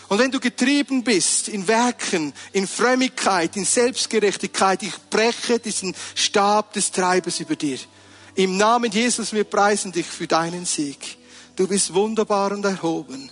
Und 0.09 0.19
wenn 0.19 0.31
du 0.31 0.41
getrieben 0.41 1.05
bist 1.05 1.49
in 1.49 1.69
Werken, 1.69 2.33
in 2.53 2.67
Frömmigkeit, 2.67 3.57
in 3.57 3.67
Selbstgerechtigkeit, 3.67 4.83
ich 4.83 4.95
breche 5.11 5.59
diesen 5.59 5.95
Stab 6.15 6.73
des 6.73 6.91
Treibers 6.91 7.41
über 7.41 7.57
dir. 7.57 7.79
Im 8.37 8.57
Namen 8.57 8.91
Jesus, 8.91 9.35
wir 9.35 9.45
preisen 9.45 9.93
dich 9.93 10.07
für 10.07 10.27
deinen 10.27 10.65
Sieg. 10.65 11.19
Du 11.57 11.69
bist 11.69 11.95
wunderbar 11.95 12.51
und 12.51 12.65
erhoben. 12.65 13.31